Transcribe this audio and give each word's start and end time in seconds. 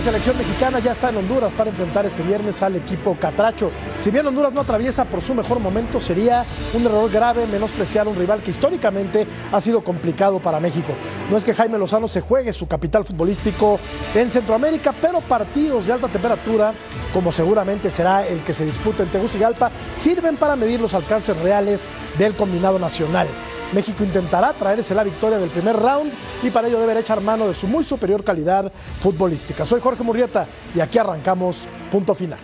La 0.00 0.06
selección 0.06 0.38
mexicana 0.38 0.78
ya 0.78 0.92
está 0.92 1.10
en 1.10 1.18
Honduras 1.18 1.52
para 1.52 1.68
enfrentar 1.68 2.06
este 2.06 2.22
viernes 2.22 2.62
al 2.62 2.74
equipo 2.74 3.18
Catracho. 3.20 3.70
Si 3.98 4.10
bien 4.10 4.26
Honduras 4.26 4.54
no 4.54 4.62
atraviesa 4.62 5.04
por 5.04 5.20
su 5.20 5.34
mejor 5.34 5.60
momento, 5.60 6.00
sería 6.00 6.46
un 6.72 6.86
error 6.86 7.10
grave 7.10 7.46
menospreciar 7.46 8.06
a 8.06 8.08
un 8.08 8.16
rival 8.16 8.42
que 8.42 8.48
históricamente 8.48 9.26
ha 9.52 9.60
sido 9.60 9.84
complicado 9.84 10.40
para 10.40 10.58
México. 10.58 10.94
No 11.30 11.36
es 11.36 11.44
que 11.44 11.52
Jaime 11.52 11.76
Lozano 11.76 12.08
se 12.08 12.22
juegue 12.22 12.54
su 12.54 12.66
capital 12.66 13.04
futbolístico 13.04 13.78
en 14.14 14.30
Centroamérica, 14.30 14.94
pero 14.98 15.20
partidos 15.20 15.86
de 15.86 15.92
alta 15.92 16.08
temperatura, 16.08 16.72
como 17.12 17.30
seguramente 17.30 17.90
será 17.90 18.26
el 18.26 18.42
que 18.42 18.54
se 18.54 18.64
disputa 18.64 19.02
en 19.02 19.10
Tegucigalpa, 19.10 19.70
sirven 19.92 20.38
para 20.38 20.56
medir 20.56 20.80
los 20.80 20.94
alcances 20.94 21.36
reales 21.36 21.90
del 22.18 22.34
combinado 22.34 22.78
nacional. 22.78 23.28
México 23.72 24.02
intentará 24.02 24.52
traerse 24.52 24.94
la 24.94 25.04
victoria 25.04 25.38
del 25.38 25.50
primer 25.50 25.76
round 25.76 26.12
y 26.42 26.50
para 26.50 26.68
ello 26.68 26.80
deberá 26.80 27.00
echar 27.00 27.20
mano 27.20 27.46
de 27.46 27.54
su 27.54 27.66
muy 27.66 27.84
superior 27.84 28.24
calidad 28.24 28.72
futbolística. 29.00 29.64
Soy 29.64 29.80
Jorge 29.80 30.02
Murrieta 30.02 30.48
y 30.74 30.80
aquí 30.80 30.98
arrancamos 30.98 31.68
punto 31.90 32.14
final. 32.14 32.38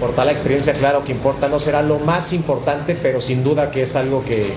Por 0.00 0.14
tal 0.14 0.28
experiencia, 0.30 0.74
claro 0.74 1.04
que 1.04 1.12
importa, 1.12 1.48
no 1.48 1.58
será 1.58 1.82
lo 1.82 1.98
más 1.98 2.32
importante, 2.32 2.96
pero 3.00 3.20
sin 3.20 3.42
duda 3.42 3.70
que 3.70 3.82
es 3.82 3.96
algo 3.96 4.22
que, 4.22 4.52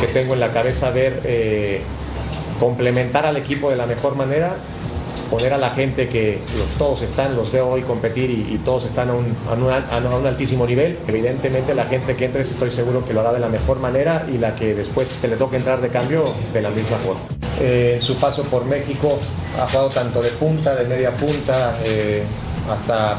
que 0.00 0.06
tengo 0.06 0.34
en 0.34 0.40
la 0.40 0.52
cabeza 0.52 0.90
ver 0.90 1.20
eh, 1.24 1.82
complementar 2.60 3.26
al 3.26 3.36
equipo 3.36 3.70
de 3.70 3.76
la 3.76 3.86
mejor 3.86 4.14
manera 4.14 4.54
poner 5.34 5.52
a 5.52 5.58
la 5.58 5.70
gente 5.70 6.08
que 6.08 6.38
todos 6.78 7.02
están, 7.02 7.34
los 7.34 7.50
veo 7.50 7.68
hoy 7.68 7.82
competir 7.82 8.30
y, 8.30 8.56
todos 8.64 8.84
están 8.84 9.10
a 9.10 9.14
un, 9.14 9.34
a, 9.50 10.16
un, 10.16 10.26
altísimo 10.28 10.64
nivel. 10.64 10.96
Evidentemente 11.08 11.74
la 11.74 11.86
gente 11.86 12.14
que 12.14 12.26
entre 12.26 12.42
estoy 12.42 12.70
seguro 12.70 13.04
que 13.04 13.12
lo 13.12 13.18
hará 13.18 13.32
de 13.32 13.40
la 13.40 13.48
mejor 13.48 13.80
manera 13.80 14.24
y 14.32 14.38
la 14.38 14.54
que 14.54 14.76
después 14.76 15.10
te 15.20 15.26
le 15.26 15.34
toque 15.36 15.56
entrar 15.56 15.80
de 15.80 15.88
cambio 15.88 16.32
de 16.52 16.62
la 16.62 16.70
misma 16.70 16.98
forma. 16.98 17.20
Eh, 17.60 17.98
su 18.00 18.14
paso 18.14 18.44
por 18.44 18.64
México 18.64 19.18
ha 19.60 19.66
jugado 19.66 19.90
tanto 19.90 20.22
de 20.22 20.30
punta, 20.30 20.76
de 20.76 20.84
media 20.84 21.10
punta, 21.10 21.76
eh, 21.82 22.22
hasta 22.70 23.16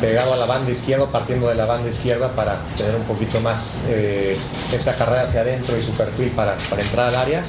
pegado 0.00 0.34
a 0.34 0.36
la 0.36 0.46
banda 0.46 0.70
izquierda, 0.70 1.06
partiendo 1.06 1.48
de 1.48 1.56
la 1.56 1.66
banda 1.66 1.90
izquierda 1.90 2.28
para 2.28 2.60
tener 2.76 2.94
un 2.94 3.02
poquito 3.02 3.40
más 3.40 3.78
eh, 3.88 4.36
esa 4.72 4.94
carrera 4.94 5.22
hacia 5.22 5.40
adentro 5.40 5.76
y 5.76 5.82
su 5.82 5.90
perfil 5.94 6.28
para, 6.30 6.54
para 6.70 6.80
entrar 6.80 7.08
al 7.08 7.16
área. 7.16 7.42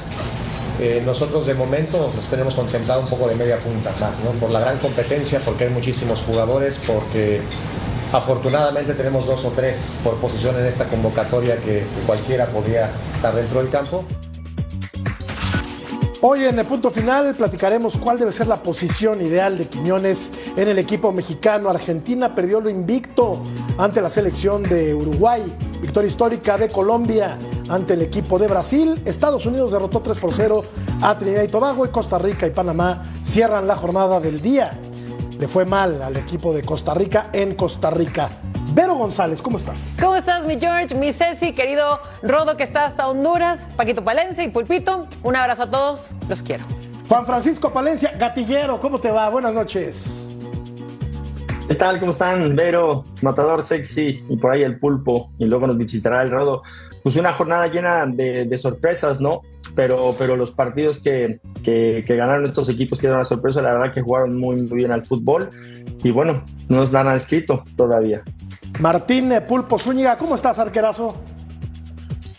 Eh, 0.78 1.02
nosotros 1.06 1.46
de 1.46 1.54
momento 1.54 2.10
nos 2.14 2.26
tenemos 2.26 2.54
contemplado 2.54 3.00
un 3.00 3.08
poco 3.08 3.26
de 3.28 3.34
media 3.34 3.58
punta 3.58 3.92
por 4.38 4.50
la 4.50 4.60
gran 4.60 4.76
competencia, 4.78 5.40
porque 5.42 5.64
hay 5.64 5.70
muchísimos 5.70 6.20
jugadores, 6.20 6.78
porque 6.86 7.40
afortunadamente 8.12 8.92
tenemos 8.92 9.26
dos 9.26 9.44
o 9.46 9.50
tres 9.52 9.94
por 10.04 10.16
posición 10.16 10.54
en 10.56 10.66
esta 10.66 10.86
convocatoria 10.86 11.56
que, 11.56 11.82
cualquiera 12.06 12.46
podría 12.46 12.90
estar 13.14 13.34
dentro 13.34 13.60
del 13.60 13.70
campo. 13.70 14.04
Hoy 16.20 16.44
en 16.44 16.58
el 16.58 16.66
punto 16.66 16.90
final 16.90 17.34
platicaremos 17.34 17.96
cuál 17.96 18.18
debe 18.18 18.32
ser 18.32 18.48
la 18.48 18.62
posición 18.62 19.22
ideal 19.22 19.56
de 19.56 19.66
Quiñones 19.66 20.30
en 20.56 20.68
el 20.68 20.78
equipo 20.78 21.12
mexicano. 21.12 21.70
Argentina 21.70 22.34
perdió 22.34 22.60
lo 22.60 22.68
invicto 22.68 23.42
ante 23.78 24.02
la 24.02 24.10
selección 24.10 24.62
de 24.62 24.94
Uruguay, 24.94 25.42
victoria 25.80 26.08
histórica 26.08 26.58
de 26.58 26.68
Colombia 26.68 27.38
ante 27.68 27.94
el 27.94 28.02
equipo 28.02 28.38
de 28.38 28.48
Brasil. 28.48 29.00
Estados 29.04 29.46
Unidos 29.46 29.72
derrotó 29.72 30.00
3 30.00 30.18
por 30.18 30.32
0 30.32 30.62
a 31.02 31.18
Trinidad 31.18 31.42
y 31.42 31.48
Tobago 31.48 31.84
y 31.86 31.88
Costa 31.88 32.18
Rica 32.18 32.46
y 32.46 32.50
Panamá 32.50 33.02
cierran 33.22 33.66
la 33.66 33.76
jornada 33.76 34.20
del 34.20 34.40
día. 34.40 34.78
Le 35.38 35.48
fue 35.48 35.64
mal 35.64 36.02
al 36.02 36.16
equipo 36.16 36.54
de 36.54 36.62
Costa 36.62 36.94
Rica 36.94 37.30
en 37.32 37.54
Costa 37.54 37.90
Rica. 37.90 38.30
Vero 38.72 38.94
González, 38.96 39.40
¿cómo 39.40 39.58
estás? 39.58 39.96
¿Cómo 40.00 40.16
estás, 40.16 40.44
mi 40.44 40.58
George, 40.58 40.94
mi 40.94 41.12
Ceci, 41.12 41.52
querido 41.52 42.00
Rodo 42.22 42.56
que 42.56 42.62
está 42.62 42.84
hasta 42.84 43.08
Honduras, 43.08 43.60
Paquito 43.76 44.02
Palencia 44.02 44.44
y 44.44 44.48
Pulpito? 44.48 45.06
Un 45.22 45.36
abrazo 45.36 45.64
a 45.64 45.70
todos, 45.70 46.12
los 46.28 46.42
quiero. 46.42 46.64
Juan 47.08 47.24
Francisco 47.24 47.72
Palencia, 47.72 48.12
gatillero, 48.18 48.80
¿cómo 48.80 48.98
te 48.98 49.10
va? 49.10 49.28
Buenas 49.28 49.54
noches. 49.54 50.28
¿Qué 51.68 51.74
tal? 51.74 51.98
¿Cómo 51.98 52.12
están? 52.12 52.54
Vero, 52.54 53.02
Matador 53.22 53.62
Sexy 53.62 54.24
y 54.28 54.36
por 54.36 54.52
ahí 54.52 54.62
el 54.62 54.78
Pulpo 54.78 55.32
y 55.36 55.46
luego 55.46 55.66
nos 55.66 55.76
visitará 55.76 56.22
el 56.22 56.30
Rodo 56.30 56.62
pues 57.06 57.14
una 57.14 57.34
jornada 57.34 57.68
llena 57.68 58.04
de, 58.04 58.58
sorpresas, 58.58 59.20
¿no? 59.20 59.42
Pero, 59.76 60.16
pero 60.18 60.34
los 60.34 60.50
partidos 60.50 60.98
que, 60.98 61.38
ganaron 62.04 62.46
estos 62.46 62.68
equipos 62.68 62.98
que 62.98 63.06
dieron 63.06 63.18
una 63.18 63.24
sorpresa, 63.24 63.62
la 63.62 63.74
verdad 63.74 63.94
que 63.94 64.02
jugaron 64.02 64.36
muy, 64.36 64.56
muy 64.56 64.78
bien 64.78 64.90
al 64.90 65.04
fútbol 65.04 65.50
y 66.02 66.10
bueno, 66.10 66.42
no 66.68 66.78
nos 66.78 66.90
dan 66.90 67.06
al 67.06 67.18
escrito 67.18 67.62
todavía. 67.76 68.24
Martín 68.80 69.32
Pulpo 69.46 69.78
Zúñiga, 69.78 70.16
¿cómo 70.16 70.34
estás, 70.34 70.58
arquerazo? 70.58 71.14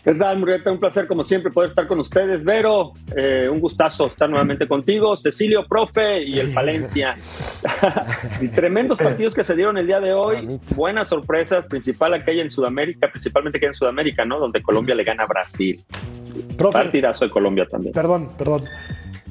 ¿Qué 0.08 0.14
tal, 0.14 0.38
Murrieta? 0.38 0.72
Un 0.72 0.80
placer, 0.80 1.06
como 1.06 1.22
siempre, 1.22 1.52
poder 1.52 1.68
estar 1.68 1.86
con 1.86 2.00
ustedes. 2.00 2.42
Vero, 2.42 2.94
eh, 3.14 3.46
un 3.46 3.60
gustazo 3.60 4.06
estar 4.06 4.26
nuevamente 4.30 4.66
contigo. 4.66 5.14
Cecilio, 5.18 5.66
profe, 5.66 6.22
y 6.22 6.38
el 6.38 6.54
Palencia. 6.54 7.14
y 8.40 8.48
tremendos 8.48 8.96
partidos 8.96 9.34
que 9.34 9.44
se 9.44 9.54
dieron 9.54 9.76
el 9.76 9.86
día 9.86 10.00
de 10.00 10.14
hoy. 10.14 10.48
Buenas 10.74 11.10
sorpresas, 11.10 11.66
principal 11.66 12.14
aquella 12.14 12.40
en 12.40 12.48
Sudamérica, 12.48 13.10
principalmente 13.10 13.58
aquella 13.58 13.72
en 13.72 13.74
Sudamérica, 13.74 14.24
¿no? 14.24 14.38
Donde 14.38 14.62
Colombia 14.62 14.94
le 14.94 15.04
gana 15.04 15.24
a 15.24 15.26
Brasil. 15.26 15.84
Profe, 16.56 16.78
Partidazo 16.78 17.26
de 17.26 17.30
Colombia 17.30 17.66
también. 17.70 17.92
Perdón, 17.92 18.30
perdón. 18.38 18.64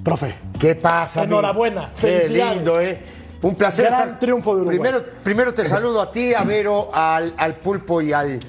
Profe. 0.04 0.36
¿Qué 0.60 0.76
pasa? 0.76 1.24
Enhorabuena. 1.24 1.90
Qué 2.00 2.30
lindo, 2.30 2.80
¿eh? 2.80 3.00
Un 3.42 3.56
placer. 3.56 3.88
Gran 3.88 4.20
triunfo 4.20 4.56
de 4.56 4.62
Uruguay. 4.62 4.78
Primero, 4.78 5.06
primero 5.24 5.54
te 5.56 5.66
saludo 5.66 6.04
a 6.04 6.12
ti, 6.12 6.36
a 6.36 6.44
Vero, 6.44 6.92
al, 6.94 7.34
al 7.36 7.56
Pulpo 7.56 8.00
y 8.00 8.14
al 8.14 8.40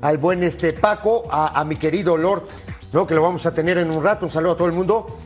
al 0.00 0.18
buen 0.18 0.42
este 0.42 0.72
Paco, 0.72 1.24
a, 1.30 1.64
mi 1.64 1.76
querido 1.76 2.16
Lord, 2.16 2.44
¿no? 2.92 3.06
que 3.06 3.14
lo 3.14 3.22
vamos 3.22 3.46
a 3.46 3.52
tener 3.52 3.78
en 3.78 3.90
un 3.90 4.02
rato. 4.02 4.26
Un 4.26 4.30
saludo 4.30 4.52
a 4.52 4.56
todo 4.56 4.68
el 4.68 4.74
mundo. 4.74 5.18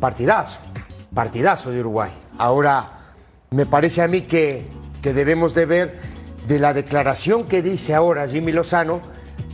Partidazo, 0.00 0.58
partidazo 1.14 1.70
de 1.70 1.80
Uruguay. 1.80 2.10
Ahora, 2.38 3.14
me 3.50 3.66
parece 3.66 4.02
a 4.02 4.08
mí 4.08 4.22
que, 4.22 4.66
que 5.02 5.12
debemos 5.12 5.54
de 5.54 5.66
ver 5.66 6.00
de 6.46 6.58
la 6.58 6.72
declaración 6.72 7.44
que 7.44 7.62
dice 7.62 7.94
ahora 7.94 8.26
Jimmy 8.26 8.52
Lozano, 8.52 9.00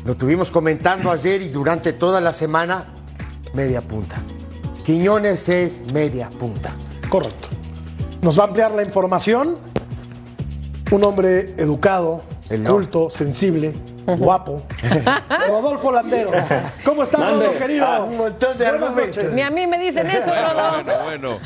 lo 0.05 0.17
tuvimos 0.17 0.51
comentando 0.51 1.11
ayer 1.11 1.43
y 1.43 1.49
durante 1.49 1.93
toda 1.93 2.21
la 2.21 2.33
semana, 2.33 2.95
media 3.53 3.83
punta. 3.83 4.17
Quiñones 4.85 5.49
es 5.49 5.83
media 5.93 6.31
punta. 6.31 6.73
Correcto. 7.11 7.49
Nos 8.23 8.39
va 8.39 8.45
a 8.45 8.47
ampliar 8.47 8.73
la 8.73 8.83
información. 8.83 9.59
Un 10.91 11.05
hombre 11.05 11.55
educado, 11.59 12.23
culto, 12.67 13.11
sensible, 13.11 13.75
guapo. 14.17 14.63
Rodolfo 15.49 15.93
Landero. 15.93 16.31
¿Cómo 16.85 17.03
estás, 17.03 17.21
Rodolfo, 17.21 17.59
querido? 17.59 17.87
Ah, 17.87 18.05
un 18.05 18.17
montón 18.17 18.57
de 18.57 18.67
argumentos. 18.67 19.25
Ni 19.33 19.43
a 19.43 19.51
mí 19.51 19.67
me 19.67 19.79
dicen 19.79 20.09
eso, 20.09 20.31
Rodolfo. 20.35 21.05
Bueno, 21.05 21.39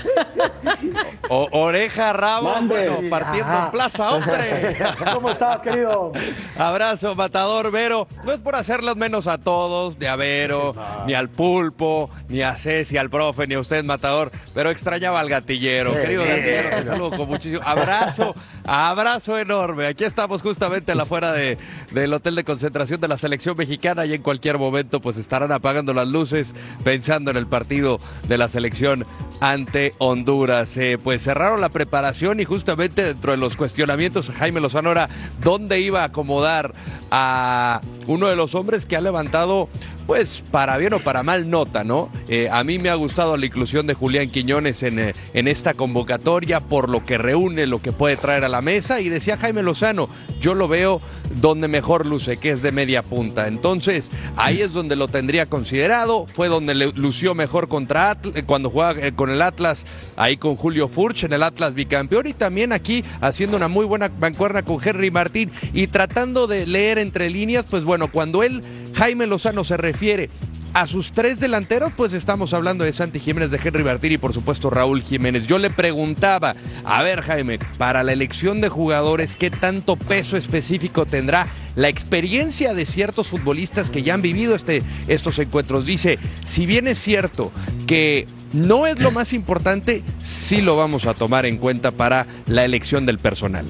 bueno. 0.62 1.48
oreja, 1.52 2.12
rabo, 2.12 2.54
bueno, 2.62 2.98
partiendo 3.10 3.52
en 3.52 3.70
plaza, 3.70 4.10
hombre. 4.10 4.76
¿Cómo 5.12 5.30
estás, 5.30 5.62
querido? 5.62 6.12
Abrazo, 6.58 7.14
Matador, 7.14 7.70
Vero. 7.70 8.06
No 8.24 8.32
es 8.32 8.40
por 8.40 8.54
hacerlos 8.54 8.96
menos 8.96 9.26
a 9.26 9.38
todos, 9.38 9.98
ni 9.98 10.06
a 10.06 10.16
Vero, 10.16 10.74
ni 11.06 11.14
al 11.14 11.28
Pulpo, 11.28 12.10
ni 12.28 12.42
a 12.42 12.54
Ceci, 12.54 12.96
al 12.96 13.10
profe, 13.10 13.46
ni 13.46 13.54
a 13.54 13.60
usted, 13.60 13.84
Matador, 13.84 14.30
pero 14.54 14.70
extrañaba 14.70 15.20
al 15.20 15.28
gatillero. 15.28 15.92
Querido 15.92 16.24
gatillero, 16.24 16.70
te 16.70 16.84
saludo 16.84 17.16
con 17.16 17.28
muchísimo. 17.28 17.62
Abrazo, 17.64 18.34
abrazo 18.64 19.38
enorme. 19.38 19.86
Aquí 19.86 20.04
estamos 20.04 20.42
justamente 20.42 20.92
a 20.92 20.94
la 20.94 21.06
fuera 21.06 21.32
de, 21.32 21.58
del 21.90 22.12
Hotel 22.12 22.36
de 22.36 22.44
concentración 22.52 23.00
de 23.00 23.08
la 23.08 23.16
selección 23.16 23.56
mexicana 23.56 24.04
y 24.04 24.12
en 24.12 24.20
cualquier 24.20 24.58
momento 24.58 25.00
pues 25.00 25.16
estarán 25.16 25.52
apagando 25.52 25.94
las 25.94 26.06
luces 26.06 26.54
pensando 26.84 27.30
en 27.30 27.38
el 27.38 27.46
partido 27.46 27.98
de 28.28 28.36
la 28.36 28.50
selección 28.50 29.06
ante 29.40 29.94
Honduras. 29.96 30.76
Eh, 30.76 30.98
pues 31.02 31.22
cerraron 31.22 31.62
la 31.62 31.70
preparación 31.70 32.40
y 32.40 32.44
justamente 32.44 33.04
dentro 33.04 33.30
de 33.30 33.38
los 33.38 33.56
cuestionamientos 33.56 34.28
Jaime 34.28 34.60
Lozano 34.60 34.92
era 34.92 35.08
dónde 35.42 35.80
iba 35.80 36.02
a 36.02 36.04
acomodar 36.04 36.74
a 37.10 37.80
uno 38.06 38.26
de 38.26 38.36
los 38.36 38.54
hombres 38.54 38.84
que 38.84 38.96
ha 38.96 39.00
levantado 39.00 39.70
pues 40.06 40.42
para 40.50 40.76
bien 40.78 40.94
o 40.94 40.98
para 40.98 41.22
mal 41.22 41.48
nota, 41.48 41.84
¿no? 41.84 42.10
Eh, 42.28 42.48
a 42.50 42.64
mí 42.64 42.78
me 42.78 42.88
ha 42.88 42.94
gustado 42.94 43.36
la 43.36 43.46
inclusión 43.46 43.86
de 43.86 43.94
Julián 43.94 44.30
Quiñones 44.30 44.82
en, 44.82 44.98
eh, 44.98 45.14
en, 45.34 45.48
esta 45.48 45.74
convocatoria 45.74 46.60
por 46.60 46.88
lo 46.88 47.04
que 47.04 47.18
reúne, 47.18 47.66
lo 47.66 47.80
que 47.80 47.92
puede 47.92 48.16
traer 48.16 48.44
a 48.44 48.48
la 48.48 48.60
mesa 48.60 49.00
y 49.00 49.08
decía 49.08 49.36
Jaime 49.36 49.62
Lozano, 49.62 50.08
yo 50.40 50.54
lo 50.54 50.68
veo 50.68 51.00
donde 51.40 51.68
mejor 51.68 52.06
luce, 52.06 52.36
que 52.36 52.50
es 52.50 52.62
de 52.62 52.72
media 52.72 53.02
punta. 53.02 53.48
Entonces, 53.48 54.10
ahí 54.36 54.60
es 54.60 54.72
donde 54.72 54.96
lo 54.96 55.08
tendría 55.08 55.46
considerado, 55.46 56.26
fue 56.32 56.48
donde 56.48 56.74
le 56.74 56.92
lució 56.92 57.34
mejor 57.34 57.68
contra 57.68 57.92
eh, 58.34 58.42
cuando 58.44 58.70
juega 58.70 59.12
con 59.12 59.30
el 59.30 59.42
Atlas, 59.42 59.86
ahí 60.16 60.36
con 60.36 60.56
Julio 60.56 60.88
Furch 60.88 61.24
en 61.24 61.32
el 61.32 61.42
Atlas 61.42 61.74
bicampeón 61.74 62.26
y 62.26 62.32
también 62.32 62.72
aquí 62.72 63.04
haciendo 63.20 63.56
una 63.56 63.68
muy 63.68 63.84
buena 63.84 64.08
bancuerna 64.08 64.62
con 64.62 64.78
Henry 64.82 65.10
Martín 65.10 65.50
y 65.72 65.86
tratando 65.86 66.46
de 66.46 66.66
leer 66.66 66.98
entre 66.98 67.30
líneas, 67.30 67.66
pues 67.68 67.84
bueno, 67.84 68.10
cuando 68.10 68.42
él 68.42 68.62
Jaime 68.94 69.26
Lozano 69.26 69.64
se 69.64 69.76
refiere 69.76 70.28
a 70.74 70.86
sus 70.86 71.12
tres 71.12 71.38
delanteros, 71.38 71.92
pues 71.94 72.14
estamos 72.14 72.54
hablando 72.54 72.84
de 72.84 72.92
Santi 72.92 73.18
Jiménez, 73.18 73.50
de 73.50 73.60
Henry 73.62 73.84
Martín 73.84 74.12
y 74.12 74.18
por 74.18 74.32
supuesto 74.32 74.70
Raúl 74.70 75.02
Jiménez. 75.02 75.46
Yo 75.46 75.58
le 75.58 75.70
preguntaba, 75.70 76.54
a 76.84 77.02
ver 77.02 77.20
Jaime, 77.20 77.58
para 77.78 78.02
la 78.02 78.12
elección 78.12 78.60
de 78.60 78.68
jugadores, 78.68 79.36
¿qué 79.36 79.50
tanto 79.50 79.96
peso 79.96 80.36
específico 80.36 81.04
tendrá 81.04 81.48
la 81.74 81.88
experiencia 81.88 82.74
de 82.74 82.86
ciertos 82.86 83.28
futbolistas 83.28 83.90
que 83.90 84.02
ya 84.02 84.14
han 84.14 84.22
vivido 84.22 84.54
este, 84.54 84.82
estos 85.08 85.38
encuentros? 85.38 85.84
Dice, 85.84 86.18
si 86.46 86.64
bien 86.64 86.88
es 86.88 86.98
cierto 86.98 87.52
que 87.86 88.26
no 88.52 88.86
es 88.86 88.98
lo 88.98 89.10
más 89.10 89.32
importante, 89.32 90.02
sí 90.22 90.62
lo 90.62 90.76
vamos 90.76 91.06
a 91.06 91.14
tomar 91.14 91.44
en 91.44 91.58
cuenta 91.58 91.90
para 91.90 92.26
la 92.46 92.64
elección 92.64 93.04
del 93.04 93.18
personal. 93.18 93.66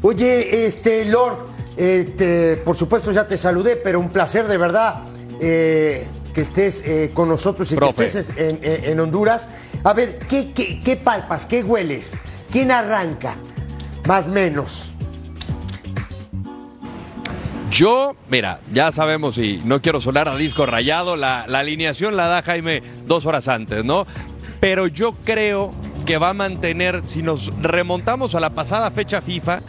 Oye, 0.00 0.66
este, 0.66 1.04
Lord, 1.06 1.57
este, 1.78 2.56
por 2.58 2.76
supuesto 2.76 3.12
ya 3.12 3.26
te 3.28 3.38
saludé, 3.38 3.76
pero 3.76 4.00
un 4.00 4.10
placer 4.10 4.46
de 4.48 4.58
verdad 4.58 5.02
eh, 5.40 6.06
que 6.34 6.40
estés 6.40 6.82
eh, 6.84 7.10
con 7.14 7.28
nosotros 7.28 7.70
y 7.72 7.76
Profe. 7.76 7.96
que 7.96 8.04
estés 8.06 8.32
en, 8.36 8.58
en- 8.62 9.00
Honduras. 9.00 9.48
A 9.84 9.92
ver, 9.92 10.18
¿qué, 10.28 10.52
qué, 10.52 10.80
qué 10.80 10.96
palpas? 10.96 11.46
¿Qué 11.46 11.62
hueles? 11.62 12.16
¿Quién 12.50 12.70
arranca? 12.72 13.36
Más 14.06 14.26
o 14.26 14.30
menos. 14.30 14.90
Yo, 17.70 18.16
mira, 18.30 18.60
ya 18.72 18.90
sabemos 18.92 19.36
y 19.38 19.60
no 19.64 19.82
quiero 19.82 20.00
sonar 20.00 20.26
a 20.28 20.36
disco 20.36 20.64
rayado, 20.64 21.16
la, 21.16 21.44
la 21.46 21.60
alineación 21.60 22.16
la 22.16 22.26
da 22.26 22.42
Jaime 22.42 22.82
dos 23.06 23.26
horas 23.26 23.46
antes, 23.46 23.84
¿no? 23.84 24.06
Pero 24.58 24.86
yo 24.86 25.14
creo 25.24 25.70
que 26.06 26.16
va 26.16 26.30
a 26.30 26.34
mantener, 26.34 27.02
si 27.04 27.22
nos 27.22 27.52
remontamos 27.60 28.34
a 28.34 28.40
la 28.40 28.50
pasada 28.50 28.90
fecha 28.90 29.20
FIFA 29.20 29.60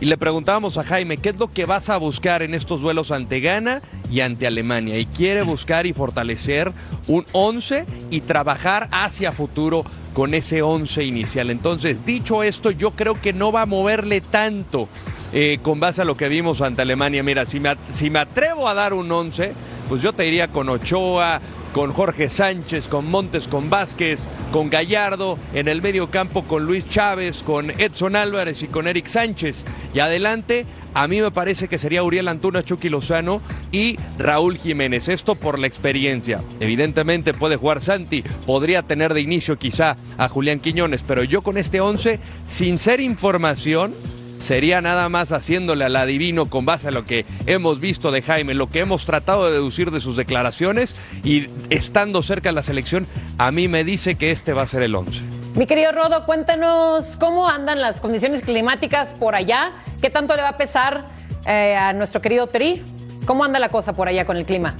y 0.00 0.06
le 0.06 0.16
preguntábamos 0.16 0.78
a 0.78 0.82
Jaime, 0.82 1.18
¿qué 1.18 1.28
es 1.28 1.38
lo 1.38 1.52
que 1.52 1.66
vas 1.66 1.90
a 1.90 1.98
buscar 1.98 2.42
en 2.42 2.54
estos 2.54 2.80
duelos 2.80 3.10
ante 3.10 3.40
Ghana 3.40 3.82
y 4.10 4.20
ante 4.20 4.46
Alemania? 4.46 4.98
Y 4.98 5.04
quiere 5.04 5.42
buscar 5.42 5.86
y 5.86 5.92
fortalecer 5.92 6.72
un 7.06 7.26
11 7.32 7.84
y 8.10 8.22
trabajar 8.22 8.88
hacia 8.92 9.30
futuro 9.30 9.84
con 10.14 10.32
ese 10.32 10.62
11 10.62 11.04
inicial. 11.04 11.50
Entonces, 11.50 12.04
dicho 12.06 12.42
esto, 12.42 12.70
yo 12.70 12.92
creo 12.92 13.20
que 13.20 13.34
no 13.34 13.52
va 13.52 13.62
a 13.62 13.66
moverle 13.66 14.22
tanto 14.22 14.88
eh, 15.34 15.58
con 15.62 15.80
base 15.80 16.00
a 16.00 16.06
lo 16.06 16.16
que 16.16 16.30
vimos 16.30 16.62
ante 16.62 16.80
Alemania. 16.80 17.22
Mira, 17.22 17.44
si 17.44 17.60
me, 17.60 17.76
si 17.92 18.08
me 18.08 18.20
atrevo 18.20 18.68
a 18.68 18.74
dar 18.74 18.94
un 18.94 19.12
11, 19.12 19.52
pues 19.90 20.00
yo 20.00 20.14
te 20.14 20.26
iría 20.26 20.48
con 20.48 20.70
Ochoa, 20.70 21.42
con 21.72 21.92
Jorge 21.92 22.28
Sánchez, 22.28 22.88
con 22.88 23.06
Montes, 23.06 23.48
con 23.48 23.70
Vázquez, 23.70 24.26
con 24.52 24.70
Gallardo, 24.70 25.38
en 25.54 25.68
el 25.68 25.82
medio 25.82 26.10
campo 26.10 26.44
con 26.44 26.64
Luis 26.64 26.88
Chávez, 26.88 27.42
con 27.42 27.70
Edson 27.70 28.16
Álvarez 28.16 28.62
y 28.62 28.68
con 28.68 28.88
Eric 28.88 29.06
Sánchez. 29.06 29.64
Y 29.94 30.00
adelante, 30.00 30.66
a 30.94 31.06
mí 31.06 31.20
me 31.20 31.30
parece 31.30 31.68
que 31.68 31.78
sería 31.78 32.02
Uriel 32.02 32.28
Antuna, 32.28 32.64
Chucky 32.64 32.88
Lozano 32.88 33.40
y 33.72 33.96
Raúl 34.18 34.58
Jiménez. 34.58 35.08
Esto 35.08 35.34
por 35.34 35.58
la 35.58 35.66
experiencia. 35.66 36.42
Evidentemente 36.58 37.34
puede 37.34 37.56
jugar 37.56 37.80
Santi, 37.80 38.22
podría 38.46 38.82
tener 38.82 39.14
de 39.14 39.20
inicio 39.20 39.58
quizá 39.58 39.96
a 40.18 40.28
Julián 40.28 40.60
Quiñones, 40.60 41.02
pero 41.02 41.22
yo 41.24 41.42
con 41.42 41.56
este 41.56 41.80
11, 41.80 42.18
sin 42.48 42.78
ser 42.78 43.00
información, 43.00 43.94
sería 44.40 44.80
nada 44.80 45.08
más 45.08 45.32
haciéndole 45.32 45.84
al 45.84 45.94
adivino 45.96 46.46
con 46.46 46.64
base 46.64 46.88
a 46.88 46.90
lo 46.90 47.04
que 47.04 47.24
hemos 47.46 47.78
visto 47.78 48.10
de 48.10 48.22
Jaime, 48.22 48.54
lo 48.54 48.70
que 48.70 48.80
hemos 48.80 49.04
tratado 49.06 49.46
de 49.46 49.52
deducir 49.52 49.90
de 49.90 50.00
sus 50.00 50.16
declaraciones 50.16 50.96
y 51.22 51.48
estando 51.68 52.22
cerca 52.22 52.48
de 52.48 52.54
la 52.54 52.62
selección, 52.62 53.06
a 53.38 53.52
mí 53.52 53.68
me 53.68 53.84
dice 53.84 54.16
que 54.16 54.30
este 54.30 54.52
va 54.52 54.62
a 54.62 54.66
ser 54.66 54.82
el 54.82 54.94
11. 54.94 55.20
Mi 55.56 55.66
querido 55.66 55.92
Rodo, 55.92 56.24
cuéntanos 56.26 57.16
cómo 57.18 57.48
andan 57.48 57.80
las 57.80 58.00
condiciones 58.00 58.42
climáticas 58.42 59.14
por 59.14 59.34
allá. 59.34 59.72
¿Qué 60.00 60.08
tanto 60.08 60.34
le 60.36 60.42
va 60.42 60.50
a 60.50 60.56
pesar 60.56 61.06
eh, 61.46 61.76
a 61.76 61.92
nuestro 61.92 62.22
querido 62.22 62.46
Tri? 62.46 62.82
¿Cómo 63.26 63.44
anda 63.44 63.58
la 63.58 63.68
cosa 63.68 63.92
por 63.92 64.08
allá 64.08 64.24
con 64.24 64.36
el 64.36 64.46
clima? 64.46 64.76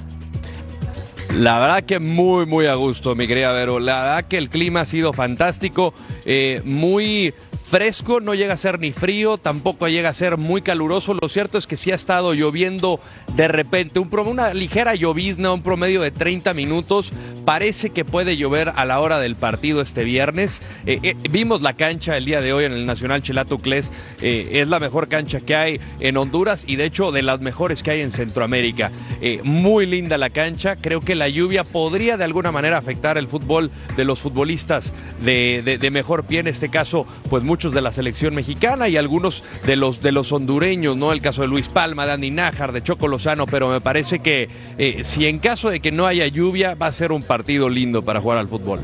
La 1.35 1.61
verdad 1.61 1.83
que 1.85 2.01
muy, 2.01 2.47
muy 2.47 2.67
a 2.67 2.75
gusto, 2.75 3.15
mi 3.15 3.29
querida 3.29 3.53
Vero. 3.53 3.79
La 3.79 4.03
verdad 4.03 4.25
que 4.25 4.37
el 4.37 4.49
clima 4.49 4.81
ha 4.81 4.85
sido 4.85 5.13
fantástico, 5.13 5.95
eh, 6.25 6.61
muy 6.65 7.35
fresco, 7.71 8.21
no 8.21 8.35
llega 8.35 8.55
a 8.55 8.57
ser 8.57 8.81
ni 8.81 8.93
frío, 8.93 9.39
tampoco 9.39 9.89
llega 9.89 10.09
a 10.09 10.15
ser 10.15 10.37
muy 10.37 10.61
caluroso. 10.61 11.15
Lo 11.15 11.29
cierto 11.29 11.57
es 11.57 11.67
que 11.67 11.77
sí 11.77 11.93
ha 11.93 11.95
estado 11.95 12.35
lloviendo 12.35 13.01
de 13.37 13.49
repente, 13.49 14.01
una 14.01 14.53
ligera 14.53 14.95
llovizna, 14.95 15.53
un 15.53 15.63
promedio 15.63 16.01
de 16.03 16.11
30 16.11 16.53
minutos. 16.55 17.13
Parece 17.45 17.91
que 17.91 18.05
puede 18.05 18.37
llover 18.37 18.73
a 18.75 18.85
la 18.85 19.01
hora 19.01 19.19
del 19.21 19.37
partido 19.37 19.81
este 19.81 20.05
viernes. 20.05 20.61
Eh, 20.85 20.99
eh, 21.03 21.17
vimos 21.31 21.63
la 21.63 21.75
cancha 21.75 22.17
el 22.17 22.25
día 22.25 22.41
de 22.41 22.53
hoy 22.53 22.65
en 22.65 22.73
el 22.73 22.87
Nacional 22.87 23.23
Chelato 23.23 23.59
Cles. 23.59 23.93
eh, 24.21 24.49
es 24.53 24.69
la 24.69 24.81
mejor 24.81 25.09
cancha 25.09 25.41
que 25.41 25.55
hay 25.55 25.81
en 26.01 26.17
Honduras 26.17 26.65
y 26.67 26.77
de 26.77 26.85
hecho 26.85 27.13
de 27.13 27.23
las 27.23 27.41
mejores 27.41 27.83
que 27.83 27.93
hay 27.93 28.01
en 28.01 28.11
Centroamérica. 28.11 28.91
Eh, 29.21 29.41
muy 29.45 29.87
linda 29.87 30.19
la 30.19 30.31
cancha. 30.31 30.77
Creo 30.77 31.01
que 31.01 31.15
la 31.15 31.29
lluvia 31.29 31.65
podría 31.65 32.17
de 32.17 32.25
alguna 32.25 32.53
manera 32.53 32.79
afectar 32.79 33.19
el 33.19 33.29
fútbol 33.29 33.71
de 33.97 34.05
los 34.05 34.21
futbolistas 34.21 34.95
de, 35.23 35.89
mejor 35.93 36.25
pie. 36.25 36.41
En 36.41 36.47
este 36.47 36.69
caso, 36.69 37.07
pues 37.29 37.43
muchos 37.61 37.73
de 37.75 37.83
la 37.83 37.93
selección 37.93 38.35
mexicana 38.35 38.89
y 38.89 38.97
algunos 38.97 39.45
de 39.67 39.77
los, 39.77 40.01
de 40.01 40.13
los 40.13 40.33
hondureños, 40.33 40.97
¿no? 40.97 41.13
El 41.13 41.21
caso 41.21 41.43
de 41.43 41.49
Luis 41.49 41.69
Palma, 41.69 42.07
de 42.07 42.13
Andy 42.13 42.31
Nájar, 42.31 42.73
de 42.73 42.83
Choco 42.83 43.07
Lozano, 43.07 43.45
pero 43.45 43.69
me 43.69 43.83
parece 43.83 44.21
que 44.21 44.49
eh, 44.79 45.05
si 45.05 45.27
en 45.27 45.41
caso 45.41 45.69
de 45.69 45.81
que 45.81 45.93
no 45.93 46.07
haya 46.07 46.27
lluvia, 46.27 46.75
va 46.75 46.87
a 46.87 46.93
ser 46.93 47.13
un 47.13 47.23
partido 47.23 47.69
lindo 47.69 48.03
para 48.03 48.19
jugar 48.19 48.39
al 48.39 48.49
fútbol. 48.49 48.81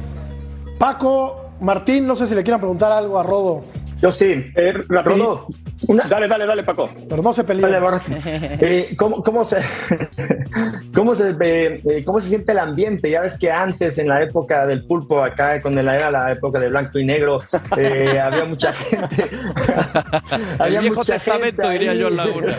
Paco, 0.78 1.52
Martín, 1.58 2.06
no 2.06 2.14
sé 2.16 2.26
si 2.26 2.34
le 2.34 2.42
quieran 2.42 2.60
preguntar 2.60 2.92
algo 2.92 3.18
a 3.18 3.22
Rodo, 3.22 3.64
Yo 4.00 4.12
sí. 4.12 4.44
Eh, 4.54 4.74
una, 5.88 6.04
Dale, 6.04 6.28
dale, 6.28 6.46
dale, 6.46 6.62
Paco. 6.64 6.90
pero 7.08 7.22
no 7.22 7.32
se 7.32 7.44
peleen. 7.44 7.70
Dale. 7.70 8.00
Eh, 8.60 8.94
¿cómo, 8.98 9.22
cómo 9.22 9.44
se, 9.44 9.58
cómo, 10.94 11.14
se, 11.14 11.32
ve, 11.34 11.80
eh, 11.88 12.02
¿Cómo 12.04 12.20
se 12.20 12.28
siente 12.28 12.52
el 12.52 12.58
ambiente? 12.58 13.10
Ya 13.10 13.20
ves 13.20 13.38
que 13.38 13.50
antes, 13.50 13.98
en 13.98 14.08
la 14.08 14.22
época 14.22 14.66
del 14.66 14.84
pulpo, 14.86 15.22
acá, 15.22 15.60
cuando 15.60 15.80
era 15.80 16.10
la 16.10 16.32
época 16.32 16.58
de 16.58 16.68
blanco 16.68 16.98
y 16.98 17.04
negro, 17.04 17.40
eh, 17.76 18.18
había 18.22 18.44
mucha 18.44 18.72
gente. 18.72 19.28
El 20.64 20.78
viejo 20.80 20.94
mucha 20.96 21.14
testamento, 21.14 21.62
gente 21.62 21.78
diría 21.78 21.94
yo, 21.94 22.10
Laguna. 22.10 22.54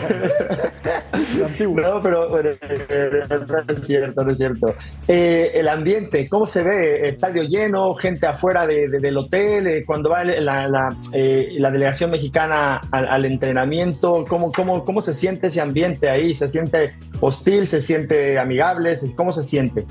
No, 1.74 2.02
pero, 2.02 2.30
pero, 2.32 3.26
no 3.46 3.72
es 3.74 3.86
cierto, 3.86 4.24
no 4.24 4.30
es 4.30 4.38
cierto. 4.38 4.74
Eh, 5.06 5.50
el 5.54 5.68
ambiente, 5.68 6.28
¿cómo 6.28 6.46
se 6.46 6.62
ve? 6.62 7.08
Estadio 7.08 7.42
lleno, 7.42 7.92
gente 7.94 8.26
afuera 8.26 8.66
de- 8.66 8.88
de- 8.88 8.98
del 8.98 9.16
hotel, 9.16 9.66
eh, 9.66 9.82
cuando 9.86 10.10
va 10.10 10.22
el- 10.22 10.44
la, 10.44 10.68
la, 10.68 10.88
eh, 11.30 11.48
la 11.58 11.70
delegación 11.70 12.10
mexicana 12.10 12.80
al, 12.90 13.24
entrenamiento, 13.26 14.24
¿cómo, 14.26 14.50
cómo, 14.50 14.84
¿cómo 14.84 15.02
se 15.02 15.12
siente 15.12 15.48
ese 15.48 15.60
ambiente 15.60 16.08
ahí? 16.08 16.34
¿Se 16.34 16.48
siente 16.48 16.94
hostil? 17.20 17.66
¿Se 17.66 17.82
siente 17.82 18.38
amigable? 18.38 18.94
¿Cómo 19.14 19.34
se 19.34 19.44
siente? 19.44 19.84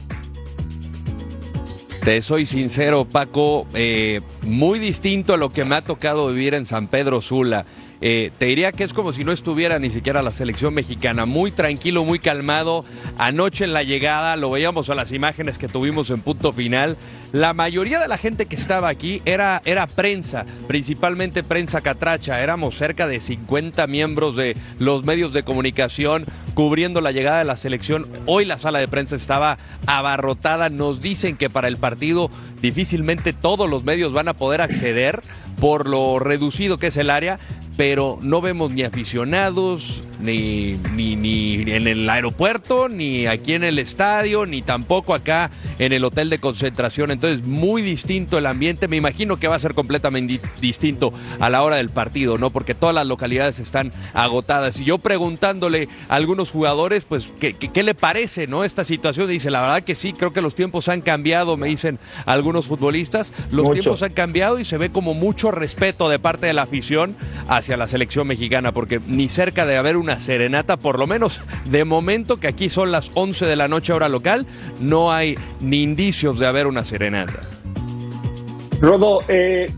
Te 2.01 2.21
soy 2.21 2.45
sincero, 2.45 3.05
Paco, 3.05 3.67
eh, 3.73 4.21
muy 4.41 4.79
distinto 4.79 5.33
a 5.33 5.37
lo 5.37 5.49
que 5.49 5.63
me 5.63 5.75
ha 5.75 5.81
tocado 5.83 6.29
vivir 6.29 6.53
en 6.55 6.65
San 6.65 6.87
Pedro 6.87 7.21
Sula. 7.21 7.65
Eh, 7.99 8.31
te 8.37 8.45
diría 8.45 8.71
que 8.71 8.83
es 8.83 8.93
como 8.93 9.11
si 9.11 9.23
no 9.23 9.31
estuviera 9.31 9.79
ni 9.79 9.89
siquiera 9.89 10.21
la 10.21 10.31
selección 10.31 10.73
mexicana. 10.73 11.25
Muy 11.25 11.51
tranquilo, 11.51 12.03
muy 12.05 12.19
calmado. 12.19 12.85
Anoche 13.17 13.65
en 13.65 13.73
la 13.73 13.83
llegada, 13.83 14.35
lo 14.35 14.51
veíamos 14.51 14.89
a 14.89 14.95
las 14.95 15.11
imágenes 15.11 15.57
que 15.57 15.67
tuvimos 15.67 16.09
en 16.09 16.21
punto 16.21 16.53
final. 16.53 16.97
La 17.33 17.53
mayoría 17.53 17.99
de 17.99 18.07
la 18.07 18.17
gente 18.17 18.45
que 18.45 18.55
estaba 18.55 18.87
aquí 18.87 19.21
era, 19.25 19.61
era 19.65 19.85
prensa, 19.85 20.45
principalmente 20.67 21.43
prensa 21.43 21.81
catracha. 21.81 22.41
Éramos 22.41 22.75
cerca 22.75 23.05
de 23.05 23.19
50 23.19 23.85
miembros 23.87 24.37
de 24.37 24.55
los 24.79 25.03
medios 25.03 25.33
de 25.33 25.43
comunicación 25.43 26.25
cubriendo 26.53 27.01
la 27.01 27.11
llegada 27.11 27.39
de 27.39 27.45
la 27.45 27.57
selección. 27.57 28.07
Hoy 28.25 28.45
la 28.45 28.57
sala 28.57 28.79
de 28.79 28.87
prensa 28.87 29.17
estaba 29.17 29.57
abarrotada. 29.85 30.69
Nos 30.69 31.01
dicen 31.01 31.35
que 31.35 31.49
para 31.49 31.67
el 31.67 31.75
partido 31.75 32.31
difícilmente 32.61 33.33
todos 33.33 33.69
los 33.69 33.83
medios 33.83 34.13
van 34.13 34.29
a 34.29 34.33
poder 34.33 34.61
acceder 34.61 35.21
por 35.59 35.87
lo 35.87 36.19
reducido 36.19 36.77
que 36.77 36.87
es 36.87 36.97
el 36.97 37.09
área, 37.09 37.39
pero 37.75 38.19
no 38.21 38.41
vemos 38.41 38.71
ni 38.71 38.83
aficionados, 38.83 40.03
ni, 40.19 40.79
ni, 40.95 41.15
ni 41.15 41.61
en 41.71 41.87
el 41.87 42.09
aeropuerto, 42.09 42.89
ni 42.89 43.27
aquí 43.27 43.53
en 43.53 43.63
el 43.63 43.79
estadio, 43.79 44.45
ni 44.45 44.61
tampoco 44.61 45.13
acá 45.13 45.51
en 45.79 45.93
el 45.93 46.03
hotel 46.03 46.29
de 46.29 46.39
concentración. 46.39 47.11
Entonces, 47.11 47.45
muy 47.45 47.81
distinto 47.81 48.37
el 48.37 48.45
ambiente. 48.45 48.87
Me 48.87 48.95
imagino 48.97 49.37
que 49.37 49.47
va 49.47 49.55
a 49.55 49.59
ser 49.59 49.73
completamente 49.73 50.33
di- 50.33 50.41
distinto 50.61 51.13
a 51.39 51.49
la 51.49 51.61
hora 51.63 51.77
del 51.77 51.89
partido, 51.89 52.37
¿no? 52.37 52.49
Porque 52.49 52.73
todas 52.73 52.95
las 52.95 53.05
localidades 53.05 53.59
están 53.59 53.91
agotadas. 54.13 54.79
Y 54.81 54.85
yo 54.85 54.97
preguntándole 54.97 55.89
a 56.09 56.15
algunos 56.15 56.51
jugadores, 56.51 57.03
pues, 57.03 57.27
¿qué, 57.39 57.53
qué, 57.53 57.69
qué 57.69 57.83
le 57.83 57.93
parece, 57.93 58.47
¿no? 58.47 58.63
Esta 58.63 58.83
situación. 58.83 59.29
Dice, 59.29 59.51
la 59.51 59.61
verdad 59.61 59.83
que 59.83 59.95
sí, 59.95 60.13
creo 60.13 60.33
que 60.33 60.41
los 60.41 60.55
tiempos 60.55 60.87
han 60.89 61.01
cambiado, 61.01 61.57
me 61.57 61.67
dicen 61.67 61.99
algunos 62.25 62.67
futbolistas. 62.67 63.33
Los 63.51 63.65
Mucho. 63.67 63.81
tiempos 63.81 64.03
han 64.03 64.13
cambiado 64.13 64.59
y 64.59 64.65
se 64.65 64.77
ve 64.77 64.89
como 64.91 65.13
mucho 65.13 65.51
respeto 65.51 66.09
de 66.09 66.19
parte 66.19 66.47
de 66.47 66.53
la 66.53 66.63
afición 66.63 67.15
hacia 67.47 67.77
la 67.77 67.87
selección 67.87 68.27
mexicana, 68.27 68.71
porque 68.71 68.99
ni 69.07 69.29
cerca 69.29 69.65
de 69.65 69.77
haber 69.77 69.97
una 70.07 70.19
serenata, 70.21 70.77
por 70.77 70.99
lo 70.99 71.05
menos 71.05 71.41
de 71.69 71.83
momento 71.83 72.37
que 72.37 72.47
aquí 72.47 72.69
son 72.69 72.93
las 72.93 73.11
11 73.13 73.45
de 73.45 73.57
la 73.57 73.67
noche 73.67 73.91
hora 73.91 74.07
local, 74.07 74.45
no 74.79 75.11
hay 75.11 75.37
ni 75.59 75.83
indicios 75.83 76.39
de 76.39 76.47
haber 76.47 76.65
una 76.65 76.85
serenata. 76.85 77.41
Rodo, 78.79 79.21
eh, 79.27 79.69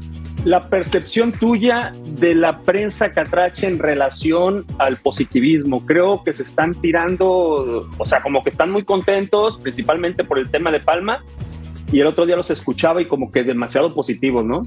la 0.45 0.69
percepción 0.69 1.31
tuya 1.31 1.93
de 2.05 2.36
la 2.36 2.59
prensa 2.59 3.12
catrache 3.12 3.65
en 3.65 3.79
relación 3.79 4.65
al 4.77 4.98
positivismo. 4.98 5.83
Creo 5.83 6.24
que 6.24 6.31
se 6.31 6.43
están 6.43 6.75
tirando, 6.75 7.89
o 7.98 8.05
sea, 8.05 8.21
como 8.21 8.43
que 8.43 8.51
están 8.51 8.69
muy 8.69 8.83
contentos, 8.83 9.57
principalmente 9.57 10.24
por 10.24 10.38
el 10.38 10.51
tema 10.51 10.71
de 10.71 10.79
Palma, 10.79 11.24
y 11.91 12.01
el 12.01 12.05
otro 12.05 12.27
día 12.27 12.36
los 12.36 12.51
escuchaba 12.51 13.01
y 13.01 13.07
como 13.07 13.31
que 13.31 13.43
demasiado 13.43 13.95
positivos, 13.95 14.45
¿no? 14.45 14.62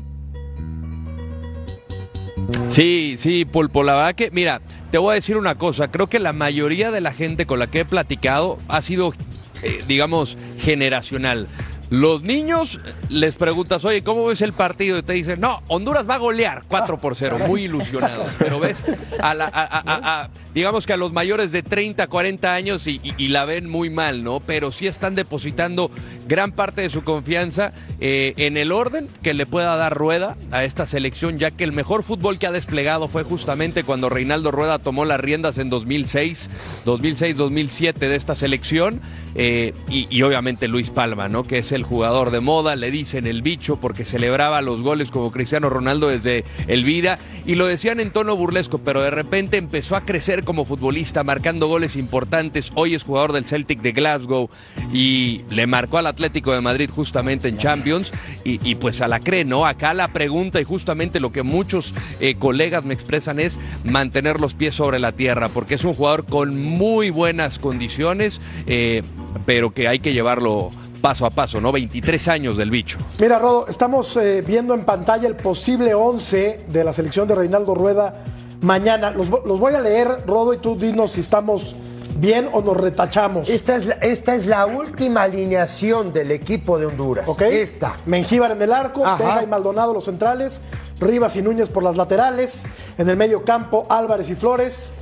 Sí, 2.66 3.14
sí, 3.16 3.44
Pulpo, 3.44 3.84
la 3.84 3.94
verdad 3.94 4.14
que, 4.16 4.30
mira, 4.32 4.60
te 4.92 4.98
voy 4.98 5.12
a 5.12 5.14
decir 5.14 5.38
una 5.38 5.54
cosa, 5.54 5.90
creo 5.90 6.08
que 6.08 6.18
la 6.18 6.34
mayoría 6.34 6.90
de 6.90 7.00
la 7.00 7.12
gente 7.12 7.46
con 7.46 7.58
la 7.58 7.66
que 7.66 7.80
he 7.80 7.84
platicado 7.86 8.58
ha 8.68 8.82
sido, 8.82 9.14
eh, 9.62 9.82
digamos, 9.88 10.36
generacional. 10.58 11.48
Los 11.92 12.22
niños 12.22 12.80
les 13.10 13.34
preguntas, 13.34 13.84
oye, 13.84 14.02
¿cómo 14.02 14.24
ves 14.24 14.40
el 14.40 14.54
partido? 14.54 14.96
Y 14.96 15.02
te 15.02 15.12
dicen, 15.12 15.40
no, 15.40 15.62
Honduras 15.68 16.08
va 16.08 16.14
a 16.14 16.18
golear 16.18 16.62
4 16.66 16.98
por 16.98 17.14
0, 17.14 17.36
muy 17.46 17.64
ilusionados. 17.64 18.30
Pero 18.38 18.58
ves, 18.58 18.82
a 19.20 19.34
la- 19.34 19.44
a- 19.44 19.50
a- 19.66 20.22
a- 20.22 20.30
digamos 20.54 20.86
que 20.86 20.94
a 20.94 20.96
los 20.96 21.12
mayores 21.12 21.52
de 21.52 21.62
30, 21.62 22.06
40 22.06 22.54
años 22.54 22.86
y, 22.86 22.98
y- 23.04 23.12
y 23.18 23.28
la 23.28 23.44
ven 23.44 23.68
muy 23.68 23.90
mal, 23.90 24.24
¿no? 24.24 24.40
Pero 24.40 24.72
sí 24.72 24.86
están 24.86 25.14
depositando 25.14 25.90
gran 26.26 26.52
parte 26.52 26.80
de 26.80 26.88
su 26.88 27.04
confianza 27.04 27.74
eh, 28.00 28.32
en 28.38 28.56
el 28.56 28.72
orden 28.72 29.06
que 29.22 29.34
le 29.34 29.44
pueda 29.44 29.76
dar 29.76 29.94
Rueda 29.94 30.38
a 30.50 30.64
esta 30.64 30.86
selección, 30.86 31.38
ya 31.38 31.50
que 31.50 31.64
el 31.64 31.72
mejor 31.72 32.04
fútbol 32.04 32.38
que 32.38 32.46
ha 32.46 32.52
desplegado 32.52 33.06
fue 33.06 33.22
justamente 33.22 33.84
cuando 33.84 34.08
Reinaldo 34.08 34.50
Rueda 34.50 34.78
tomó 34.78 35.04
las 35.04 35.20
riendas 35.20 35.58
en 35.58 35.68
2006, 35.68 36.48
2006-2007 36.86 37.92
de 38.08 38.16
esta 38.16 38.34
selección, 38.34 39.02
eh, 39.34 39.74
y, 39.90 40.06
y 40.10 40.22
obviamente 40.22 40.68
Luis 40.68 40.88
Palma, 40.90 41.28
¿no? 41.28 41.42
Que 41.42 41.58
es 41.58 41.72
el 41.72 41.81
jugador 41.82 42.30
de 42.30 42.40
moda, 42.40 42.76
le 42.76 42.90
dicen 42.90 43.26
el 43.26 43.42
bicho 43.42 43.76
porque 43.76 44.04
celebraba 44.04 44.62
los 44.62 44.82
goles 44.82 45.10
como 45.10 45.32
Cristiano 45.32 45.70
Ronaldo 45.70 46.08
desde 46.08 46.44
el 46.66 46.84
vida, 46.84 47.18
y 47.46 47.54
lo 47.54 47.66
decían 47.66 48.00
en 48.00 48.10
tono 48.10 48.36
burlesco, 48.36 48.78
pero 48.78 49.02
de 49.02 49.10
repente 49.10 49.56
empezó 49.56 49.96
a 49.96 50.04
crecer 50.04 50.44
como 50.44 50.64
futbolista, 50.64 51.24
marcando 51.24 51.66
goles 51.66 51.96
importantes, 51.96 52.70
hoy 52.74 52.94
es 52.94 53.04
jugador 53.04 53.32
del 53.32 53.44
Celtic 53.44 53.80
de 53.82 53.92
Glasgow, 53.92 54.50
y 54.92 55.42
le 55.50 55.66
marcó 55.66 55.98
al 55.98 56.06
Atlético 56.06 56.52
de 56.52 56.60
Madrid 56.60 56.90
justamente 56.92 57.48
en 57.48 57.58
Champions, 57.58 58.12
y, 58.44 58.60
y 58.68 58.74
pues 58.76 59.00
a 59.00 59.08
la 59.08 59.20
cree, 59.20 59.44
¿no? 59.44 59.66
Acá 59.66 59.94
la 59.94 60.12
pregunta 60.12 60.60
y 60.60 60.64
justamente 60.64 61.20
lo 61.20 61.32
que 61.32 61.42
muchos 61.42 61.94
eh, 62.20 62.34
colegas 62.36 62.84
me 62.84 62.94
expresan 62.94 63.40
es 63.40 63.58
mantener 63.84 64.40
los 64.40 64.54
pies 64.54 64.74
sobre 64.74 64.98
la 64.98 65.12
tierra, 65.12 65.48
porque 65.48 65.74
es 65.74 65.84
un 65.84 65.94
jugador 65.94 66.24
con 66.26 66.60
muy 66.60 67.10
buenas 67.10 67.58
condiciones, 67.58 68.40
eh, 68.66 69.02
pero 69.46 69.72
que 69.72 69.88
hay 69.88 69.98
que 69.98 70.12
llevarlo 70.12 70.70
paso 71.02 71.26
a 71.26 71.30
paso, 71.30 71.60
¿no? 71.60 71.72
23 71.72 72.28
años 72.28 72.56
del 72.56 72.70
bicho. 72.70 72.98
Mira, 73.18 73.38
Rodo, 73.38 73.66
estamos 73.68 74.16
eh, 74.16 74.42
viendo 74.46 74.72
en 74.72 74.84
pantalla 74.86 75.28
el 75.28 75.36
posible 75.36 75.92
11 75.92 76.66
de 76.68 76.84
la 76.84 76.92
selección 76.94 77.28
de 77.28 77.34
Reinaldo 77.34 77.74
Rueda 77.74 78.14
mañana. 78.62 79.10
Los, 79.10 79.28
los 79.28 79.58
voy 79.58 79.74
a 79.74 79.80
leer, 79.80 80.24
Rodo, 80.26 80.54
y 80.54 80.58
tú 80.58 80.76
dinos 80.76 81.12
si 81.12 81.20
estamos 81.20 81.74
bien 82.16 82.48
o 82.52 82.62
nos 82.62 82.76
retachamos. 82.76 83.48
Esta 83.48 83.76
es, 83.76 83.84
la, 83.84 83.94
esta 83.94 84.34
es 84.34 84.46
la 84.46 84.64
última 84.66 85.22
alineación 85.22 86.12
del 86.12 86.30
equipo 86.30 86.78
de 86.78 86.86
Honduras. 86.86 87.28
¿Ok? 87.28 87.42
Esta. 87.42 87.96
Mengíbar 88.06 88.52
en 88.52 88.62
el 88.62 88.72
arco, 88.72 89.04
Ajá. 89.04 89.16
Vega 89.16 89.42
y 89.42 89.46
Maldonado 89.46 89.92
los 89.92 90.04
centrales, 90.04 90.62
Rivas 91.00 91.36
y 91.36 91.42
Núñez 91.42 91.68
por 91.68 91.82
las 91.82 91.96
laterales, 91.96 92.64
en 92.96 93.08
el 93.08 93.16
medio 93.16 93.44
campo 93.44 93.86
Álvarez 93.90 94.30
y 94.30 94.36
Flores, 94.36 94.92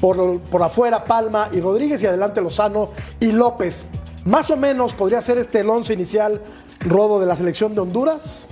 por, 0.00 0.40
por 0.40 0.62
afuera 0.62 1.04
Palma 1.04 1.48
y 1.52 1.60
Rodríguez 1.60 2.02
y 2.02 2.06
adelante 2.06 2.40
Lozano 2.40 2.90
y 3.20 3.32
López. 3.32 3.86
Más 4.24 4.50
o 4.50 4.56
menos 4.56 4.92
podría 4.92 5.20
ser 5.22 5.38
este 5.38 5.60
el 5.60 5.70
once 5.70 5.94
inicial 5.94 6.40
rodo 6.80 7.20
de 7.20 7.26
la 7.26 7.36
selección 7.36 7.74
de 7.74 7.80
Honduras. 7.80 8.46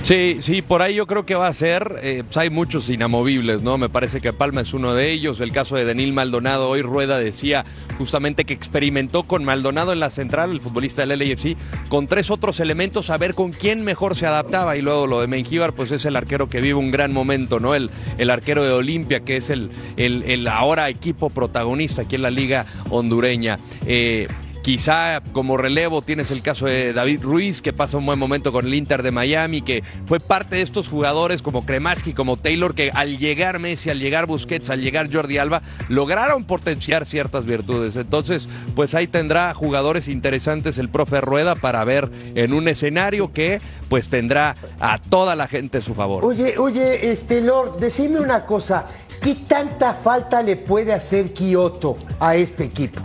Sí, 0.00 0.38
sí, 0.40 0.62
por 0.62 0.80
ahí 0.80 0.94
yo 0.94 1.06
creo 1.06 1.26
que 1.26 1.34
va 1.34 1.48
a 1.48 1.52
ser. 1.52 1.96
eh, 2.02 2.22
pues 2.24 2.36
hay 2.38 2.48
muchos 2.50 2.88
inamovibles, 2.88 3.62
¿no? 3.62 3.76
Me 3.76 3.90
parece 3.90 4.20
que 4.20 4.32
Palma 4.32 4.62
es 4.62 4.72
uno 4.72 4.94
de 4.94 5.10
ellos. 5.10 5.40
El 5.40 5.52
caso 5.52 5.76
de 5.76 5.84
Denil 5.84 6.12
Maldonado, 6.14 6.70
hoy 6.70 6.80
Rueda 6.82 7.18
decía 7.18 7.66
justamente 7.98 8.44
que 8.44 8.54
experimentó 8.54 9.24
con 9.24 9.44
Maldonado 9.44 9.92
en 9.92 10.00
la 10.00 10.08
central, 10.08 10.52
el 10.52 10.60
futbolista 10.60 11.04
del 11.04 11.18
LAFC, 11.18 11.56
con 11.88 12.06
tres 12.06 12.30
otros 12.30 12.60
elementos 12.60 13.10
a 13.10 13.18
ver 13.18 13.34
con 13.34 13.52
quién 13.52 13.82
mejor 13.84 14.16
se 14.16 14.26
adaptaba. 14.26 14.76
Y 14.76 14.82
luego 14.82 15.06
lo 15.06 15.20
de 15.20 15.26
Mengíbar, 15.26 15.74
pues 15.74 15.90
es 15.90 16.04
el 16.06 16.16
arquero 16.16 16.48
que 16.48 16.60
vive 16.62 16.74
un 16.74 16.90
gran 16.90 17.12
momento, 17.12 17.58
¿no? 17.58 17.74
El, 17.74 17.90
el 18.16 18.30
arquero 18.30 18.64
de 18.64 18.72
Olimpia, 18.72 19.20
que 19.20 19.36
es 19.36 19.50
el, 19.50 19.68
el, 19.96 20.22
el 20.22 20.46
ahora 20.48 20.88
equipo 20.88 21.28
protagonista 21.28 22.02
aquí 22.02 22.14
en 22.14 22.22
la 22.22 22.30
liga 22.30 22.64
hondureña. 22.88 23.58
Eh, 23.84 24.28
Quizá 24.68 25.22
como 25.32 25.56
relevo 25.56 26.02
tienes 26.02 26.30
el 26.30 26.42
caso 26.42 26.66
de 26.66 26.92
David 26.92 27.22
Ruiz, 27.22 27.62
que 27.62 27.72
pasa 27.72 27.96
un 27.96 28.04
buen 28.04 28.18
momento 28.18 28.52
con 28.52 28.66
el 28.66 28.74
Inter 28.74 29.02
de 29.02 29.10
Miami, 29.10 29.62
que 29.62 29.82
fue 30.04 30.20
parte 30.20 30.56
de 30.56 30.60
estos 30.60 30.88
jugadores 30.88 31.40
como 31.40 31.64
Kremaski, 31.64 32.12
como 32.12 32.36
Taylor, 32.36 32.74
que 32.74 32.90
al 32.92 33.16
llegar 33.16 33.60
Messi, 33.60 33.88
al 33.88 33.98
llegar 33.98 34.26
Busquets, 34.26 34.68
al 34.68 34.82
llegar 34.82 35.10
Jordi 35.10 35.38
Alba, 35.38 35.62
lograron 35.88 36.44
potenciar 36.44 37.06
ciertas 37.06 37.46
virtudes. 37.46 37.96
Entonces, 37.96 38.46
pues 38.76 38.94
ahí 38.94 39.06
tendrá 39.06 39.54
jugadores 39.54 40.06
interesantes 40.06 40.76
el 40.76 40.90
profe 40.90 41.22
Rueda 41.22 41.54
para 41.54 41.82
ver 41.84 42.10
en 42.34 42.52
un 42.52 42.68
escenario 42.68 43.32
que 43.32 43.62
pues 43.88 44.10
tendrá 44.10 44.54
a 44.80 44.98
toda 44.98 45.34
la 45.34 45.48
gente 45.48 45.78
a 45.78 45.80
su 45.80 45.94
favor. 45.94 46.26
Oye, 46.26 46.58
oye, 46.58 47.10
este 47.10 47.40
Lord, 47.40 47.78
decime 47.78 48.20
una 48.20 48.44
cosa. 48.44 48.84
¿Qué 49.22 49.34
tanta 49.34 49.94
falta 49.94 50.42
le 50.42 50.56
puede 50.56 50.92
hacer 50.92 51.32
Kioto 51.32 51.96
a 52.20 52.36
este 52.36 52.64
equipo? 52.64 53.00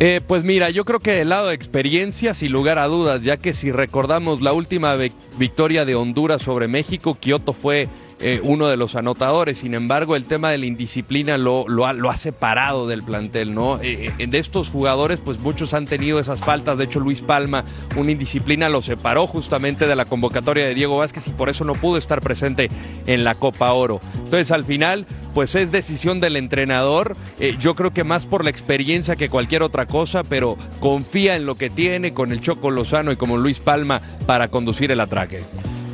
Eh, 0.00 0.20
pues 0.26 0.42
mira, 0.44 0.70
yo 0.70 0.84
creo 0.84 0.98
que 1.00 1.12
del 1.12 1.28
lado 1.30 1.48
de 1.48 1.54
experiencia, 1.54 2.34
sin 2.34 2.52
lugar 2.52 2.78
a 2.78 2.86
dudas, 2.88 3.22
ya 3.22 3.36
que 3.36 3.54
si 3.54 3.70
recordamos 3.70 4.42
la 4.42 4.52
última 4.52 4.94
vi- 4.96 5.12
victoria 5.38 5.84
de 5.84 5.94
Honduras 5.94 6.42
sobre 6.42 6.68
México, 6.68 7.16
Kioto 7.18 7.52
fue 7.52 7.88
eh, 8.26 8.40
uno 8.42 8.68
de 8.68 8.78
los 8.78 8.96
anotadores. 8.96 9.58
Sin 9.58 9.74
embargo, 9.74 10.16
el 10.16 10.24
tema 10.24 10.48
de 10.48 10.56
la 10.56 10.64
indisciplina 10.64 11.36
lo, 11.36 11.68
lo, 11.68 11.84
ha, 11.84 12.16
separado 12.16 12.86
del 12.86 13.02
plantel, 13.02 13.54
¿no? 13.54 13.78
Eh, 13.82 14.14
eh, 14.18 14.26
de 14.26 14.38
estos 14.38 14.70
jugadores, 14.70 15.20
pues 15.22 15.40
muchos 15.40 15.74
han 15.74 15.84
tenido 15.84 16.18
esas 16.18 16.40
faltas. 16.40 16.78
De 16.78 16.84
hecho, 16.84 17.00
Luis 17.00 17.20
Palma, 17.20 17.66
una 17.96 18.12
indisciplina 18.12 18.70
lo 18.70 18.80
separó 18.80 19.26
justamente 19.26 19.86
de 19.86 19.94
la 19.94 20.06
convocatoria 20.06 20.64
de 20.64 20.74
Diego 20.74 20.96
Vázquez 20.96 21.28
y 21.28 21.32
por 21.32 21.50
eso 21.50 21.64
no 21.64 21.74
pudo 21.74 21.98
estar 21.98 22.22
presente 22.22 22.70
en 23.06 23.24
la 23.24 23.34
Copa 23.34 23.70
Oro. 23.74 24.00
Entonces, 24.14 24.50
al 24.52 24.64
final, 24.64 25.04
pues 25.34 25.54
es 25.54 25.70
decisión 25.70 26.18
del 26.18 26.36
entrenador. 26.36 27.18
Yo 27.58 27.74
creo 27.74 27.92
que 27.92 28.04
más 28.04 28.24
por 28.24 28.42
la 28.42 28.48
experiencia 28.48 29.16
que 29.16 29.28
cualquier 29.28 29.62
otra 29.62 29.84
cosa, 29.84 30.24
pero 30.24 30.56
confía 30.80 31.36
en 31.36 31.44
lo 31.44 31.56
que 31.56 31.68
tiene 31.68 32.14
con 32.14 32.32
el 32.32 32.40
Choco 32.40 32.70
Lozano 32.70 33.12
y 33.12 33.16
como 33.16 33.36
Luis 33.36 33.60
Palma 33.60 34.00
para 34.24 34.48
conducir 34.48 34.90
el 34.90 35.00
atraque. 35.00 35.42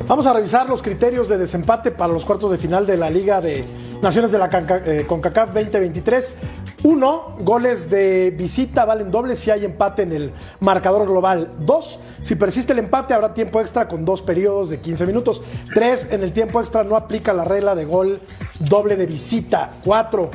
Vamos 0.07 0.25
a 0.25 0.33
revisar 0.33 0.69
los 0.69 0.81
criterios 0.81 1.29
de 1.29 1.37
desempate 1.37 1.91
para 1.91 2.11
los 2.11 2.25
cuartos 2.25 2.51
de 2.51 2.57
final 2.57 2.85
de 2.85 2.97
la 2.97 3.09
Liga 3.09 3.39
de 3.39 3.65
Naciones 4.01 4.31
de 4.31 4.39
la 4.39 4.49
eh, 4.85 5.05
CONCACAF 5.07 5.53
2023. 5.53 6.35
Uno, 6.83 7.35
goles 7.39 7.89
de 7.89 8.33
visita 8.35 8.85
valen 8.85 9.11
doble 9.11 9.35
si 9.35 9.51
hay 9.51 9.63
empate 9.63 10.03
en 10.03 10.11
el 10.11 10.31
marcador 10.59 11.05
global. 11.05 11.53
Dos, 11.59 11.99
si 12.19 12.35
persiste 12.35 12.73
el 12.73 12.79
empate 12.79 13.13
habrá 13.13 13.33
tiempo 13.33 13.61
extra 13.61 13.87
con 13.87 14.03
dos 14.03 14.21
periodos 14.21 14.69
de 14.69 14.79
15 14.79 15.05
minutos. 15.05 15.41
Tres, 15.73 16.07
en 16.09 16.23
el 16.23 16.33
tiempo 16.33 16.59
extra 16.59 16.83
no 16.83 16.95
aplica 16.95 17.33
la 17.33 17.45
regla 17.45 17.75
de 17.75 17.85
gol 17.85 18.21
doble 18.59 18.95
de 18.95 19.05
visita. 19.05 19.71
Cuatro, 19.83 20.31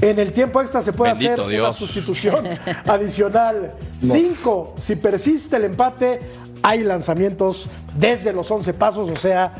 en 0.00 0.18
el 0.18 0.32
tiempo 0.32 0.60
extra 0.60 0.80
se 0.80 0.92
puede 0.92 1.12
Bendito 1.12 1.32
hacer 1.32 1.44
una 1.44 1.52
Dios. 1.52 1.76
sustitución 1.76 2.46
adicional. 2.86 3.72
Cinco, 3.98 4.74
si 4.76 4.96
persiste 4.96 5.56
el 5.56 5.64
empate, 5.64 6.20
hay 6.62 6.82
lanzamientos 6.84 7.68
desde 7.96 8.32
los 8.32 8.50
11 8.50 8.74
pasos, 8.74 9.10
o 9.10 9.16
sea, 9.16 9.52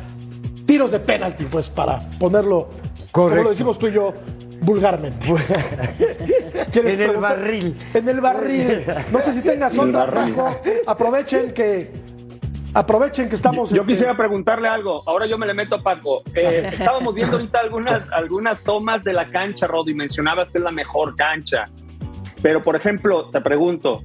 tiros 0.66 0.90
de 0.90 1.00
penalti, 1.00 1.45
pues 1.45 1.71
para 1.71 2.00
ponerlo, 2.18 2.68
como 3.11 3.28
Correcto. 3.28 3.45
lo 3.45 3.50
decimos 3.50 3.78
tú 3.78 3.88
y 3.88 3.92
yo, 3.92 4.12
vulgarmente. 4.61 5.26
¿Quieres 6.73 6.95
En 6.95 7.00
el 7.02 7.16
barril. 7.16 7.76
En 7.95 8.09
el 8.09 8.21
barril. 8.21 8.85
No 9.11 9.21
sé 9.21 9.33
si 9.33 9.40
tengas 9.40 9.76
otra, 9.78 10.04
barril. 10.07 10.35
Paco. 10.35 10.57
Aprovechen 10.87 11.52
que 11.52 11.90
Aprovechen 12.75 13.28
que 13.28 13.34
estamos. 13.34 13.70
Yo 13.70 13.76
este, 13.82 13.88
quisiera 13.92 14.16
preguntarle 14.16 14.68
algo. 14.68 15.02
Ahora 15.06 15.26
yo 15.26 15.38
me 15.38 15.46
le 15.46 15.54
meto 15.54 15.76
a 15.76 15.78
Paco. 15.78 16.22
Eh, 16.34 16.68
estábamos 16.72 17.14
viendo 17.14 17.37
ahorita 17.37 17.60
algunas, 17.60 18.12
algunas 18.12 18.62
tomas 18.62 19.02
de 19.04 19.12
la 19.12 19.26
cancha, 19.30 19.66
Rod, 19.66 19.88
y 19.88 19.94
mencionabas 19.94 20.50
que 20.50 20.58
es 20.58 20.64
la 20.64 20.70
mejor 20.70 21.16
cancha. 21.16 21.64
Pero, 22.42 22.62
por 22.62 22.76
ejemplo, 22.76 23.30
te 23.30 23.40
pregunto, 23.40 24.02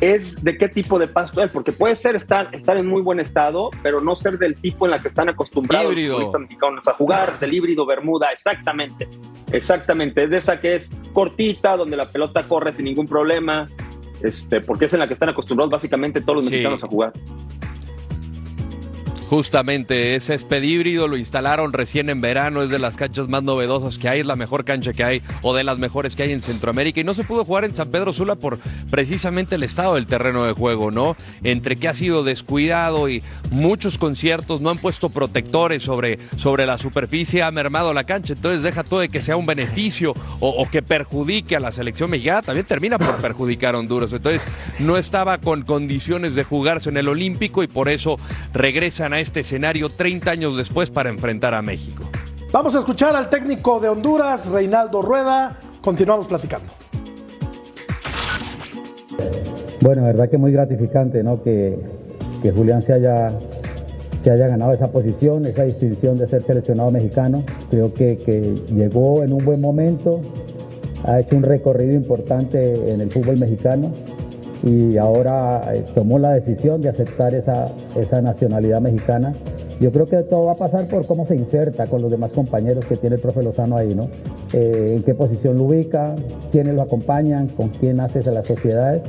¿es 0.00 0.42
de 0.42 0.56
qué 0.58 0.68
tipo 0.68 0.98
de 0.98 1.06
pasto 1.06 1.42
es? 1.42 1.50
Porque 1.50 1.72
puede 1.72 1.94
ser 1.94 2.16
estar, 2.16 2.48
estar 2.52 2.76
en 2.76 2.86
muy 2.86 3.00
buen 3.02 3.20
estado, 3.20 3.70
pero 3.82 4.00
no 4.00 4.16
ser 4.16 4.38
del 4.38 4.56
tipo 4.56 4.86
en 4.86 4.90
la 4.92 5.00
que 5.00 5.08
están 5.08 5.28
acostumbrados 5.28 5.92
Híbrido. 5.92 6.14
los 6.14 6.24
futbolistas 6.24 6.40
mexicanos 6.40 6.88
a 6.88 6.94
jugar, 6.94 7.38
del 7.38 7.54
híbrido 7.54 7.86
Bermuda, 7.86 8.32
exactamente. 8.32 9.08
Exactamente. 9.52 10.24
Es 10.24 10.30
de 10.30 10.38
esa 10.38 10.58
que 10.60 10.74
es 10.74 10.90
cortita, 11.12 11.76
donde 11.76 11.96
la 11.96 12.08
pelota 12.08 12.44
corre 12.48 12.72
sin 12.72 12.86
ningún 12.86 13.06
problema. 13.06 13.68
Este, 14.22 14.60
porque 14.62 14.86
es 14.86 14.94
en 14.94 15.00
la 15.00 15.06
que 15.06 15.12
están 15.14 15.28
acostumbrados 15.28 15.70
básicamente 15.70 16.20
todos 16.22 16.36
los 16.36 16.44
Sí. 16.46 16.52
mexicanos 16.52 16.82
a 16.82 16.86
jugar. 16.88 17.12
Justamente, 19.28 20.14
ese 20.14 20.34
césped 20.34 20.62
híbrido 20.62 21.08
lo 21.08 21.16
instalaron 21.16 21.72
recién 21.72 22.10
en 22.10 22.20
verano, 22.20 22.62
es 22.62 22.68
de 22.68 22.78
las 22.78 22.96
canchas 22.96 23.26
más 23.26 23.42
novedosas 23.42 23.98
que 23.98 24.08
hay, 24.08 24.20
es 24.20 24.26
la 24.26 24.36
mejor 24.36 24.64
cancha 24.64 24.92
que 24.92 25.02
hay 25.02 25.22
o 25.42 25.52
de 25.52 25.64
las 25.64 25.78
mejores 25.78 26.14
que 26.14 26.22
hay 26.22 26.32
en 26.32 26.42
Centroamérica 26.42 27.00
y 27.00 27.04
no 27.04 27.14
se 27.14 27.24
pudo 27.24 27.44
jugar 27.44 27.64
en 27.64 27.74
San 27.74 27.90
Pedro 27.90 28.12
Sula 28.12 28.36
por 28.36 28.58
precisamente 28.90 29.56
el 29.56 29.64
estado 29.64 29.96
del 29.96 30.06
terreno 30.06 30.44
de 30.44 30.52
juego, 30.52 30.92
¿no? 30.92 31.16
Entre 31.42 31.74
que 31.74 31.88
ha 31.88 31.94
sido 31.94 32.22
descuidado 32.22 33.08
y 33.08 33.22
muchos 33.50 33.98
conciertos 33.98 34.60
no 34.60 34.70
han 34.70 34.78
puesto 34.78 35.10
protectores 35.10 35.82
sobre, 35.82 36.18
sobre 36.36 36.64
la 36.64 36.78
superficie, 36.78 37.42
ha 37.42 37.50
mermado 37.50 37.92
la 37.94 38.04
cancha, 38.04 38.34
entonces 38.34 38.62
deja 38.62 38.84
todo 38.84 39.00
de 39.00 39.08
que 39.08 39.22
sea 39.22 39.36
un 39.36 39.46
beneficio 39.46 40.14
o, 40.38 40.50
o 40.50 40.70
que 40.70 40.82
perjudique 40.82 41.56
a 41.56 41.60
la 41.60 41.72
selección 41.72 42.10
mexicana, 42.10 42.42
también 42.42 42.66
termina 42.66 42.98
por 42.98 43.16
perjudicar 43.20 43.74
a 43.74 43.78
Honduras, 43.78 44.12
entonces 44.12 44.46
no 44.78 44.96
estaba 44.96 45.38
con 45.38 45.62
condiciones 45.62 46.36
de 46.36 46.44
jugarse 46.44 46.90
en 46.90 46.96
el 46.96 47.08
Olímpico 47.08 47.64
y 47.64 47.66
por 47.66 47.88
eso 47.88 48.18
regresan 48.52 49.14
a 49.14 49.15
este 49.20 49.40
escenario 49.40 49.88
30 49.88 50.30
años 50.30 50.56
después 50.56 50.90
para 50.90 51.08
enfrentar 51.08 51.54
a 51.54 51.62
México. 51.62 52.04
Vamos 52.52 52.74
a 52.76 52.78
escuchar 52.78 53.14
al 53.16 53.28
técnico 53.28 53.80
de 53.80 53.88
Honduras, 53.88 54.48
Reinaldo 54.48 55.02
Rueda. 55.02 55.58
Continuamos 55.80 56.26
platicando. 56.26 56.72
Bueno, 59.80 60.02
la 60.02 60.08
verdad 60.08 60.30
que 60.30 60.38
muy 60.38 60.52
gratificante, 60.52 61.22
¿no? 61.22 61.42
Que, 61.42 61.78
que 62.42 62.52
Julián 62.52 62.82
se 62.82 62.94
haya, 62.94 63.38
se 64.22 64.30
haya 64.30 64.48
ganado 64.48 64.72
esa 64.72 64.90
posición, 64.90 65.44
esa 65.46 65.64
distinción 65.64 66.16
de 66.18 66.28
ser 66.28 66.42
seleccionado 66.42 66.90
mexicano. 66.90 67.44
Creo 67.70 67.92
que, 67.92 68.16
que 68.18 68.54
llegó 68.74 69.22
en 69.22 69.32
un 69.32 69.44
buen 69.44 69.60
momento, 69.60 70.20
ha 71.04 71.20
hecho 71.20 71.36
un 71.36 71.42
recorrido 71.42 71.94
importante 71.94 72.90
en 72.90 73.00
el 73.00 73.10
fútbol 73.10 73.38
mexicano 73.38 73.92
y 74.62 74.96
ahora 74.96 75.62
eh, 75.74 75.84
tomó 75.94 76.18
la 76.18 76.32
decisión 76.32 76.80
de 76.80 76.88
aceptar 76.88 77.34
esa, 77.34 77.66
esa 77.96 78.20
nacionalidad 78.22 78.80
mexicana. 78.80 79.32
Yo 79.80 79.92
creo 79.92 80.06
que 80.06 80.22
todo 80.22 80.46
va 80.46 80.52
a 80.52 80.56
pasar 80.56 80.88
por 80.88 81.06
cómo 81.06 81.26
se 81.26 81.36
inserta 81.36 81.86
con 81.86 82.00
los 82.00 82.10
demás 82.10 82.32
compañeros 82.32 82.86
que 82.86 82.96
tiene 82.96 83.16
el 83.16 83.22
profe 83.22 83.42
Lozano 83.42 83.76
ahí, 83.76 83.94
¿no? 83.94 84.08
Eh, 84.54 84.94
en 84.96 85.02
qué 85.02 85.14
posición 85.14 85.58
lo 85.58 85.64
ubica, 85.64 86.16
quiénes 86.50 86.74
lo 86.74 86.82
acompañan, 86.82 87.48
con 87.48 87.68
quién 87.68 88.00
hace 88.00 88.20
a 88.20 88.32
las 88.32 88.46
sociedades, 88.46 89.02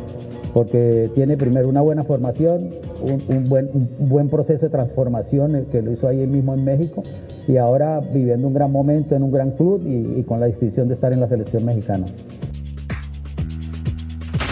porque 0.53 1.09
tiene 1.15 1.37
primero 1.37 1.69
una 1.69 1.81
buena 1.81 2.03
formación, 2.03 2.71
un, 3.01 3.47
buen, 3.47 3.69
buen 3.99 4.27
proceso 4.27 4.65
de 4.65 4.69
transformación, 4.69 5.55
el 5.55 5.65
que 5.67 5.81
lo 5.81 5.93
hizo 5.93 6.07
ahí 6.07 6.27
mismo 6.27 6.53
en 6.53 6.65
México, 6.65 7.03
y 7.47 7.55
ahora 7.55 8.01
viviendo 8.01 8.47
un 8.47 8.53
gran 8.53 8.71
momento 8.71 9.15
en 9.15 9.23
un 9.23 9.31
gran 9.31 9.51
club 9.51 9.81
y 9.85 10.21
con 10.23 10.41
la 10.41 10.47
distinción 10.47 10.89
de 10.89 10.95
estar 10.95 11.13
en 11.13 11.21
la 11.21 11.29
selección 11.29 11.63
mexicana. 11.63 12.05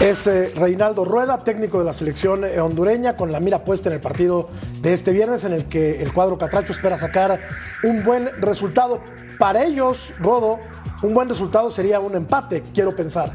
Es 0.00 0.26
eh, 0.26 0.52
Reinaldo 0.54 1.06
Rueda, 1.06 1.38
técnico 1.38 1.78
de 1.78 1.86
la 1.86 1.94
selección 1.94 2.44
eh, 2.44 2.60
hondureña, 2.60 3.16
con 3.16 3.32
la 3.32 3.40
mira 3.40 3.64
puesta 3.64 3.88
en 3.88 3.94
el 3.94 4.00
partido 4.02 4.50
de 4.82 4.92
este 4.92 5.10
viernes, 5.10 5.44
en 5.44 5.54
el 5.54 5.64
que 5.64 6.02
el 6.02 6.12
cuadro 6.12 6.36
Catracho 6.36 6.72
espera 6.72 6.98
sacar 6.98 7.40
un 7.82 8.04
buen 8.04 8.28
resultado. 8.38 9.00
Para 9.38 9.64
ellos, 9.64 10.12
Rodo, 10.18 10.58
un 11.02 11.14
buen 11.14 11.30
resultado 11.30 11.70
sería 11.70 11.98
un 11.98 12.14
empate, 12.14 12.62
quiero 12.74 12.94
pensar. 12.94 13.32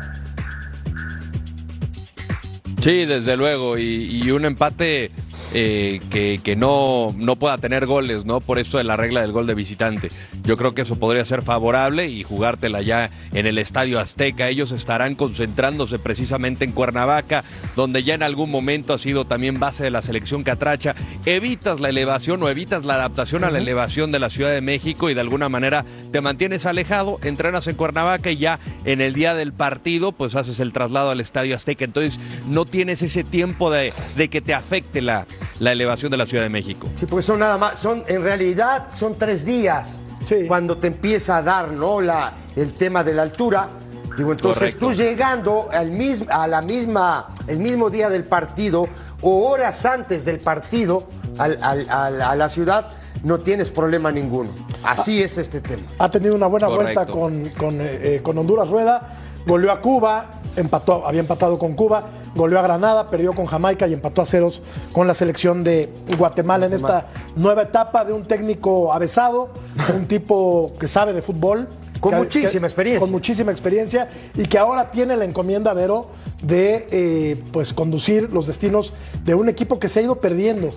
Sí, 2.79 3.05
desde 3.05 3.35
luego, 3.37 3.79
y, 3.79 4.21
y 4.23 4.29
un 4.29 4.45
empate 4.45 5.09
eh, 5.53 5.99
que, 6.09 6.39
que 6.43 6.55
no, 6.55 7.13
no, 7.17 7.35
pueda 7.35 7.57
tener 7.57 7.85
goles, 7.85 8.25
¿no? 8.25 8.39
Por 8.39 8.57
eso 8.57 8.77
de 8.77 8.83
la 8.85 8.95
regla 8.95 9.21
del 9.21 9.31
gol 9.31 9.47
de 9.47 9.53
visitante. 9.53 10.09
Yo 10.43 10.55
creo 10.55 10.73
que 10.73 10.83
eso 10.83 10.97
podría 10.97 11.25
ser 11.25 11.41
favorable 11.41 12.07
y 12.07 12.23
jugártela 12.23 12.81
ya 12.81 13.09
en 13.33 13.45
el 13.45 13.57
Estadio 13.57 13.99
Azteca. 13.99 14.47
Ellos 14.47 14.71
estarán 14.71 15.15
concentrándose 15.15 15.99
precisamente 15.99 16.63
en 16.63 16.71
Cuernavaca, 16.71 17.43
donde 17.75 18.03
ya 18.03 18.13
en 18.13 18.23
algún 18.23 18.49
momento 18.49 18.93
ha 18.93 18.97
sido 18.97 19.25
también 19.25 19.59
base 19.59 19.83
de 19.83 19.91
la 19.91 20.01
selección 20.01 20.43
catracha. 20.43 20.95
Evitas 21.25 21.79
la 21.79 21.89
elevación 21.89 22.41
o 22.43 22.49
evitas 22.49 22.85
la 22.85 22.95
adaptación 22.95 23.43
uh 23.43 23.45
-huh. 23.45 23.49
a 23.49 23.51
la 23.51 23.59
elevación 23.59 24.11
de 24.11 24.19
la 24.19 24.29
Ciudad 24.29 24.51
de 24.51 24.61
México 24.61 25.09
y 25.09 25.13
de 25.13 25.21
alguna 25.21 25.49
manera 25.49 25.85
te 26.11 26.21
mantienes 26.21 26.65
alejado, 26.65 27.19
entrenas 27.23 27.67
en 27.67 27.75
Cuernavaca 27.75 28.31
y 28.31 28.37
ya 28.37 28.59
en 28.85 29.01
el 29.01 29.13
día 29.13 29.35
del 29.35 29.51
partido 29.51 30.11
pues 30.13 30.35
haces 30.35 30.59
el 30.59 30.71
traslado 30.71 31.09
al 31.09 31.19
Estadio 31.19 31.55
Azteca. 31.55 31.83
Entonces 31.83 32.19
no 32.47 32.65
tienes 32.65 33.01
ese 33.01 33.23
tiempo 33.23 33.69
de, 33.69 33.93
de 34.15 34.29
que 34.29 34.41
te 34.41 34.53
afecte 34.53 35.01
la, 35.01 35.27
la 35.61 35.71
elevación 35.73 36.09
de 36.09 36.17
la 36.17 36.25
Ciudad 36.25 36.43
de 36.43 36.49
México. 36.49 36.87
Sí, 36.95 37.05
porque 37.05 37.21
son 37.21 37.39
nada 37.39 37.55
más, 37.55 37.77
son 37.77 38.03
en 38.07 38.23
realidad 38.23 38.87
son 38.97 39.15
tres 39.15 39.45
días 39.45 39.99
sí. 40.27 40.45
cuando 40.47 40.77
te 40.77 40.87
empieza 40.87 41.37
a 41.37 41.43
dar 41.43 41.71
¿no? 41.71 42.01
la, 42.01 42.33
el 42.55 42.73
tema 42.73 43.03
de 43.03 43.13
la 43.13 43.21
altura. 43.21 43.69
Digo, 44.17 44.31
entonces 44.31 44.73
Correcto. 44.73 44.87
tú 44.87 44.93
llegando 44.93 45.69
al 45.71 45.91
mismo, 45.91 46.25
a 46.31 46.47
la 46.47 46.61
misma, 46.61 47.29
el 47.45 47.59
mismo 47.59 47.91
día 47.91 48.09
del 48.09 48.23
partido 48.23 48.87
o 49.21 49.49
horas 49.49 49.85
antes 49.85 50.25
del 50.25 50.39
partido 50.39 51.07
al, 51.37 51.59
al, 51.61 51.87
al, 51.89 52.21
a 52.21 52.35
la 52.35 52.49
ciudad, 52.49 52.89
no 53.23 53.37
tienes 53.37 53.69
problema 53.69 54.11
ninguno. 54.11 54.49
Así 54.83 55.21
es 55.21 55.37
este 55.37 55.61
tema. 55.61 55.83
Ha 55.99 56.09
tenido 56.09 56.33
una 56.33 56.47
buena 56.47 56.67
Correcto. 56.67 57.05
vuelta 57.05 57.13
con, 57.13 57.49
con, 57.49 57.77
eh, 57.79 58.19
con 58.23 58.35
Honduras 58.35 58.67
Rueda, 58.67 59.13
goleó 59.45 59.71
a 59.71 59.79
Cuba, 59.79 60.40
empató, 60.55 61.05
había 61.05 61.21
empatado 61.21 61.57
con 61.57 61.73
Cuba, 61.73 62.05
goleó 62.35 62.59
a 62.59 62.61
Granada, 62.61 63.09
perdió 63.09 63.33
con 63.33 63.45
Jamaica 63.45 63.87
y 63.87 63.93
empató 63.93 64.21
a 64.21 64.25
ceros 64.25 64.61
con 64.91 65.07
la 65.07 65.13
selección 65.13 65.63
de 65.63 65.89
Guatemala, 66.17 66.17
Guatemala. 66.17 66.65
en 66.67 66.73
esta 66.73 67.07
nueva 67.35 67.63
etapa 67.63 68.05
de 68.05 68.13
un 68.13 68.23
técnico 68.23 68.93
avesado, 68.93 69.49
un 69.95 70.07
tipo 70.07 70.73
que 70.79 70.87
sabe 70.87 71.13
de 71.13 71.21
fútbol. 71.21 71.67
Con 71.99 72.13
que, 72.13 72.17
muchísima 72.17 72.61
que, 72.61 72.67
experiencia. 72.67 72.99
Con 72.99 73.11
muchísima 73.11 73.51
experiencia 73.51 74.09
y 74.33 74.45
que 74.45 74.57
ahora 74.57 74.89
tiene 74.89 75.15
la 75.15 75.25
encomienda, 75.25 75.71
Vero, 75.73 76.07
de 76.41 76.87
eh, 76.91 77.39
pues 77.51 77.73
conducir 77.73 78.33
los 78.33 78.47
destinos 78.47 78.95
de 79.23 79.35
un 79.35 79.49
equipo 79.49 79.77
que 79.77 79.87
se 79.87 79.99
ha 79.99 80.03
ido 80.03 80.19
perdiendo 80.19 80.73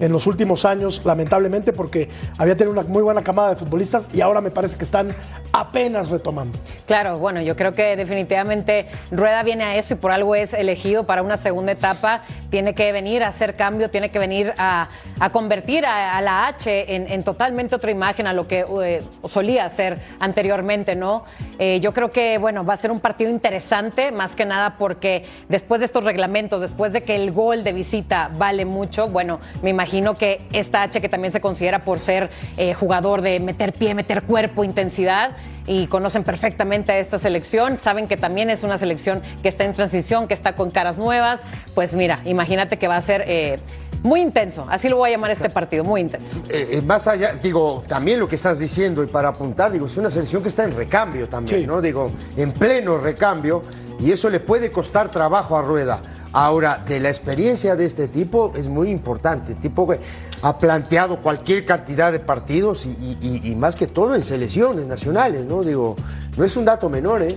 en 0.00 0.12
los 0.12 0.26
últimos 0.26 0.64
años, 0.64 1.02
lamentablemente, 1.04 1.72
porque 1.72 2.08
había 2.36 2.56
tenido 2.56 2.72
una 2.72 2.82
muy 2.82 3.02
buena 3.02 3.22
camada 3.22 3.50
de 3.50 3.56
futbolistas 3.56 4.08
y 4.12 4.20
ahora 4.20 4.40
me 4.40 4.50
parece 4.50 4.76
que 4.76 4.84
están 4.84 5.14
apenas 5.52 6.10
retomando. 6.10 6.58
Claro, 6.86 7.18
bueno, 7.18 7.42
yo 7.42 7.56
creo 7.56 7.72
que 7.74 7.96
definitivamente 7.96 8.86
Rueda 9.10 9.42
viene 9.42 9.64
a 9.64 9.76
eso 9.76 9.94
y 9.94 9.96
por 9.96 10.12
algo 10.12 10.34
es 10.34 10.54
elegido 10.54 11.04
para 11.04 11.22
una 11.22 11.36
segunda 11.36 11.72
etapa. 11.72 12.22
Tiene 12.50 12.74
que 12.74 12.92
venir 12.92 13.22
a 13.22 13.28
hacer 13.28 13.56
cambio, 13.56 13.90
tiene 13.90 14.10
que 14.10 14.18
venir 14.18 14.52
a, 14.58 14.88
convertir 15.32 15.84
a, 15.84 16.16
a, 16.16 16.22
la 16.22 16.46
H 16.46 16.94
en, 16.94 17.10
en, 17.10 17.22
totalmente 17.22 17.74
otra 17.74 17.90
imagen 17.90 18.26
a 18.26 18.32
lo 18.32 18.46
que 18.46 18.64
eh, 18.82 19.02
solía 19.26 19.64
hacer 19.64 19.98
anteriormente, 20.20 20.96
¿no? 20.96 21.24
Eh, 21.58 21.80
yo 21.80 21.92
creo 21.92 22.10
que, 22.10 22.38
bueno, 22.38 22.64
va 22.64 22.74
a 22.74 22.76
ser 22.76 22.90
un 22.90 23.00
partido 23.00 23.30
interesante, 23.30 24.12
más 24.12 24.36
que 24.36 24.44
nada 24.44 24.76
porque 24.78 25.24
después 25.48 25.80
de 25.80 25.86
estos 25.86 26.04
reglamentos, 26.04 26.60
después 26.60 26.92
de 26.92 27.02
que 27.02 27.16
el 27.16 27.32
gol 27.32 27.64
de 27.64 27.72
visita 27.72 28.30
vale 28.36 28.64
mucho, 28.64 29.08
bueno, 29.08 29.40
me 29.62 29.70
imagino 29.78 30.16
que 30.16 30.40
esta 30.52 30.82
H 30.82 31.00
que 31.00 31.08
también 31.08 31.32
se 31.32 31.40
considera 31.40 31.84
por 31.84 32.00
ser 32.00 32.30
eh, 32.56 32.74
jugador 32.74 33.22
de 33.22 33.38
meter 33.38 33.72
pie, 33.72 33.94
meter 33.94 34.24
cuerpo, 34.24 34.64
intensidad, 34.64 35.36
y 35.68 35.86
conocen 35.86 36.24
perfectamente 36.24 36.90
a 36.90 36.98
esta 36.98 37.18
selección, 37.18 37.78
saben 37.78 38.08
que 38.08 38.16
también 38.16 38.50
es 38.50 38.64
una 38.64 38.76
selección 38.76 39.22
que 39.40 39.48
está 39.48 39.64
en 39.64 39.74
transición, 39.74 40.26
que 40.26 40.34
está 40.34 40.56
con 40.56 40.72
caras 40.72 40.98
nuevas, 40.98 41.42
pues 41.76 41.94
mira, 41.94 42.20
imagínate 42.24 42.76
que 42.76 42.88
va 42.88 42.96
a 42.96 43.02
ser... 43.02 43.22
Eh, 43.28 43.60
muy 44.00 44.20
intenso, 44.20 44.64
así 44.70 44.88
lo 44.88 44.96
voy 44.96 45.10
a 45.10 45.12
llamar 45.14 45.32
este 45.32 45.50
partido, 45.50 45.82
muy 45.82 46.00
intenso. 46.00 46.40
Eh, 46.50 46.68
eh, 46.70 46.82
más 46.82 47.08
allá, 47.08 47.34
digo, 47.42 47.82
también 47.88 48.20
lo 48.20 48.28
que 48.28 48.36
estás 48.36 48.60
diciendo 48.60 49.02
y 49.02 49.08
para 49.08 49.30
apuntar, 49.30 49.72
digo, 49.72 49.86
es 49.86 49.96
una 49.96 50.08
selección 50.08 50.40
que 50.40 50.48
está 50.48 50.62
en 50.62 50.76
recambio 50.76 51.28
también, 51.28 51.62
sí. 51.62 51.66
¿no? 51.66 51.80
Digo, 51.82 52.12
en 52.36 52.52
pleno 52.52 52.98
recambio 52.98 53.64
y 53.98 54.12
eso 54.12 54.30
le 54.30 54.38
puede 54.38 54.70
costar 54.70 55.10
trabajo 55.10 55.56
a 55.58 55.62
Rueda. 55.62 56.00
Ahora, 56.32 56.82
de 56.86 57.00
la 57.00 57.08
experiencia 57.08 57.74
de 57.74 57.86
este 57.86 58.08
tipo 58.08 58.52
es 58.56 58.68
muy 58.68 58.88
importante, 58.88 59.54
tipo 59.54 59.88
que 59.88 59.98
ha 60.42 60.58
planteado 60.58 61.18
cualquier 61.20 61.64
cantidad 61.64 62.12
de 62.12 62.20
partidos 62.20 62.86
y, 62.86 63.16
y, 63.20 63.50
y 63.50 63.56
más 63.56 63.74
que 63.74 63.86
todo 63.86 64.14
en 64.14 64.22
selecciones 64.22 64.86
nacionales, 64.86 65.46
¿no? 65.46 65.62
Digo, 65.62 65.96
no 66.36 66.44
es 66.44 66.56
un 66.56 66.64
dato 66.64 66.88
menor, 66.88 67.22
¿eh? 67.22 67.34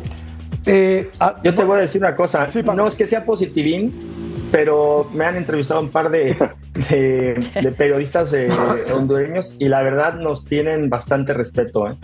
eh 0.65 1.09
Yo 1.43 1.55
te 1.55 1.63
voy 1.63 1.77
a 1.77 1.81
decir 1.81 2.01
una 2.01 2.15
cosa, 2.15 2.49
sí, 2.49 2.61
no 2.63 2.87
es 2.87 2.95
que 2.95 3.07
sea 3.07 3.25
positivín, 3.25 4.47
pero 4.51 5.09
me 5.13 5.25
han 5.25 5.37
entrevistado 5.37 5.79
un 5.79 5.89
par 5.89 6.11
de, 6.11 6.37
de, 6.89 7.39
de 7.61 7.71
periodistas 7.71 8.33
eh, 8.33 8.49
hondureños 8.93 9.55
y 9.57 9.69
la 9.69 9.81
verdad 9.81 10.15
nos 10.15 10.45
tienen 10.45 10.89
bastante 10.89 11.33
respeto. 11.33 11.89
¿eh? 11.89 11.95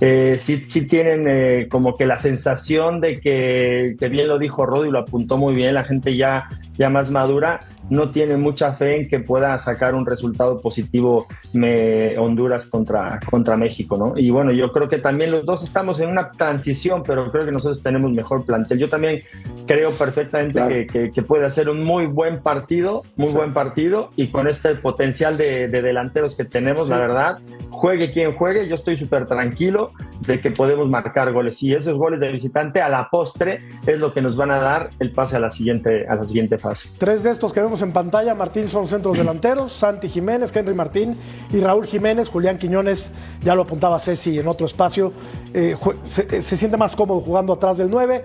Eh, 0.00 0.36
sí, 0.38 0.64
sí 0.68 0.86
tienen 0.86 1.26
eh, 1.28 1.68
como 1.68 1.96
que 1.96 2.06
la 2.06 2.18
sensación 2.18 3.00
de 3.00 3.20
que, 3.20 3.96
que 3.98 4.08
bien 4.08 4.28
lo 4.28 4.38
dijo 4.38 4.66
Rodi 4.66 4.88
y 4.88 4.92
lo 4.92 5.00
apuntó 5.00 5.36
muy 5.36 5.54
bien, 5.54 5.74
la 5.74 5.84
gente 5.84 6.16
ya, 6.16 6.48
ya 6.76 6.90
más 6.90 7.10
madura 7.10 7.66
no 7.88 8.10
tiene 8.10 8.36
mucha 8.36 8.72
fe 8.74 8.96
en 8.96 9.08
que 9.08 9.20
pueda 9.20 9.58
sacar 9.58 9.94
un 9.94 10.06
resultado 10.06 10.60
positivo 10.60 11.26
me, 11.52 12.16
Honduras 12.18 12.68
contra, 12.68 13.18
contra 13.30 13.56
México, 13.56 13.96
¿no? 13.96 14.12
Y 14.16 14.30
bueno, 14.30 14.52
yo 14.52 14.70
creo 14.72 14.88
que 14.88 14.98
también 14.98 15.30
los 15.30 15.44
dos 15.44 15.64
estamos 15.64 16.00
en 16.00 16.08
una 16.08 16.30
transición, 16.30 17.02
pero 17.04 17.30
creo 17.30 17.44
que 17.44 17.52
nosotros 17.52 17.82
tenemos 17.82 18.12
mejor 18.12 18.44
plantel. 18.44 18.78
Yo 18.78 18.88
también 18.88 19.22
creo 19.66 19.90
perfectamente 19.92 20.52
claro. 20.54 20.68
que, 20.68 20.86
que, 20.86 21.10
que, 21.10 21.22
puede 21.22 21.50
ser 21.50 21.68
un 21.68 21.84
muy 21.84 22.06
buen 22.06 22.42
partido, 22.42 23.02
muy 23.16 23.28
sí. 23.28 23.34
buen 23.34 23.52
partido, 23.52 24.10
y 24.16 24.28
con 24.28 24.48
este 24.48 24.74
potencial 24.76 25.36
de, 25.36 25.68
de 25.68 25.82
delanteros 25.82 26.36
que 26.36 26.44
tenemos, 26.44 26.86
sí. 26.86 26.92
la 26.92 26.98
verdad, 26.98 27.38
juegue 27.70 28.10
quien 28.10 28.32
juegue, 28.32 28.68
yo 28.68 28.74
estoy 28.74 28.96
súper 28.96 29.26
tranquilo 29.26 29.90
de 30.20 30.40
que 30.40 30.50
podemos 30.50 30.88
marcar 30.88 31.32
goles. 31.32 31.62
Y 31.62 31.74
esos 31.74 31.96
goles 31.96 32.20
de 32.20 32.30
visitante 32.30 32.80
a 32.80 32.88
la 32.88 33.08
postre 33.10 33.60
es 33.86 33.98
lo 33.98 34.12
que 34.12 34.20
nos 34.20 34.36
van 34.36 34.50
a 34.50 34.58
dar 34.58 34.90
el 34.98 35.12
pase 35.12 35.36
a 35.36 35.40
la 35.40 35.50
siguiente, 35.50 36.06
a 36.08 36.14
la 36.14 36.24
siguiente 36.24 36.58
fase. 36.58 36.90
Tres 36.98 37.22
de 37.22 37.30
estos 37.30 37.52
que 37.52 37.60
vemos 37.70 37.82
en 37.82 37.92
pantalla, 37.92 38.34
Martín 38.34 38.66
son 38.66 38.88
centros 38.88 39.16
delanteros, 39.16 39.72
Santi 39.72 40.08
Jiménez, 40.08 40.50
Henry 40.52 40.74
Martín 40.74 41.16
y 41.52 41.60
Raúl 41.60 41.86
Jiménez, 41.86 42.28
Julián 42.28 42.58
Quiñones, 42.58 43.12
ya 43.44 43.54
lo 43.54 43.62
apuntaba 43.62 43.96
Ceci 44.00 44.40
en 44.40 44.48
otro 44.48 44.66
espacio, 44.66 45.12
eh, 45.54 45.76
se, 46.04 46.42
se, 46.42 46.56
siente 46.56 46.76
más 46.76 46.96
cómodo 46.96 47.20
jugando 47.20 47.52
atrás 47.52 47.76
del 47.76 47.88
9, 47.88 48.24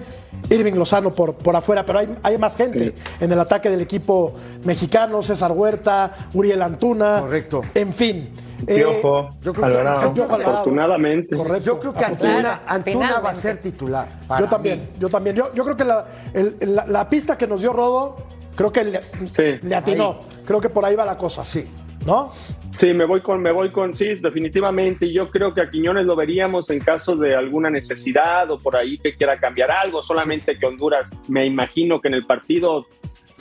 Irving 0.50 0.74
Lozano 0.74 1.14
por, 1.14 1.36
por 1.36 1.56
afuera, 1.56 1.86
pero 1.86 2.00
hay, 2.00 2.18
hay 2.24 2.40
más 2.40 2.56
gente 2.56 2.86
sí. 2.86 2.94
en 3.20 3.32
el 3.32 3.40
ataque 3.40 3.70
del 3.70 3.82
equipo 3.82 4.34
mexicano, 4.64 5.22
César 5.22 5.52
Huerta, 5.52 6.12
Uriel 6.34 6.64
Antuna, 6.64 7.20
correcto, 7.20 7.62
en 7.76 7.94
fin. 7.94 8.32
Piojo, 8.66 9.20
eh, 9.20 9.30
yo 9.42 9.54
creo 9.54 9.66
Alvarado. 9.66 10.14
Que, 10.14 10.22
afortunadamente. 10.22 11.36
Correcto. 11.36 11.66
Yo 11.66 11.80
creo 11.80 11.94
que 11.94 12.06
Antuna, 12.06 12.62
Antuna 12.66 13.20
va 13.20 13.30
a 13.30 13.36
ser 13.36 13.58
titular. 13.58 14.08
yo 14.40 14.48
también, 14.48 14.80
mí. 14.80 14.88
yo 14.98 15.10
también. 15.10 15.36
Yo, 15.36 15.54
yo 15.54 15.64
creo 15.66 15.76
que 15.78 15.84
la, 15.84 16.06
el, 16.34 16.56
la, 16.62 16.88
la, 16.88 17.10
pista 17.10 17.38
que 17.38 17.48
nos 17.48 17.62
dio 17.62 17.74
Rodo, 17.74 18.16
creo 18.56 18.72
que 18.72 18.84
le, 18.84 19.02
sí. 19.32 19.60
le 19.62 19.76
atinó. 19.76 20.20
Ahí. 20.22 20.44
Creo 20.46 20.62
que 20.62 20.70
por 20.70 20.86
ahí 20.86 20.96
va 20.96 21.06
la 21.06 21.18
cosa. 21.18 21.44
Sí. 21.44 21.70
¿No? 22.06 22.32
Sí, 22.76 22.94
me 22.94 23.06
voy 23.06 23.22
con, 23.22 23.42
me 23.42 23.52
voy 23.52 23.70
con, 23.70 23.96
sí, 23.96 24.16
definitivamente. 24.16 25.12
Yo 25.12 25.30
creo 25.30 25.54
que 25.54 25.62
a 25.62 25.70
Quiñones 25.70 26.06
lo 26.06 26.16
veríamos 26.16 26.70
en 26.70 26.80
caso 26.80 27.16
de 27.16 27.36
alguna 27.36 27.70
necesidad 27.70 28.52
o 28.52 28.60
por 28.60 28.76
ahí 28.76 28.98
que 28.98 29.16
quiera 29.16 29.40
cambiar 29.40 29.72
algo. 29.72 30.04
Solamente 30.04 30.58
que 30.60 30.66
Honduras, 30.66 31.10
me 31.28 31.46
imagino 31.46 32.00
que 32.00 32.10
en 32.10 32.14
el 32.16 32.26
partido 32.26 32.86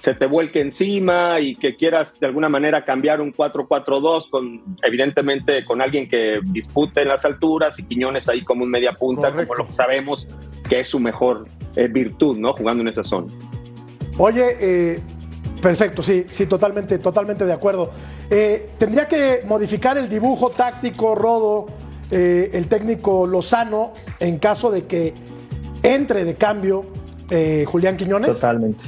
se 0.04 0.14
te 0.14 0.26
vuelque 0.26 0.60
encima 0.60 1.40
y 1.40 1.56
que 1.56 1.76
quieras 1.76 2.20
de 2.20 2.26
alguna 2.26 2.50
manera 2.50 2.84
cambiar 2.84 3.22
un 3.22 3.32
4-4-2 3.32 4.28
con 4.28 4.62
evidentemente 4.82 5.64
con 5.64 5.80
alguien 5.80 6.08
que 6.08 6.40
dispute 6.44 7.02
en 7.02 7.08
las 7.08 7.24
alturas 7.24 7.78
y 7.78 7.84
Quiñones 7.84 8.28
ahí 8.28 8.44
como 8.44 8.64
un 8.64 8.70
media 8.70 8.92
punta, 8.92 9.32
como 9.32 9.54
lo 9.54 9.72
sabemos 9.72 10.28
que 10.68 10.80
es 10.80 10.88
su 10.90 11.00
mejor 11.00 11.46
eh, 11.76 11.88
virtud, 11.88 12.36
¿no? 12.36 12.52
Jugando 12.52 12.82
en 12.82 12.88
esa 12.88 13.02
zona. 13.02 13.32
Oye, 14.18 14.56
eh, 14.60 15.00
perfecto, 15.60 16.02
sí, 16.02 16.26
sí, 16.30 16.46
totalmente, 16.46 16.98
totalmente 16.98 17.44
de 17.44 17.52
acuerdo. 17.52 17.90
Eh, 18.30 18.70
tendría 18.78 19.08
que 19.08 19.42
modificar 19.46 19.98
el 19.98 20.08
dibujo 20.08 20.50
táctico, 20.50 21.14
Rodo, 21.14 21.66
el 22.10 22.68
técnico 22.68 23.26
Lozano, 23.26 23.92
en 24.20 24.38
caso 24.38 24.70
de 24.70 24.84
que 24.84 25.14
entre 25.82 26.24
de 26.24 26.34
cambio 26.34 26.84
Julián 27.66 27.96
Quiñones. 27.96 28.32
Totalmente. 28.32 28.84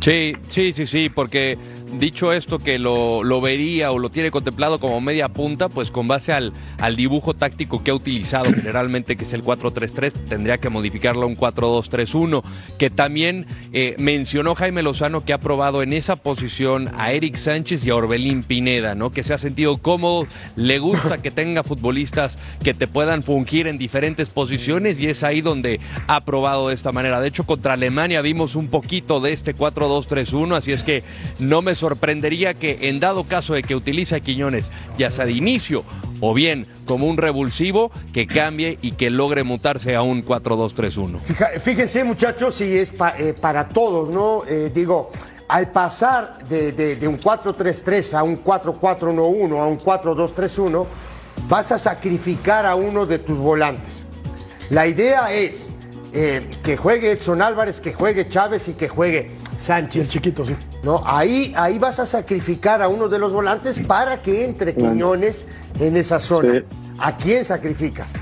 Sí, 0.00 0.34
sí, 0.48 0.72
sí, 0.72 0.86
sí, 0.86 1.08
porque 1.08 1.56
dicho 1.92 2.32
esto 2.32 2.58
que 2.58 2.78
lo, 2.78 3.22
lo, 3.22 3.40
vería 3.40 3.92
o 3.92 3.98
lo 3.98 4.10
tiene 4.10 4.30
contemplado 4.30 4.78
como 4.78 5.00
media 5.00 5.28
punta, 5.28 5.68
pues 5.68 5.90
con 5.90 6.08
base 6.08 6.32
al, 6.32 6.52
al 6.78 6.96
dibujo 6.96 7.34
táctico 7.34 7.82
que 7.82 7.90
ha 7.90 7.94
utilizado 7.94 8.52
generalmente, 8.54 9.16
que 9.16 9.24
es 9.24 9.32
el 9.32 9.44
4-3-3, 9.44 10.12
tendría 10.28 10.58
que 10.58 10.68
modificarlo 10.68 11.22
a 11.22 11.26
un 11.26 11.36
4-2-3-1, 11.36 12.42
que 12.78 12.90
también 12.90 13.46
eh, 13.72 13.94
mencionó 13.98 14.54
Jaime 14.54 14.82
Lozano 14.82 15.24
que 15.24 15.32
ha 15.32 15.38
probado 15.38 15.82
en 15.82 15.92
esa 15.92 16.16
posición 16.16 16.90
a 16.96 17.12
Eric 17.12 17.36
Sánchez 17.36 17.86
y 17.86 17.90
a 17.90 17.96
Orbelín 17.96 18.42
Pineda, 18.42 18.94
¿no? 18.94 19.10
Que 19.10 19.22
se 19.22 19.34
ha 19.34 19.38
sentido 19.38 19.78
cómodo, 19.78 20.26
le 20.56 20.78
gusta 20.78 21.18
que 21.22 21.30
tenga 21.30 21.62
futbolistas 21.62 22.38
que 22.62 22.74
te 22.74 22.88
puedan 22.88 23.22
fungir 23.22 23.66
en 23.66 23.78
diferentes 23.78 24.30
posiciones 24.30 25.00
y 25.00 25.06
es 25.06 25.22
ahí 25.22 25.40
donde 25.40 25.80
ha 26.08 26.24
probado 26.24 26.68
de 26.68 26.74
esta 26.74 26.92
manera. 26.92 27.20
De 27.20 27.28
hecho, 27.28 27.44
contra 27.44 27.74
Alemania 27.74 28.20
vimos 28.22 28.56
un 28.56 28.68
poquito 28.68 29.20
de 29.20 29.32
este 29.32 29.54
4-2-3-1, 29.54 30.56
así 30.56 30.72
es 30.72 30.82
que 30.82 31.04
no 31.38 31.62
me 31.62 31.75
sorprendería 31.76 32.54
que 32.54 32.88
en 32.88 32.98
dado 32.98 33.24
caso 33.24 33.54
de 33.54 33.62
que 33.62 33.76
utilice 33.76 34.16
a 34.16 34.20
Quiñones, 34.20 34.70
ya 34.98 35.10
sea 35.10 35.26
de 35.26 35.32
inicio 35.32 35.84
o 36.20 36.34
bien 36.34 36.66
como 36.86 37.06
un 37.06 37.16
revulsivo, 37.16 37.90
que 38.12 38.26
cambie 38.26 38.78
y 38.82 38.92
que 38.92 39.10
logre 39.10 39.44
mutarse 39.44 39.94
a 39.94 40.02
un 40.02 40.24
4-2-3-1. 40.24 41.20
Fíjense 41.60 42.04
muchachos, 42.04 42.60
y 42.60 42.76
es 42.78 42.92
eh, 43.18 43.34
para 43.38 43.68
todos, 43.68 44.08
¿no? 44.08 44.44
Eh, 44.48 44.70
digo, 44.74 45.10
al 45.48 45.70
pasar 45.70 46.38
de, 46.48 46.98
un 47.06 47.18
4-3-3 47.18 48.14
a 48.14 48.22
un 48.22 48.42
4-4-1-1, 48.42 49.60
a 49.60 49.66
un 49.66 49.78
4-2-3-1, 49.78 50.86
vas 51.48 51.72
a 51.72 51.78
sacrificar 51.78 52.66
a 52.66 52.74
uno 52.74 53.06
de 53.06 53.18
tus 53.18 53.38
volantes. 53.38 54.04
La 54.70 54.86
idea 54.86 55.32
es 55.32 55.72
eh, 56.12 56.48
que 56.64 56.76
juegue 56.76 57.12
Edson 57.12 57.42
Álvarez, 57.42 57.80
que 57.80 57.92
juegue 57.92 58.28
Chávez 58.28 58.68
y 58.68 58.74
que 58.74 58.88
juegue 58.88 59.30
Sánchez. 59.58 60.02
El 60.02 60.08
chiquito, 60.08 60.44
sí. 60.44 60.54
¿no? 60.82 61.02
Ahí, 61.04 61.52
ahí 61.56 61.78
vas 61.78 61.98
a 62.00 62.06
sacrificar 62.06 62.82
a 62.82 62.88
uno 62.88 63.08
de 63.08 63.18
los 63.18 63.32
volantes 63.32 63.78
para 63.78 64.22
que 64.22 64.44
entre 64.44 64.74
Quiñones 64.74 65.48
en 65.80 65.96
esa 65.96 66.18
zona. 66.18 66.64
¿A 66.98 67.16
quién 67.16 67.44
sacrificas? 67.44 68.14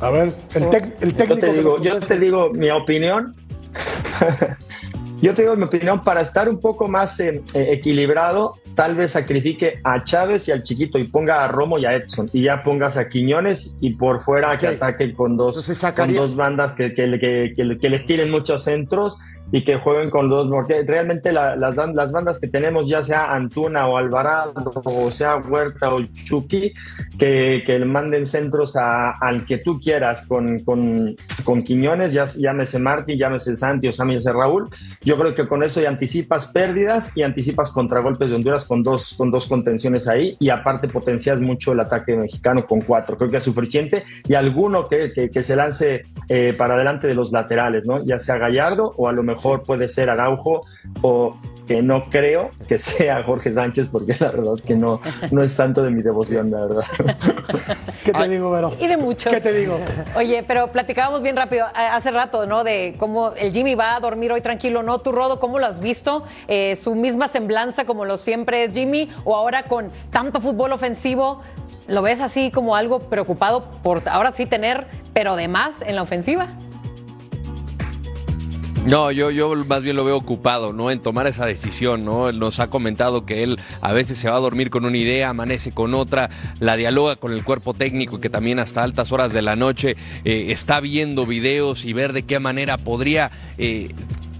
A 0.00 0.10
ver, 0.10 0.34
el, 0.54 0.68
técnico. 1.14 1.34
Yo 1.34 1.38
te, 1.38 1.52
digo, 1.52 1.82
yo 1.82 2.00
te 2.00 2.18
digo 2.18 2.50
mi 2.50 2.70
opinión. 2.70 3.36
yo 5.22 5.34
te 5.34 5.42
digo 5.42 5.54
mi 5.54 5.64
opinión, 5.64 6.02
para 6.02 6.22
estar 6.22 6.48
un 6.48 6.58
poco 6.58 6.88
más 6.88 7.20
eh, 7.20 7.40
eh, 7.54 7.68
equilibrado, 7.70 8.58
tal 8.74 8.96
vez 8.96 9.12
sacrifique 9.12 9.80
a 9.84 10.02
Chávez 10.02 10.48
y 10.48 10.52
al 10.52 10.64
chiquito 10.64 10.98
y 10.98 11.06
ponga 11.06 11.44
a 11.44 11.48
Romo 11.48 11.78
y 11.78 11.84
a 11.84 11.94
Edson 11.94 12.28
y 12.32 12.42
ya 12.42 12.64
pongas 12.64 12.96
a 12.96 13.08
Quiñones 13.08 13.76
y 13.80 13.90
por 13.90 14.24
fuera 14.24 14.58
que 14.58 14.66
ataquen 14.66 15.14
con 15.14 15.36
dos, 15.36 15.82
con 15.94 16.14
dos 16.14 16.34
bandas 16.34 16.72
que, 16.72 16.94
que, 16.94 17.54
que, 17.56 17.88
les 17.88 18.04
tiren 18.04 18.30
muchos 18.30 18.64
centros 18.64 19.18
y 19.52 19.62
que 19.62 19.76
jueguen 19.76 20.10
con 20.10 20.28
dos, 20.28 20.48
porque 20.48 20.82
realmente 20.82 21.30
las, 21.30 21.58
las 21.58 22.12
bandas 22.12 22.40
que 22.40 22.48
tenemos, 22.48 22.88
ya 22.88 23.04
sea 23.04 23.32
Antuna 23.32 23.86
o 23.86 23.98
Alvarado, 23.98 24.54
o 24.82 25.10
sea 25.10 25.36
Huerta 25.36 25.94
o 25.94 26.02
Chucky, 26.02 26.72
que, 27.18 27.62
que 27.66 27.78
manden 27.84 28.26
centros 28.26 28.76
a, 28.76 29.10
al 29.10 29.44
que 29.44 29.58
tú 29.58 29.78
quieras 29.78 30.26
con, 30.26 30.60
con, 30.60 31.14
con 31.44 31.62
Quiñones, 31.62 32.14
ya, 32.14 32.24
llámese 32.24 32.78
Martí, 32.78 33.18
llámese 33.18 33.54
Santi 33.54 33.88
o 33.88 33.90
llámese 33.90 34.32
Raúl. 34.32 34.70
Yo 35.02 35.18
creo 35.18 35.34
que 35.34 35.46
con 35.46 35.62
eso 35.62 35.82
ya 35.82 35.90
anticipas 35.90 36.48
pérdidas 36.48 37.12
y 37.14 37.22
anticipas 37.22 37.72
contragolpes 37.72 38.30
de 38.30 38.36
Honduras 38.36 38.64
con 38.64 38.82
dos, 38.82 39.14
con 39.18 39.30
dos 39.30 39.46
contenciones 39.46 40.08
ahí 40.08 40.34
y 40.40 40.48
aparte 40.48 40.88
potencias 40.88 41.40
mucho 41.40 41.72
el 41.72 41.80
ataque 41.80 42.16
mexicano 42.16 42.66
con 42.66 42.80
cuatro. 42.80 43.18
Creo 43.18 43.30
que 43.30 43.36
es 43.36 43.44
suficiente 43.44 44.04
y 44.26 44.34
alguno 44.34 44.88
que, 44.88 45.12
que, 45.12 45.42
se 45.42 45.56
lance 45.56 46.04
eh, 46.28 46.54
para 46.56 46.74
adelante 46.74 47.06
de 47.06 47.14
los 47.14 47.32
laterales, 47.32 47.84
¿no? 47.84 48.02
Ya 48.04 48.18
sea 48.18 48.38
Gallardo 48.38 48.94
o 48.96 49.08
a 49.08 49.12
lo 49.12 49.22
mejor 49.22 49.41
puede 49.42 49.88
ser 49.88 50.10
Araujo 50.10 50.64
o 51.02 51.36
que 51.66 51.82
no 51.82 52.04
creo 52.10 52.50
que 52.68 52.78
sea 52.78 53.22
Jorge 53.22 53.54
Sánchez 53.54 53.88
porque 53.88 54.16
la 54.18 54.30
verdad 54.30 54.54
es 54.58 54.64
que 54.64 54.74
no, 54.74 55.00
no 55.30 55.42
es 55.42 55.52
santo 55.52 55.82
de 55.82 55.90
mi 55.90 56.02
devoción, 56.02 56.50
la 56.50 56.66
verdad. 56.66 56.84
¿Qué 58.04 58.12
te 58.12 58.28
digo, 58.28 58.50
Vero? 58.50 58.72
Y 58.80 58.86
de 58.86 58.96
mucho. 58.96 59.30
¿Qué 59.30 59.40
te 59.40 59.52
digo? 59.52 59.78
Oye, 60.16 60.42
pero 60.46 60.70
platicábamos 60.70 61.22
bien 61.22 61.36
rápido 61.36 61.66
eh, 61.66 61.78
hace 61.78 62.10
rato, 62.10 62.46
¿no? 62.46 62.64
De 62.64 62.94
cómo 62.98 63.32
el 63.36 63.52
Jimmy 63.52 63.74
va 63.74 63.96
a 63.96 64.00
dormir 64.00 64.32
hoy 64.32 64.40
tranquilo, 64.40 64.82
¿no? 64.82 64.98
Tú, 64.98 65.12
Rodo, 65.12 65.38
¿cómo 65.38 65.58
lo 65.58 65.66
has 65.66 65.80
visto? 65.80 66.24
Eh, 66.48 66.76
¿Su 66.76 66.94
misma 66.94 67.28
semblanza 67.28 67.84
como 67.84 68.04
lo 68.04 68.16
siempre 68.16 68.64
es 68.64 68.74
Jimmy? 68.74 69.10
¿O 69.24 69.36
ahora 69.36 69.64
con 69.64 69.90
tanto 70.10 70.40
fútbol 70.40 70.72
ofensivo, 70.72 71.42
lo 71.86 72.02
ves 72.02 72.20
así 72.20 72.50
como 72.50 72.76
algo 72.76 73.00
preocupado 73.00 73.64
por 73.82 74.08
ahora 74.08 74.32
sí 74.32 74.46
tener, 74.46 74.86
pero 75.12 75.36
de 75.36 75.48
más 75.48 75.82
en 75.82 75.96
la 75.96 76.02
ofensiva? 76.02 76.48
No, 78.84 79.12
yo, 79.12 79.30
yo 79.30 79.54
más 79.54 79.80
bien 79.82 79.94
lo 79.94 80.04
veo 80.04 80.16
ocupado, 80.16 80.72
¿no? 80.72 80.90
En 80.90 80.98
tomar 80.98 81.28
esa 81.28 81.46
decisión, 81.46 82.04
¿no? 82.04 82.28
Él 82.28 82.40
nos 82.40 82.58
ha 82.58 82.68
comentado 82.68 83.24
que 83.24 83.44
él 83.44 83.60
a 83.80 83.92
veces 83.92 84.18
se 84.18 84.28
va 84.28 84.36
a 84.36 84.40
dormir 84.40 84.70
con 84.70 84.84
una 84.84 84.96
idea, 84.96 85.28
amanece 85.28 85.70
con 85.70 85.94
otra, 85.94 86.30
la 86.58 86.76
dialoga 86.76 87.14
con 87.14 87.32
el 87.32 87.44
cuerpo 87.44 87.74
técnico 87.74 88.20
que 88.20 88.28
también 88.28 88.58
hasta 88.58 88.82
altas 88.82 89.12
horas 89.12 89.32
de 89.32 89.40
la 89.40 89.54
noche 89.54 89.96
eh, 90.24 90.46
está 90.48 90.80
viendo 90.80 91.26
videos 91.26 91.84
y 91.84 91.92
ver 91.92 92.12
de 92.12 92.24
qué 92.24 92.40
manera 92.40 92.76
podría 92.76 93.30
eh, 93.56 93.88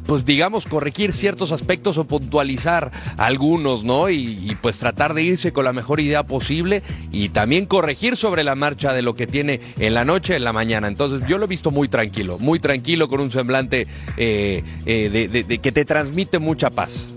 pues 0.06 0.24
digamos, 0.24 0.66
corregir 0.66 1.12
ciertos 1.12 1.52
aspectos 1.52 1.98
o 1.98 2.04
puntualizar 2.04 2.90
algunos, 3.16 3.84
¿no? 3.84 4.10
Y, 4.10 4.56
pues 4.60 4.78
tratar 4.78 5.14
de 5.14 5.22
irse 5.22 5.52
con 5.52 5.64
la 5.64 5.72
mejor 5.72 6.00
idea 6.00 6.22
posible 6.22 6.82
y 7.10 7.30
también 7.30 7.66
corregir 7.66 8.16
sobre 8.16 8.44
la 8.44 8.54
marcha 8.54 8.92
de 8.92 9.02
lo 9.02 9.14
que 9.14 9.26
tiene 9.26 9.60
en 9.78 9.94
la 9.94 10.04
noche, 10.04 10.36
en 10.36 10.44
la 10.44 10.52
mañana. 10.52 10.88
Entonces 10.88 11.26
yo 11.26 11.38
lo 11.38 11.46
he 11.46 11.48
visto 11.48 11.70
muy 11.70 11.88
tranquilo, 11.88 12.38
muy 12.38 12.60
tranquilo, 12.60 13.08
con 13.08 13.20
un 13.20 13.30
semblante 13.30 13.86
eh, 14.16 14.62
eh, 14.86 15.30
de, 15.30 15.58
que 15.58 15.72
te 15.72 15.84
transmite 15.84 16.38
mucha 16.38 16.70
paz. 16.70 17.08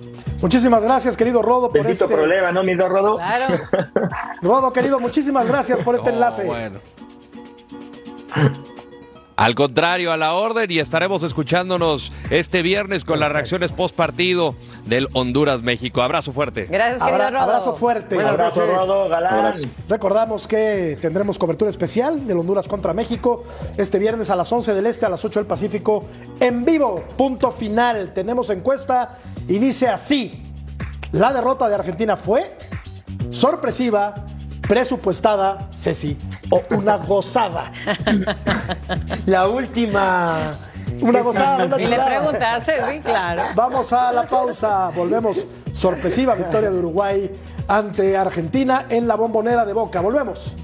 Muchísimas 0.41 0.83
gracias, 0.83 1.15
querido 1.15 1.41
Rodo, 1.41 1.69
por 1.69 1.87
este... 1.87 2.05
problema, 2.07 2.51
¿no, 2.51 2.63
mi 2.63 2.75
Rodo? 2.75 3.17
Claro. 3.17 3.63
Rodo, 4.41 4.73
querido, 4.73 4.99
muchísimas 4.99 5.47
gracias 5.47 5.81
por 5.81 5.95
este 5.95 6.09
enlace. 6.09 6.43
Bueno. 6.43 6.79
Al 9.37 9.53
contrario, 9.53 10.13
a 10.13 10.17
la 10.17 10.33
orden 10.33 10.71
y 10.71 10.79
estaremos 10.79 11.21
escuchándonos 11.23 12.13
este 12.29 12.61
viernes 12.61 13.03
con 13.03 13.19
las 13.19 13.31
reacciones 13.31 13.73
post 13.73 13.93
partido 13.93 14.55
del 14.85 15.09
Honduras-México. 15.11 16.01
Abrazo 16.01 16.31
fuerte. 16.31 16.67
Gracias, 16.69 17.03
querido 17.03 17.29
Rodo. 17.29 17.39
Abrazo 17.39 17.75
fuerte. 17.75 18.21
abrazo, 18.21 18.65
Rodo, 18.65 19.09
galán. 19.09 19.53
Recordamos 19.89 20.47
que 20.47 20.97
tendremos 21.01 21.37
cobertura 21.37 21.69
especial 21.69 22.25
del 22.25 22.37
Honduras 22.39 22.67
contra 22.69 22.93
México 22.93 23.43
este 23.75 23.99
viernes 23.99 24.29
a 24.29 24.37
las 24.37 24.49
11 24.51 24.73
del 24.73 24.85
Este, 24.85 25.05
a 25.05 25.09
las 25.09 25.25
8 25.25 25.41
del 25.41 25.47
Pacífico, 25.47 26.05
en 26.39 26.63
vivo. 26.63 27.03
Punto 27.17 27.51
final. 27.51 28.13
Tenemos 28.13 28.49
encuesta 28.49 29.17
y 29.49 29.59
dice 29.59 29.89
así: 29.89 30.43
la 31.11 31.33
derrota 31.33 31.67
de 31.67 31.75
Argentina 31.75 32.15
fue 32.15 32.57
sorpresiva 33.31 34.15
presupuestada, 34.67 35.69
Ceci, 35.71 36.17
o 36.49 36.61
una 36.71 36.97
gozada. 36.97 37.71
la 39.25 39.47
última. 39.47 40.59
Una 41.01 41.21
gozada. 41.21 41.65
Una 41.65 41.81
y 41.81 41.87
le 41.87 41.99
preguntas, 41.99 42.63
sí, 42.65 42.99
claro. 42.99 43.43
Vamos 43.55 43.91
a 43.93 44.11
la 44.11 44.27
pausa. 44.27 44.89
Volvemos. 44.95 45.45
Sorpresiva 45.73 46.35
victoria 46.35 46.69
de 46.69 46.79
Uruguay 46.79 47.31
ante 47.67 48.15
Argentina 48.15 48.85
en 48.89 49.07
la 49.07 49.15
bombonera 49.15 49.65
de 49.65 49.73
Boca. 49.73 49.99
Volvemos. 50.01 50.55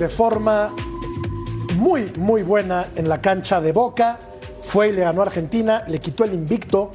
De 0.00 0.08
forma 0.08 0.74
muy, 1.76 2.10
muy 2.18 2.42
buena 2.42 2.88
en 2.96 3.08
la 3.08 3.20
cancha 3.20 3.60
de 3.60 3.70
Boca. 3.70 4.18
Fue 4.62 4.88
y 4.88 4.92
le 4.92 5.02
ganó 5.02 5.20
a 5.20 5.26
Argentina, 5.26 5.84
le 5.86 6.00
quitó 6.00 6.24
el 6.24 6.34
invicto 6.34 6.90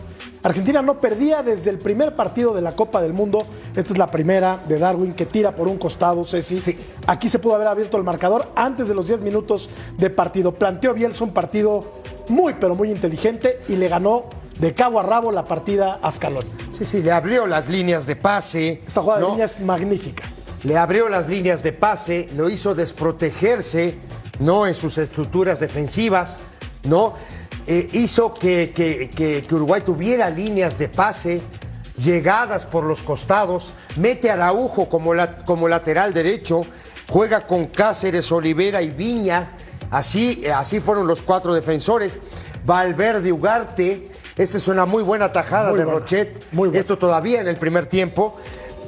Argentina 0.46 0.84
no 0.84 1.00
perdía 1.00 1.42
desde 1.42 1.72
el 1.72 1.80
primer 1.80 2.16
partido 2.16 2.54
de 2.54 2.62
la 2.62 2.76
Copa 2.76 3.02
del 3.02 3.14
Mundo. 3.14 3.48
Esta 3.76 3.94
es 3.94 3.98
la 3.98 4.06
primera 4.06 4.60
de 4.68 4.78
Darwin 4.78 5.14
que 5.14 5.26
tira 5.26 5.56
por 5.56 5.68
un 5.68 5.80
costado, 5.80 6.24
Ceci. 6.24 6.78
Aquí 7.08 7.30
se 7.30 7.40
pudo 7.40 7.56
haber 7.56 7.68
abierto 7.68 7.98
el 7.98 8.04
marcador 8.04 8.52
antes 8.56 8.88
de 8.88 8.94
los 8.94 9.08
10 9.08 9.24
minutos 9.24 9.72
de 9.98 10.12
partido. 10.12 10.52
Planteó 10.52 10.94
Bielsa 10.94 11.24
un 11.24 11.34
partido 11.34 11.84
muy, 12.28 12.54
pero 12.60 12.76
muy 12.76 12.92
inteligente 12.92 13.60
y 13.68 13.76
le 13.76 13.88
ganó 13.88 14.26
de 14.60 14.76
cabo 14.76 15.00
a 15.00 15.04
rabo 15.04 15.32
la 15.32 15.46
partida 15.46 15.98
a 16.00 16.12
Scaloni. 16.12 16.48
Sí, 16.72 16.86
sí, 16.86 17.02
le 17.02 17.12
abrió 17.12 17.48
las 17.48 17.68
líneas 17.68 18.06
de 18.06 18.16
pase. 18.16 18.84
Esta 18.86 19.02
jugada 19.02 19.22
¿no? 19.22 19.26
de 19.26 19.32
línea 19.32 19.46
es 19.48 19.60
magnífica. 19.62 20.26
Le 20.66 20.78
abrió 20.78 21.08
las 21.10 21.30
líneas 21.30 21.62
de 21.64 21.72
pase, 21.74 22.28
lo 22.36 22.50
hizo 22.50 22.74
desprotegerse, 22.76 23.96
¿no? 24.40 24.66
En 24.68 24.74
sus 24.76 24.98
estructuras 24.98 25.60
defensivas, 25.60 26.40
¿no? 26.84 27.14
Eh, 27.68 27.90
hizo 27.94 28.34
que, 28.34 28.72
que- 28.76 29.10
que- 29.10 29.44
que 29.44 29.56
Uruguay 29.56 29.82
tuviera 29.86 30.30
líneas 30.30 30.78
de 30.78 30.90
pase, 30.90 31.42
llegadas 31.98 32.66
por 32.66 32.84
los 32.84 33.02
costados, 33.04 33.74
mete 33.96 34.30
a 34.30 34.34
Araujo 34.34 34.90
como, 34.90 35.14
la- 35.14 35.38
como 35.46 35.68
lateral 35.68 36.14
derecho, 36.14 36.66
juega 37.08 37.48
con 37.48 37.66
Cáceres, 37.68 38.32
Olivera 38.32 38.82
y 38.82 38.90
Viña, 38.90 39.52
así, 39.92 40.44
así 40.54 40.80
fueron 40.80 41.08
los 41.08 41.22
cuatro 41.22 41.54
defensores, 41.54 42.20
Valverde, 42.66 43.32
Ugarte, 43.32 44.12
esta 44.36 44.58
es 44.58 44.68
una 44.68 44.86
muy 44.86 45.04
buena 45.04 45.32
tajada 45.32 45.70
Muy 45.70 45.80
de 45.80 45.86
buena, 45.86 46.00
Rochet, 46.00 46.44
muy 46.52 46.68
buena. 46.70 46.80
esto 46.80 46.98
todavía 46.98 47.40
en 47.40 47.48
el 47.48 47.56
primer 47.58 47.86
tiempo. 47.86 48.36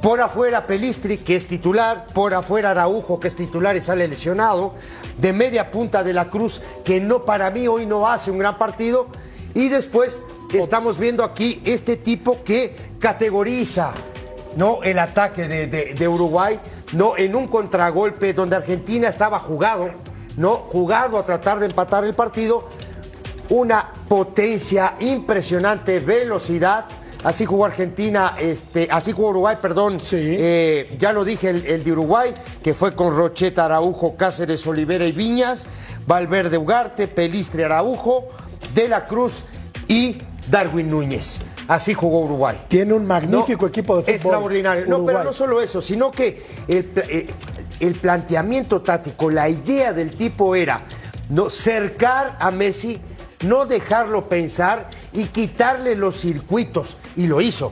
Por 0.01 0.21
afuera 0.21 0.65
Pelistri, 0.67 1.17
que 1.17 1.36
es 1.36 1.47
titular. 1.47 2.07
Por 2.13 2.33
afuera 2.33 2.71
Araujo, 2.71 3.19
que 3.19 3.27
es 3.27 3.36
titular 3.36 3.75
y 3.75 3.81
sale 3.81 4.07
lesionado. 4.07 4.73
De 5.17 5.33
media 5.33 5.71
punta 5.71 6.03
de 6.03 6.13
la 6.13 6.29
Cruz, 6.29 6.62
que 6.86 6.99
no 7.01 7.25
para 7.25 7.49
mí 7.51 7.67
hoy 7.67 7.86
no 7.86 8.07
hace 8.07 8.29
un 8.31 8.38
gran 8.38 8.57
partido. 8.57 9.07
Y 9.53 9.69
después 9.69 10.23
estamos 10.53 10.97
viendo 10.97 11.23
aquí 11.23 11.62
este 11.65 11.97
tipo 11.97 12.43
que 12.43 12.75
categoriza 12.99 13.91
¿no? 14.55 14.83
el 14.83 14.99
ataque 14.99 15.47
de, 15.47 15.67
de- 15.67 16.07
Uruguay 16.07 16.60
¿no? 16.93 17.17
en 17.17 17.36
un 17.36 17.47
contragolpe 17.47 18.33
donde 18.33 18.55
Argentina 18.55 19.07
estaba 19.10 19.39
jugado, 19.39 19.89
¿no? 20.38 20.51
jugado 20.71 21.17
a 21.17 21.25
tratar 21.25 21.60
de 21.60 21.65
empatar 21.65 22.05
el 22.05 22.13
partido 22.13 22.67
una 23.49 23.91
potencia 24.07 24.95
impresionante, 24.99 25.99
velocidad. 25.99 26.86
Así 27.27 27.45
jugó 27.45 27.65
Argentina, 27.65 28.37
este, 28.39 28.87
así 28.89 29.11
jugó 29.11 29.31
Uruguay, 29.31 29.57
perdón. 29.61 29.99
Eh, 30.13 30.95
ya 30.97 31.11
lo 31.11 31.25
dije, 31.25 31.49
el, 31.49 31.65
el 31.65 31.83
de 31.83 31.91
Uruguay, 31.91 32.33
que 32.63 32.73
fue 32.73 32.95
con 32.95 33.13
Rocheta, 33.13 33.65
Araujo, 33.65 34.15
Cáceres, 34.15 34.65
Olivera 34.65 35.05
y 35.05 35.11
Viñas, 35.11 35.67
Valverde, 36.05 36.57
Ugarte, 36.57 37.09
Pelistre, 37.09 37.65
Araujo, 37.65 38.29
De 38.73 38.87
la 38.87 39.05
Cruz 39.05 39.43
y 39.89 40.19
Darwin 40.49 40.89
Núñez. 40.89 41.41
Así 41.67 41.93
jugó 41.93 42.21
Uruguay. 42.21 42.63
Tiene 42.69 42.93
un 42.93 43.05
magnífico 43.05 43.63
No, 43.63 43.67
equipo 43.67 43.97
de 43.97 44.03
fútbol. 44.03 44.15
Extraordinario. 44.15 44.85
No, 44.87 45.05
pero 45.05 45.21
no 45.21 45.33
solo 45.33 45.59
eso, 45.59 45.81
sino 45.81 46.11
que 46.11 46.45
el, 46.69 46.93
eh, 47.09 47.25
el 47.81 47.95
planteamiento 47.95 48.81
táctico, 48.81 49.29
la 49.29 49.49
idea 49.49 49.91
del 49.91 50.15
tipo 50.15 50.55
era 50.55 50.81
no 51.27 51.49
cercar 51.49 52.37
a 52.39 52.51
Messi, 52.51 53.01
no 53.41 53.65
dejarlo 53.65 54.29
pensar 54.29 54.89
y 55.11 55.25
quitarle 55.25 55.93
los 55.95 56.21
circuitos. 56.21 56.95
Y 57.17 57.27
lo 57.27 57.41
hizo. 57.41 57.71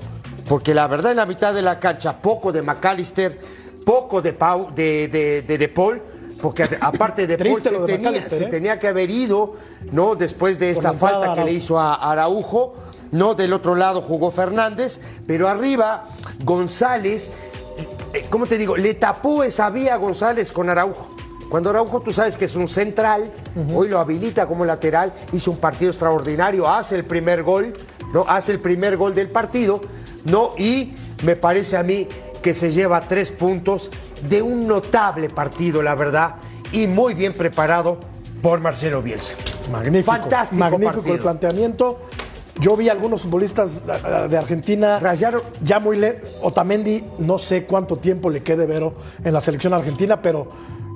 Porque 0.49 0.73
la 0.73 0.87
verdad 0.87 1.11
en 1.11 1.17
la 1.17 1.25
mitad 1.25 1.53
de 1.53 1.61
la 1.61 1.79
cancha, 1.79 2.17
poco 2.17 2.51
de 2.51 2.61
McAllister, 2.61 3.39
poco 3.85 4.21
de 4.21 4.33
Pau, 4.33 4.73
de, 4.75 5.07
de, 5.07 5.41
de, 5.43 5.57
De 5.57 5.67
Paul, 5.69 6.01
porque 6.41 6.63
aparte 6.81 7.25
de 7.25 7.37
Paul 7.37 7.63
se 7.63 7.71
de 7.71 7.85
tenía, 7.85 8.29
se 8.29 8.43
¿eh? 8.43 8.47
tenía 8.47 8.77
que 8.77 8.87
haber 8.87 9.09
ido, 9.09 9.53
¿no? 9.91 10.15
Después 10.15 10.59
de 10.59 10.71
esta 10.71 10.93
falta 10.93 11.33
que 11.33 11.45
le 11.45 11.53
hizo 11.53 11.79
a 11.79 11.95
Araujo, 11.95 12.75
no 13.11 13.33
del 13.33 13.53
otro 13.53 13.75
lado 13.75 14.01
jugó 14.01 14.29
Fernández, 14.31 14.99
pero 15.25 15.47
arriba 15.47 16.05
González, 16.43 17.31
eh, 18.13 18.25
¿cómo 18.29 18.45
te 18.45 18.57
digo? 18.57 18.75
Le 18.75 18.93
tapó 18.95 19.43
esa 19.43 19.69
vía 19.69 19.95
González 19.95 20.51
con 20.51 20.69
Araujo. 20.69 21.15
Cuando 21.49 21.69
Araujo 21.69 22.01
tú 22.01 22.11
sabes 22.11 22.37
que 22.37 22.45
es 22.45 22.55
un 22.55 22.67
central, 22.67 23.31
hoy 23.73 23.87
lo 23.87 23.99
habilita 23.99 24.47
como 24.47 24.65
lateral, 24.65 25.13
hizo 25.31 25.51
un 25.51 25.57
partido 25.57 25.91
extraordinario, 25.91 26.67
hace 26.67 26.95
el 26.95 27.05
primer 27.05 27.43
gol, 27.43 27.71
¿no? 28.13 28.25
Hace 28.27 28.51
el 28.53 28.59
primer 28.59 28.97
gol 28.97 29.13
del 29.15 29.29
partido, 29.29 29.81
¿no? 30.25 30.51
Y 30.57 30.93
me 31.23 31.35
parece 31.35 31.77
a 31.77 31.83
mí 31.83 32.07
que 32.41 32.53
se 32.53 32.71
lleva 32.71 33.07
tres 33.07 33.31
puntos 33.31 33.89
de 34.29 34.41
un 34.41 34.67
notable 34.67 35.29
partido, 35.29 35.81
la 35.81 35.95
verdad, 35.95 36.35
y 36.71 36.87
muy 36.87 37.13
bien 37.13 37.33
preparado 37.33 37.99
por 38.41 38.59
Marcelo 38.59 39.01
Bielsa. 39.01 39.33
Magnífico. 39.71 40.11
Fantástico 40.11 40.59
Magnífico 40.59 40.93
partido. 40.95 41.15
el 41.15 41.21
planteamiento. 41.21 41.99
Yo 42.59 42.77
vi 42.77 42.87
algunos 42.87 43.23
futbolistas 43.23 43.81
de 43.85 44.37
Argentina 44.37 44.97
Rayaron. 44.99 45.41
ya 45.61 45.79
muy 45.79 45.97
le 45.97 46.21
Otamendi, 46.41 47.03
no 47.19 47.37
sé 47.37 47.65
cuánto 47.65 47.97
tiempo 47.97 48.29
le 48.29 48.43
quede 48.43 48.65
Vero 48.65 48.93
en 49.23 49.33
la 49.33 49.41
selección 49.41 49.73
argentina, 49.73 50.21
pero 50.21 50.47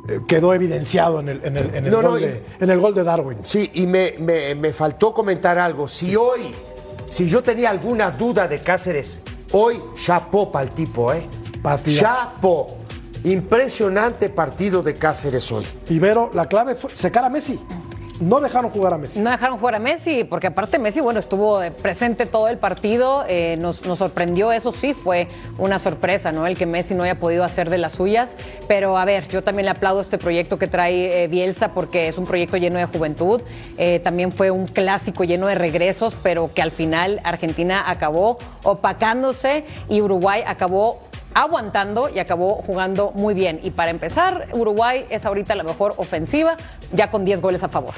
eh, 0.08 0.22
quedó 0.28 0.54
evidenciado 0.54 1.19
en 1.19 1.28
el, 1.30 1.43
en 1.43 1.58
el- 1.58 1.76
en 1.76 1.86
el 1.86 1.91
No, 1.91 2.02
no, 2.02 2.12
gol, 2.12 2.22
y- 2.22 2.24
de, 2.26 2.43
en 2.62 2.69
el 2.69 2.80
gol 2.80 2.93
de 2.95 3.04
Darwin. 3.04 3.39
Sí, 3.43 3.69
y 3.74 3.88
me, 3.88 4.13
me- 4.19 4.56
me 4.56 4.72
faltó 4.72 5.13
comentar 5.13 5.58
algo. 5.58 5.88
Si 5.89 6.15
hoy, 6.15 6.56
si 7.10 7.28
yo 7.28 7.43
tenía 7.43 7.69
alguna 7.69 8.12
duda 8.12 8.48
de 8.48 8.62
Cáceres, 8.62 9.19
hoy 9.52 9.82
chapó 9.95 10.52
para 10.52 10.65
el 10.65 10.72
tipo, 10.72 11.12
¿eh? 11.13 11.28
Partidazo. 11.62 12.06
Chapo. 12.06 12.78
Impresionante 13.24 14.30
partido 14.30 14.82
de 14.82 14.93
Cáceres 14.93 15.52
hoy. 15.52 15.65
Y 15.89 16.00
Vero, 16.00 16.30
la 16.34 16.48
clave 16.48 16.76
fue 16.76 16.95
secar 16.95 17.26
a 17.26 17.30
Messi. 17.30 17.60
No 18.20 18.42
dejaron 18.42 18.70
jugar 18.70 18.94
a 18.94 18.98
Messi. 18.98 19.20
No 19.22 19.30
dejaron 19.30 19.58
jugar 19.58 19.76
a 19.76 19.80
Messi, 19.80 20.26
porque 20.26 20.48
aparte 20.48 20.78
Messi, 20.78 21.00
bueno, 21.00 21.20
estuvo 21.20 21.62
presente 21.82 22.26
todo 22.26 22.50
el 22.50 22.58
partido, 22.58 23.24
eh, 23.28 23.58
nos, 23.62 23.86
nos 23.86 24.00
sorprendió, 24.00 24.52
eso 24.52 24.74
sí 24.74 24.94
fue 24.94 25.30
una 25.58 25.80
sorpresa, 25.80 26.34
¿no? 26.34 26.46
El 26.46 26.58
que 26.58 26.66
Messi 26.66 26.96
no 26.96 27.04
haya 27.04 27.16
podido 27.16 27.46
hacer 27.46 27.70
de 27.70 27.78
las 27.78 27.94
suyas, 27.94 28.38
pero 28.68 28.98
a 28.98 29.06
ver, 29.06 29.30
yo 29.30 29.42
también 29.42 29.66
le 29.66 29.72
aplaudo 29.72 30.02
este 30.02 30.18
proyecto 30.18 30.60
que 30.60 30.68
trae 30.68 31.24
eh, 31.24 31.28
Bielsa 31.28 31.74
porque 31.74 32.10
es 32.10 32.18
un 32.18 32.26
proyecto 32.26 32.58
lleno 32.58 32.78
de 32.78 32.86
juventud, 32.86 33.42
eh, 33.78 34.00
también 34.00 34.34
fue 34.34 34.52
un 34.52 34.68
clásico 34.68 35.24
lleno 35.24 35.48
de 35.48 35.56
regresos, 35.56 36.18
pero 36.22 36.52
que 36.54 36.62
al 36.62 36.72
final 36.72 37.22
Argentina 37.24 37.90
acabó 37.90 38.38
opacándose 38.64 39.64
y 39.88 40.02
Uruguay 40.02 40.44
acabó 40.46 41.00
aguantando 41.34 42.10
y 42.10 42.20
acabó 42.20 42.56
jugando 42.56 43.12
muy 43.12 43.34
bien. 43.34 43.60
Y 43.63 43.72
para 43.72 43.92
empezar, 43.92 44.48
Uruguay 44.54 45.06
es 45.10 45.26
ahorita 45.26 45.56
la 45.56 45.63
mejor 45.63 45.94
ofensiva, 45.98 46.58
ya 46.92 47.12
con 47.12 47.26
10 47.26 47.42
goles 47.42 47.63
a 47.63 47.70
favor. 47.70 47.94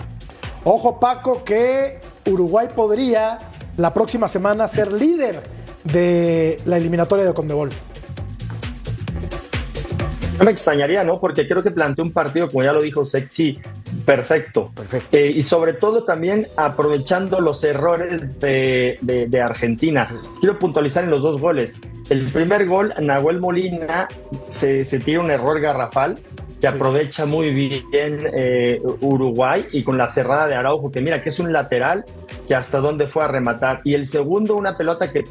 Ojo, 0.64 1.00
Paco, 1.00 1.44
que 1.44 2.00
Uruguay 2.26 2.68
podría 2.76 3.40
la 3.78 3.94
próxima 3.94 4.28
semana 4.28 4.68
ser 4.68 4.94
líder 4.94 5.42
de 5.84 6.62
la 6.66 6.78
eliminatoria 6.78 7.26
de 7.26 7.34
Conmebol. 7.34 7.72
No 10.38 10.46
me 10.46 10.52
extrañaría, 10.52 11.04
¿no? 11.04 11.20
Porque 11.20 11.48
creo 11.48 11.62
que 11.64 11.72
planteó 11.72 12.04
un 12.04 12.12
partido, 12.12 12.48
como 12.48 12.64
ya 12.64 12.74
lo 12.74 12.82
dijo 12.82 13.06
Sexy, 13.06 13.60
perfecto. 14.06 14.72
Perfecto. 14.76 15.18
Eh, 15.18 15.28
y 15.32 15.44
sobre 15.44 15.74
todo 15.74 16.04
también 16.04 16.48
aprovechando 16.58 17.40
los 17.42 17.64
errores 17.64 18.40
de, 18.40 18.98
de- 19.02 19.28
de 19.28 19.42
Argentina. 19.42 20.08
Quiero 20.40 20.58
puntualizar 20.60 21.04
en 21.04 21.10
los 21.10 21.22
dos 21.22 21.40
goles. 21.40 21.76
El 22.10 22.26
primer 22.32 22.66
gol, 22.68 22.94
Nahuel 23.00 23.40
Molina 23.40 24.08
se, 24.50 24.84
se 24.86 25.00
tira 25.00 25.22
un 25.22 25.32
error 25.32 25.60
garrafal 25.60 26.18
que 26.60 26.68
aprovecha 26.68 27.26
muy 27.26 27.50
bien 27.50 28.28
eh, 28.36 28.80
Uruguay 29.02 29.66
y 29.72 29.82
con 29.84 29.98
la 29.98 30.08
cerrada 30.08 30.48
de 30.48 30.54
Araujo, 30.56 30.92
que 30.92 31.02
mira 31.02 31.24
que 31.24 31.30
es 31.30 31.40
un 31.40 31.52
lateral 31.52 32.06
que 32.48 32.54
hasta 32.54 32.78
dónde 32.80 33.08
fue 33.08 33.24
a 33.24 33.28
rematar. 33.28 33.82
Y 33.84 33.96
el 33.96 34.06
segundo, 34.06 34.56
una 34.56 34.78
pelota 34.78 35.12
que, 35.12 35.24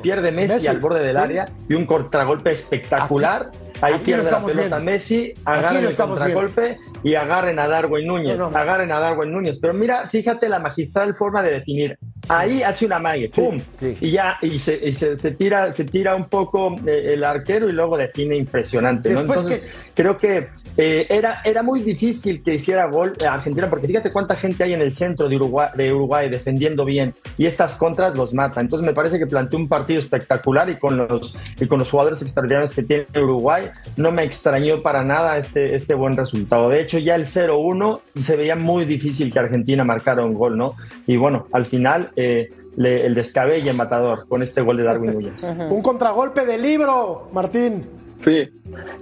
pierde 0.00 0.30
Messi, 0.30 0.52
Messi, 0.52 0.66
al 0.68 0.78
borde 0.78 1.02
del 1.02 1.16
sí. 1.16 1.20
área 1.20 1.48
y 1.68 1.74
un 1.74 1.84
contragolpe 1.86 2.52
espectacular. 2.52 3.50
Ahí 3.80 3.94
aquí 3.94 3.98
lo 3.98 4.04
pierde 4.04 4.16
la 4.22 4.28
estamos 4.28 4.52
pelota 4.52 4.76
viendo. 4.76 4.90
Messi, 4.92 5.30
Aquí 5.30 5.40
agarren 5.44 5.82
lo 5.84 5.88
el 5.90 5.96
contragolpe 5.96 6.78
y 7.02 7.14
agarren 7.14 7.58
a 7.58 7.68
Darwin 7.68 8.06
Núñez. 8.06 8.36
No, 8.36 8.50
no. 8.50 8.56
Agarren 8.58 8.90
a 8.92 8.98
Darwin 9.00 9.32
Núñez. 9.32 9.58
Pero 9.60 9.72
mira, 9.74 10.08
fíjate 10.08 10.48
la 10.48 10.58
magistral 10.58 11.14
forma 11.16 11.42
de 11.42 11.50
definir. 11.52 11.98
Ahí 12.28 12.62
hace 12.62 12.86
una 12.86 12.98
magia, 12.98 13.28
¡pum! 13.34 13.60
sí. 13.76 13.96
Y 14.00 14.10
ya, 14.10 14.36
y 14.42 14.58
se, 14.58 14.88
y 14.88 14.94
se- 14.94 15.16
se 15.18 15.30
tira, 15.32 15.72
se 15.72 15.84
tira 15.84 16.14
un 16.14 16.28
poco 16.28 16.74
eh, 16.86 17.12
el 17.14 17.24
arquero 17.24 17.68
y 17.68 17.72
luego 17.72 17.96
define 17.96 18.36
impresionante. 18.36 19.10
¿no? 19.10 19.20
Entonces, 19.20 19.62
creo 19.94 20.18
que 20.18 20.48
eh, 20.80 21.06
era, 21.10 21.40
era 21.44 21.62
muy 21.62 21.82
difícil 21.82 22.42
que 22.42 22.54
hiciera 22.54 22.86
gol 22.86 23.12
eh, 23.20 23.26
Argentina, 23.26 23.68
porque 23.68 23.86
fíjate 23.88 24.12
cuánta 24.12 24.36
gente 24.36 24.62
hay 24.64 24.72
en 24.74 24.80
el 24.80 24.92
centro 24.94 25.28
de 25.28 25.34
Uruguay, 25.36 25.68
de 25.76 25.92
Uruguay 25.92 26.30
defendiendo 26.30 26.84
bien, 26.84 27.12
y 27.36 27.46
estas 27.46 27.74
contras 27.76 28.14
los 28.14 28.32
mata. 28.32 28.60
Entonces 28.60 28.86
me 28.86 28.94
parece 28.94 29.18
que 29.18 29.26
planteó 29.26 29.58
un 29.58 29.68
partido 29.68 30.00
espectacular 30.00 30.70
y 30.70 30.76
con 30.76 30.96
los, 30.96 31.36
y 31.60 31.66
con 31.66 31.80
los 31.80 31.90
jugadores 31.90 32.22
extraordinarios 32.22 32.72
que 32.74 32.84
tiene 32.84 33.06
Uruguay, 33.14 33.64
no 33.96 34.12
me 34.12 34.22
extrañó 34.22 34.80
para 34.80 35.02
nada 35.02 35.36
este, 35.36 35.74
este 35.74 35.94
buen 35.94 36.16
resultado. 36.16 36.68
De 36.68 36.80
hecho, 36.80 36.98
ya 36.98 37.16
el 37.16 37.26
0-1 37.26 38.00
se 38.20 38.36
veía 38.36 38.54
muy 38.54 38.84
difícil 38.84 39.32
que 39.32 39.38
Argentina 39.40 39.82
marcara 39.84 40.24
un 40.24 40.34
gol, 40.34 40.56
¿no? 40.56 40.76
Y 41.06 41.16
bueno, 41.16 41.46
al 41.52 41.66
final 41.66 42.10
eh, 42.14 42.48
le- 42.76 43.04
el 43.04 43.14
descabelle 43.14 43.72
matador 43.72 44.26
con 44.28 44.42
este 44.44 44.60
gol 44.60 44.76
de 44.76 44.84
Darwin 44.84 45.10
Núñez. 45.14 45.42
Un 45.42 45.82
contragolpe 45.82 46.46
de 46.46 46.56
libro, 46.56 47.28
Martín. 47.32 47.84
Sí, 48.18 48.48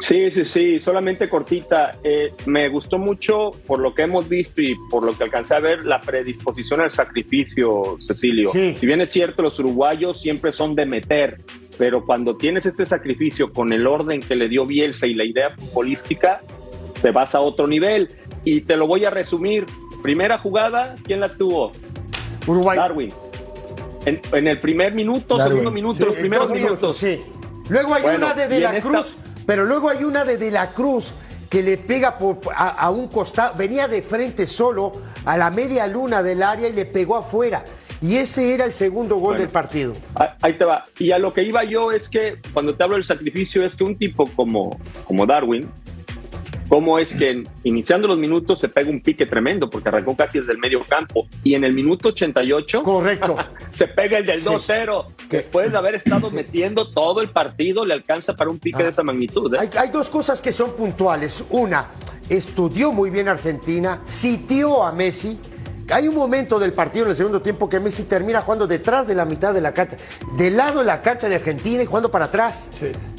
sí, 0.01 0.31
sí, 0.31 0.45
sí, 0.45 0.81
solamente 0.81 1.29
cortita. 1.29 1.99
Eh, 2.05 2.33
me 2.45 2.69
gustó 2.69 2.99
mucho 2.99 3.51
por 3.67 3.81
lo 3.81 3.95
que 3.95 4.03
hemos 4.03 4.29
visto 4.29 4.61
y 4.61 4.75
por 4.91 5.03
lo 5.05 5.17
que 5.17 5.25
alcancé 5.25 5.55
a 5.55 5.61
ver 5.61 5.87
la 5.87 6.01
predisposición 6.01 6.83
al 6.83 6.91
sacrificio, 6.91 7.97
Cecilio. 8.01 8.51
Si 8.51 8.87
bien 8.87 9.01
es 9.01 9.11
cierto, 9.11 9.43
los 9.43 9.59
uruguayos 9.59 10.21
siempre 10.21 10.53
son 10.53 10.75
de 10.75 10.85
meter, 10.85 11.41
pero 11.79 12.05
cuando 12.05 12.37
tienes 12.37 12.67
este 12.67 12.85
sacrificio 12.85 13.53
con 13.53 13.73
el 13.73 13.87
orden 13.87 14.21
que 14.21 14.37
le 14.37 14.49
dio 14.49 14.67
Bielsa 14.67 15.07
y 15.07 15.15
la 15.15 15.25
idea 15.25 15.51
futbolística, 15.57 16.43
te 17.01 17.11
vas 17.11 17.35
a 17.35 17.41
otro 17.41 17.67
nivel. 17.67 18.11
Y 18.45 18.61
te 18.61 18.77
lo 18.77 18.87
voy 18.87 19.05
a 19.05 19.11
resumir. 19.11 19.67
Primera 20.03 20.39
jugada, 20.39 20.95
¿quién 21.05 21.21
la 21.21 21.29
tuvo? 21.31 21.73
Uruguay. 22.47 22.77
Darwin. 22.79 23.13
En, 24.05 24.47
el 24.47 24.61
primer 24.61 24.95
minuto, 24.95 25.37
segundo 25.43 25.73
minuto, 25.73 26.05
los 26.05 26.15
primeros 26.15 26.51
minutos. 26.51 26.97
Sí. 26.97 27.21
Luego 27.69 27.95
hay 27.95 28.17
una 28.17 28.35
de 28.35 28.49
De 28.49 28.61
la 28.61 28.81
Cruz, 28.81 29.17
pero 29.47 29.65
luego 29.65 29.89
hay 29.89 30.05
una 30.05 30.25
de 30.25 30.37
De 30.37 30.51
la 30.51 30.71
Cruz 30.71 31.15
que 31.49 31.63
le 31.63 31.77
pega 31.77 32.19
por, 32.19 32.41
a, 32.55 32.91
un 32.91 33.09
costado, 33.09 33.55
venía 33.57 33.87
de 33.89 34.03
frente 34.03 34.47
solo 34.47 34.93
a 35.25 35.37
la 35.37 35.51
media 35.51 35.87
luna 35.87 36.23
del 36.23 36.43
área 36.43 36.69
y 36.69 36.73
le 36.73 36.87
pegó 36.87 37.17
afuera. 37.17 37.65
Y 38.03 38.17
ese 38.17 38.53
era 38.53 38.65
el 38.65 38.75
segundo 38.75 39.17
gol 39.17 39.39
del 39.39 39.49
partido. 39.49 39.95
Ahí 40.43 40.59
te 40.59 40.65
va. 40.65 40.85
Y 40.99 41.13
a 41.13 41.19
lo 41.19 41.33
que 41.33 41.43
iba 41.43 41.65
yo 41.65 41.93
es 41.93 42.09
que 42.09 42.37
cuando 42.53 42.75
te 42.75 42.83
hablo 42.83 42.97
del 42.97 43.05
sacrificio 43.05 43.65
es 43.65 43.75
que 43.75 43.85
un 43.85 43.97
tipo 43.97 44.29
como, 44.37 44.79
como 45.05 45.25
Darwin, 45.25 45.69
cómo 46.69 46.99
es 46.99 47.15
que 47.15 47.45
iniciando 47.65 48.09
los 48.09 48.19
minutos 48.19 48.61
se 48.61 48.69
pega 48.69 48.91
un 48.91 49.01
pique 49.01 49.27
tremendo, 49.27 49.71
porque 49.71 49.89
arrancó 49.89 50.17
casi 50.17 50.39
desde 50.41 50.53
el 50.53 50.59
medio 50.59 50.85
campo, 50.85 51.27
y 51.43 51.55
en 51.55 51.65
el 51.65 51.73
minuto 51.73 52.09
88 52.09 52.83
Correcto. 52.83 53.37
se 53.73 53.89
pega 53.89 54.19
el 54.19 54.27
del 54.27 54.43
2-0. 54.43 55.07
Después 55.29 55.73
de 55.73 55.79
haber 55.79 55.95
estado 55.97 56.31
metiendo 56.31 56.91
todo 56.91 57.21
el 57.21 57.29
partido, 57.29 57.85
le 57.85 57.95
alcanza 57.95 58.35
para 58.35 58.51
un 58.51 58.59
pique 58.59 58.83
de 58.83 58.91
esa 58.91 59.03
magnitud. 59.03 59.55
¿eh? 59.55 59.59
Hay, 59.61 59.71
hay 59.79 59.91
dos 59.91 60.11
cosas 60.11 60.41
que 60.41 60.53
son 60.53 60.73
puntuales. 60.73 61.45
Una, 61.51 61.89
estudió 62.29 62.93
muy 62.93 63.11
bien 63.11 63.29
Argentina, 63.29 64.01
sitió 64.05 64.85
a 64.85 64.93
Messi 64.93 65.39
hay 65.91 66.09
un 66.09 66.15
momento 66.15 66.59
del 66.59 66.73
partido 66.73 67.05
en 67.05 67.11
el 67.11 67.17
segundo 67.17 67.43
tiempo 67.43 67.69
que 67.69 67.81
Messi 67.81 68.05
termina 68.05 68.43
jugando 68.43 68.67
detrás 68.67 69.07
de 69.07 69.15
la 69.15 69.25
mitad 69.25 69.55
de 69.55 69.61
la 69.61 69.73
cancha, 69.73 69.97
del 70.37 70.57
lado 70.57 70.81
de 70.81 70.87
la 70.87 71.01
cancha 71.03 71.29
de 71.29 71.37
Argentina 71.37 71.83
y 71.83 71.87
jugando 71.87 72.11
para 72.11 72.27
atrás. 72.27 72.69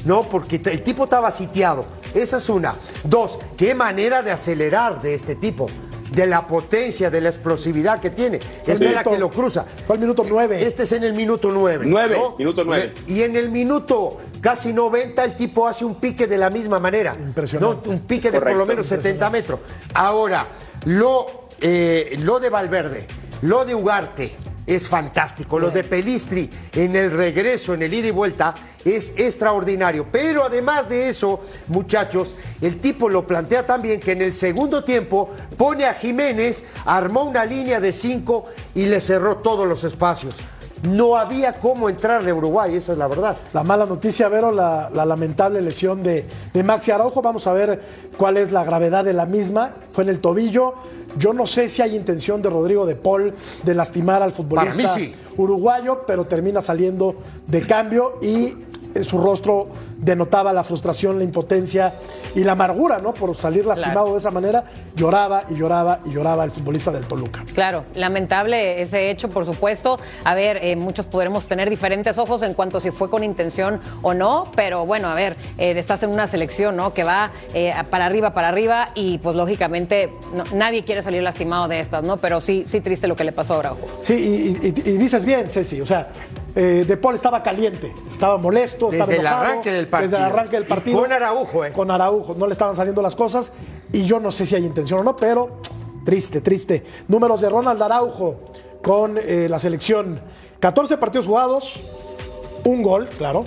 No, 0.04 0.28
porque 0.28 0.60
el 0.64 0.82
tipo 0.82 1.04
estaba 1.04 1.30
sitiado. 1.30 1.86
Esa 2.14 2.38
es 2.38 2.48
una. 2.48 2.74
Dos, 3.04 3.38
qué 3.56 3.74
manera 3.74 4.22
de 4.22 4.30
acelerar 4.30 5.00
de 5.00 5.14
este 5.14 5.34
tipo 5.34 5.68
de 6.12 6.26
la 6.26 6.46
potencia, 6.46 7.10
de 7.10 7.20
la 7.20 7.28
explosividad 7.28 8.00
que 8.00 8.10
tiene. 8.10 8.40
Es 8.66 8.80
la 8.80 9.04
que 9.04 9.18
lo 9.18 9.30
cruza. 9.30 9.64
Fue 9.86 9.96
el 9.96 10.00
minuto 10.00 10.24
nueve. 10.28 10.64
Este 10.64 10.84
es 10.84 10.92
en 10.92 11.04
el 11.04 11.12
minuto 11.12 11.50
nueve. 11.52 11.86
Nueve, 11.86 12.18
minuto 12.38 12.64
nueve. 12.64 12.94
Y 13.06 13.22
en 13.22 13.36
el 13.36 13.50
minuto 13.50 14.18
casi 14.40 14.72
90 14.72 15.24
el 15.24 15.36
tipo 15.36 15.66
hace 15.66 15.84
un 15.84 15.96
pique 15.96 16.26
de 16.26 16.38
la 16.38 16.50
misma 16.50 16.78
manera. 16.78 17.14
Impresionante. 17.14 17.88
Un 17.88 18.00
pique 18.00 18.30
de 18.30 18.40
por 18.40 18.56
lo 18.56 18.66
menos 18.66 18.86
70 18.86 19.30
metros. 19.30 19.60
Ahora, 19.94 20.46
lo 20.84 21.47
eh, 21.60 22.16
lo 22.20 22.40
de 22.40 22.50
Valverde, 22.50 23.06
lo 23.42 23.64
de 23.64 23.74
Ugarte 23.74 24.36
es 24.68 24.86
fantástico, 24.86 25.58
lo 25.58 25.70
de 25.70 25.82
Pelistri 25.82 26.50
en 26.72 26.94
el 26.94 27.10
regreso, 27.10 27.72
en 27.72 27.82
el 27.82 27.94
ida 27.94 28.08
y 28.08 28.10
vuelta, 28.10 28.54
es 28.84 29.14
extraordinario. 29.16 30.06
Pero 30.12 30.44
además 30.44 30.88
de 30.88 31.08
eso, 31.08 31.40
muchachos, 31.68 32.36
el 32.60 32.78
tipo 32.78 33.08
lo 33.08 33.26
plantea 33.26 33.64
también 33.64 33.98
que 33.98 34.12
en 34.12 34.20
el 34.20 34.34
segundo 34.34 34.84
tiempo 34.84 35.30
pone 35.56 35.86
a 35.86 35.94
Jiménez, 35.94 36.64
armó 36.84 37.24
una 37.24 37.46
línea 37.46 37.80
de 37.80 37.94
cinco 37.94 38.44
y 38.74 38.84
le 38.84 39.00
cerró 39.00 39.38
todos 39.38 39.66
los 39.66 39.84
espacios. 39.84 40.34
No 40.82 41.16
había 41.16 41.54
cómo 41.54 41.88
entrarle 41.88 42.30
a 42.30 42.34
Uruguay, 42.34 42.74
esa 42.74 42.92
es 42.92 42.98
la 42.98 43.08
verdad. 43.08 43.36
La 43.52 43.64
mala 43.64 43.86
noticia, 43.86 44.28
Vero, 44.28 44.52
la, 44.52 44.90
lamentable 44.90 45.60
lesión 45.60 46.02
de, 46.02 46.26
de, 46.52 46.62
Maxi 46.62 46.90
Araujo. 46.90 47.22
Vamos 47.22 47.46
a 47.46 47.52
ver 47.52 47.80
cuál 48.16 48.36
es 48.36 48.52
la 48.52 48.64
gravedad 48.64 49.04
de 49.04 49.12
la 49.12 49.26
misma. 49.26 49.72
Fue 49.90 50.04
en 50.04 50.10
el 50.10 50.20
tobillo. 50.20 50.74
Yo 51.16 51.32
no 51.32 51.46
sé 51.46 51.68
si 51.68 51.82
hay 51.82 51.96
intención 51.96 52.42
de 52.42 52.50
Rodrigo 52.50 52.86
de 52.86 52.94
Paul 52.94 53.32
de 53.62 53.74
lastimar 53.74 54.22
al 54.22 54.32
futbolista 54.32 54.94
uruguayo, 55.36 56.02
pero 56.06 56.26
termina 56.26 56.60
saliendo 56.60 57.16
de 57.46 57.62
cambio 57.62 58.18
y 58.20 58.54
en 58.94 59.04
su 59.04 59.18
rostro 59.18 59.68
denotaba 59.98 60.52
la 60.52 60.64
frustración, 60.64 61.18
la 61.18 61.24
impotencia 61.24 61.94
y 62.34 62.44
la 62.44 62.52
amargura, 62.52 63.00
¿no? 63.00 63.12
Por 63.12 63.36
salir 63.36 63.66
lastimado 63.66 64.12
de 64.12 64.18
esa 64.18 64.30
manera, 64.30 64.64
lloraba 64.94 65.42
y 65.50 65.56
lloraba 65.56 66.00
y 66.04 66.12
lloraba 66.12 66.44
el 66.44 66.50
futbolista 66.50 66.90
del 66.90 67.04
Toluca. 67.06 67.44
Claro, 67.52 67.84
lamentable 67.94 68.80
ese 68.80 69.10
hecho, 69.10 69.28
por 69.28 69.44
supuesto. 69.44 69.98
A 70.24 70.34
ver, 70.34 70.58
eh, 70.62 70.76
muchos 70.76 71.06
podremos 71.06 71.46
tener 71.46 71.68
diferentes 71.68 72.18
ojos 72.18 72.42
en 72.42 72.54
cuanto 72.54 72.78
a 72.78 72.80
si 72.80 72.90
fue 72.90 73.10
con 73.10 73.24
intención 73.24 73.80
o 74.02 74.14
no, 74.14 74.50
pero 74.54 74.86
bueno, 74.86 75.08
a 75.08 75.14
ver, 75.14 75.36
eh, 75.58 75.74
estás 75.76 76.02
en 76.02 76.10
una 76.10 76.26
selección, 76.26 76.76
¿no? 76.76 76.94
Que 76.94 77.04
va 77.04 77.30
eh, 77.54 77.74
para 77.90 78.06
arriba, 78.06 78.32
para 78.32 78.48
arriba 78.48 78.90
y 78.94 79.18
pues 79.18 79.34
lógicamente 79.34 80.12
nadie 80.52 80.84
quiere 80.84 81.02
salir 81.02 81.22
lastimado 81.22 81.68
de 81.68 81.80
estas, 81.80 82.04
¿no? 82.04 82.18
Pero 82.18 82.40
sí, 82.40 82.64
sí 82.68 82.80
triste 82.80 83.08
lo 83.08 83.16
que 83.16 83.24
le 83.24 83.32
pasó 83.32 83.54
a 83.54 83.58
Bravo. 83.58 83.78
Sí, 84.02 84.56
y, 84.62 84.70
dices 84.70 85.24
bien, 85.24 85.48
Ceci, 85.48 85.80
o 85.80 85.86
sea, 85.86 86.08
De 86.54 86.96
Paul 86.96 87.14
estaba 87.14 87.42
caliente, 87.42 87.92
estaba 88.10 88.36
molesto, 88.36 88.90
desde 88.90 89.16
el 89.16 89.26
arranque 89.26 89.70
del 89.70 89.87
partido. 89.88 90.10
Desde 90.12 90.26
el 90.26 90.32
arranque 90.32 90.56
del 90.56 90.66
partido. 90.66 91.00
con 91.00 91.12
Araujo, 91.12 91.64
¿eh? 91.64 91.72
Con 91.72 91.90
Araujo. 91.90 92.34
No 92.34 92.46
le 92.46 92.52
estaban 92.52 92.74
saliendo 92.74 93.02
las 93.02 93.16
cosas. 93.16 93.52
Y 93.92 94.04
yo 94.04 94.20
no 94.20 94.30
sé 94.30 94.46
si 94.46 94.54
hay 94.54 94.64
intención 94.64 95.00
o 95.00 95.02
no, 95.02 95.16
pero 95.16 95.60
triste, 96.04 96.40
triste. 96.40 96.84
Números 97.08 97.40
de 97.40 97.50
Ronald 97.50 97.82
Araujo 97.82 98.36
con 98.82 99.18
eh, 99.18 99.46
la 99.48 99.58
selección. 99.58 100.20
14 100.60 100.96
partidos 100.96 101.26
jugados, 101.26 101.80
un 102.64 102.82
gol, 102.82 103.08
claro. 103.18 103.44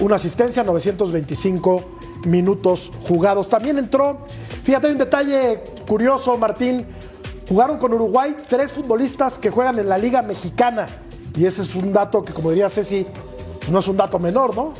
Una 0.00 0.16
asistencia, 0.16 0.64
925 0.64 1.84
minutos 2.26 2.90
jugados. 3.02 3.48
También 3.48 3.78
entró, 3.78 4.26
fíjate, 4.64 4.88
hay 4.88 4.92
un 4.92 4.98
detalle 4.98 5.64
curioso, 5.86 6.36
Martín. 6.36 6.86
Jugaron 7.48 7.78
con 7.78 7.92
Uruguay 7.92 8.36
tres 8.48 8.72
futbolistas 8.72 9.38
que 9.38 9.50
juegan 9.50 9.78
en 9.78 9.88
la 9.88 9.98
Liga 9.98 10.22
Mexicana. 10.22 10.88
Y 11.36 11.46
ese 11.46 11.62
es 11.62 11.74
un 11.74 11.92
dato 11.92 12.24
que, 12.24 12.32
como 12.32 12.50
diría 12.50 12.68
Ceci, 12.68 13.06
pues 13.58 13.70
no 13.70 13.78
es 13.78 13.88
un 13.88 13.96
dato 13.96 14.18
menor, 14.18 14.54
¿no? 14.54 14.74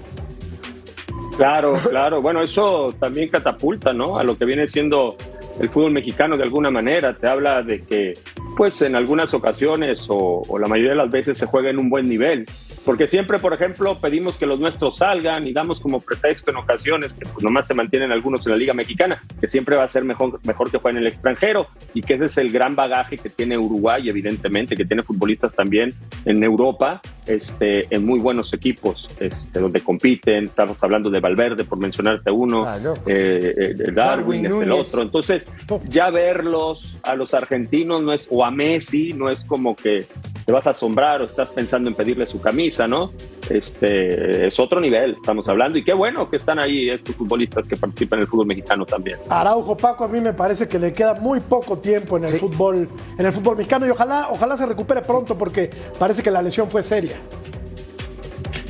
Claro, 1.37 1.73
claro. 1.89 2.21
Bueno, 2.21 2.43
eso 2.43 2.93
también 2.99 3.29
catapulta, 3.29 3.93
¿no? 3.93 4.19
A 4.19 4.25
lo 4.25 4.37
que 4.37 4.45
viene 4.45 4.67
siendo 4.67 5.17
el 5.61 5.69
fútbol 5.69 5.93
mexicano 5.93 6.37
de 6.37 6.45
alguna 6.45 6.71
manera. 6.71 7.15
Te 7.15 7.27
habla 7.27 7.63
de 7.63 7.81
que, 7.81 8.15
pues, 8.57 8.83
en 8.83 8.95
algunas 8.95 9.33
ocasiones 9.35 10.07
o, 10.09 10.43
o 10.47 10.59
la 10.59 10.69
mayoría 10.69 10.93
de 10.93 10.99
las 10.99 11.11
veces 11.11 11.39
se 11.39 11.47
juega 11.47 11.71
en 11.71 11.79
un 11.79 11.89
buen 11.89 12.09
nivel. 12.09 12.47
Porque 12.85 13.07
siempre, 13.07 13.39
por 13.39 13.55
ejemplo, 13.55 14.01
pedimos 14.01 14.37
que 14.37 14.47
los 14.47 14.59
nuestros 14.59 14.97
salgan 14.97 15.47
y 15.47 15.53
damos 15.53 15.81
como 15.81 16.01
pretexto 16.01 16.51
en 16.51 16.57
ocasiones 16.57 17.15
que 17.15 17.25
pues, 17.27 17.43
nomás 17.45 17.67
se 17.67 17.75
mantienen 17.75 18.11
algunos 18.11 18.45
en 18.47 18.53
la 18.53 18.59
Liga 18.59 18.75
Mexicana, 18.75 19.23
que 19.41 19.47
siempre 19.47 19.77
va 19.77 19.85
a 19.85 19.89
ser 19.89 20.05
mejor, 20.05 20.41
mejor 20.45 20.71
que 20.71 20.79
jueguen 20.79 20.99
en 20.99 21.05
el 21.05 21.09
extranjero 21.09 21.69
y 21.95 22.03
que 22.03 22.15
ese 22.15 22.25
es 22.25 22.39
el 22.39 22.51
gran 22.51 22.75
bagaje 22.75 23.19
que 23.19 23.29
tiene 23.29 23.57
Uruguay, 23.57 24.09
evidentemente, 24.09 24.77
que 24.77 24.85
tiene 24.85 25.03
futbolistas 25.03 25.55
también 25.55 25.95
en 26.25 26.43
Europa, 26.43 27.01
este, 27.27 27.87
en 27.95 28.05
muy 28.05 28.19
buenos 28.19 28.53
equipos 28.53 29.09
este, 29.21 29.61
donde 29.61 29.81
compiten. 29.81 30.45
Estamos 30.45 30.83
hablando 30.83 31.09
de 31.09 31.21
Valverde, 31.21 31.65
por 31.65 31.79
mencionarte 31.79 32.33
uno, 32.33 32.67
eh, 33.07 33.55
eh, 33.57 33.75
Darwin, 33.93 34.43
Darwin 34.43 34.63
el 34.63 34.73
otro. 34.73 35.03
Entonces, 35.03 35.47
ya 35.89 36.11
verlos 36.11 36.97
a 37.05 37.15
los 37.15 37.33
argentinos 37.33 38.03
no 38.03 38.13
es, 38.13 38.27
o 38.29 38.45
a 38.45 38.51
Messi, 38.51 39.13
no 39.13 39.31
es 39.31 39.45
como 39.45 39.77
que 39.77 40.07
te 40.45 40.51
vas 40.51 40.67
a 40.67 40.71
asombrar 40.71 41.23
o 41.23 41.27
estás 41.27 41.49
pensando 41.51 41.89
en 41.89 41.95
pedirle 41.95 42.27
su 42.27 42.41
camisa 42.41 42.72
¿no? 42.89 43.11
Este, 43.51 44.47
es 44.47 44.59
otro 44.59 44.81
nivel, 44.81 45.13
estamos 45.13 45.47
hablando, 45.49 45.79
y 45.79 45.85
qué 45.85 45.93
bueno 45.93 46.31
que 46.31 46.37
están 46.37 46.59
ahí 46.59 46.89
estos 46.89 47.15
futbolistas 47.17 47.69
que 47.69 47.77
participan 47.77 48.19
en 48.19 48.23
el 48.23 48.29
fútbol 48.29 48.47
mexicano 48.47 48.87
también. 48.87 49.19
Araujo 49.29 49.77
Paco, 49.77 50.05
a 50.05 50.09
mí 50.09 50.21
me 50.21 50.33
parece 50.33 50.67
que 50.67 50.79
le 50.79 50.93
queda 50.93 51.15
muy 51.15 51.41
poco 51.41 51.79
tiempo 51.79 52.17
en 52.17 52.25
el 52.25 52.31
fútbol, 52.31 52.89
en 53.19 53.27
el 53.27 53.33
fútbol 53.33 53.57
mexicano, 53.57 53.87
y 53.87 53.91
ojalá, 53.91 54.29
ojalá 54.31 54.57
se 54.57 54.65
recupere 54.65 55.03
pronto, 55.03 55.37
porque 55.37 55.71
parece 55.99 56.23
que 56.23 56.31
la 56.31 56.41
lesión 56.41 56.71
fue 56.71 56.83
seria. 56.83 57.17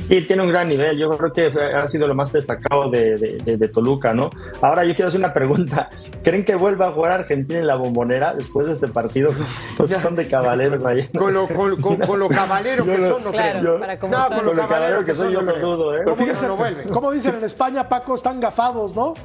Sí, 0.07 0.21
tiene 0.21 0.43
un 0.43 0.49
gran 0.49 0.67
nivel. 0.67 0.97
Yo 0.97 1.09
creo 1.17 1.31
que 1.31 1.59
ha 1.75 1.87
sido 1.87 2.07
lo 2.07 2.15
más 2.15 2.31
destacado 2.31 2.89
de, 2.89 3.69
Toluca, 3.73 4.13
¿no? 4.13 4.29
Ahora 4.61 4.83
yo 4.83 4.93
quiero 4.95 5.09
hacer 5.09 5.19
una 5.19 5.33
pregunta. 5.33 5.89
¿Creen 6.23 6.45
que 6.45 6.55
vuelva 6.55 6.87
a 6.87 6.91
jugar 6.91 7.11
Argentina 7.11 7.59
en 7.59 7.67
la 7.67 7.75
bombonera 7.75 8.33
después 8.33 8.67
de 8.67 8.73
este 8.73 8.87
partido? 8.87 9.31
Pues 9.77 9.91
son 9.91 10.15
de 10.15 10.27
caballeros 10.27 10.85
ahí. 10.85 11.07
Con 11.17 11.33
lo, 11.33 11.47
con, 11.47 11.81
con, 11.81 12.29
cabalero 12.29 12.85
que 12.85 13.07
son, 13.07 13.23
no 13.23 13.31
creo. 13.31 13.79
no, 13.79 14.29
con 14.29 14.45
lo 14.45 14.53
cabalero 14.53 15.03
que 15.03 15.15
son, 15.15 15.31
yo 15.31 15.41
no 15.41 15.53
dudo, 15.53 15.97
¿eh? 15.97 16.03
¿Cómo 16.91 17.11
dicen 17.11 17.35
en 17.35 17.43
España, 17.43 17.87
Paco? 17.89 18.15
Están 18.15 18.39
gafados, 18.39 18.95
¿no? 18.95 19.15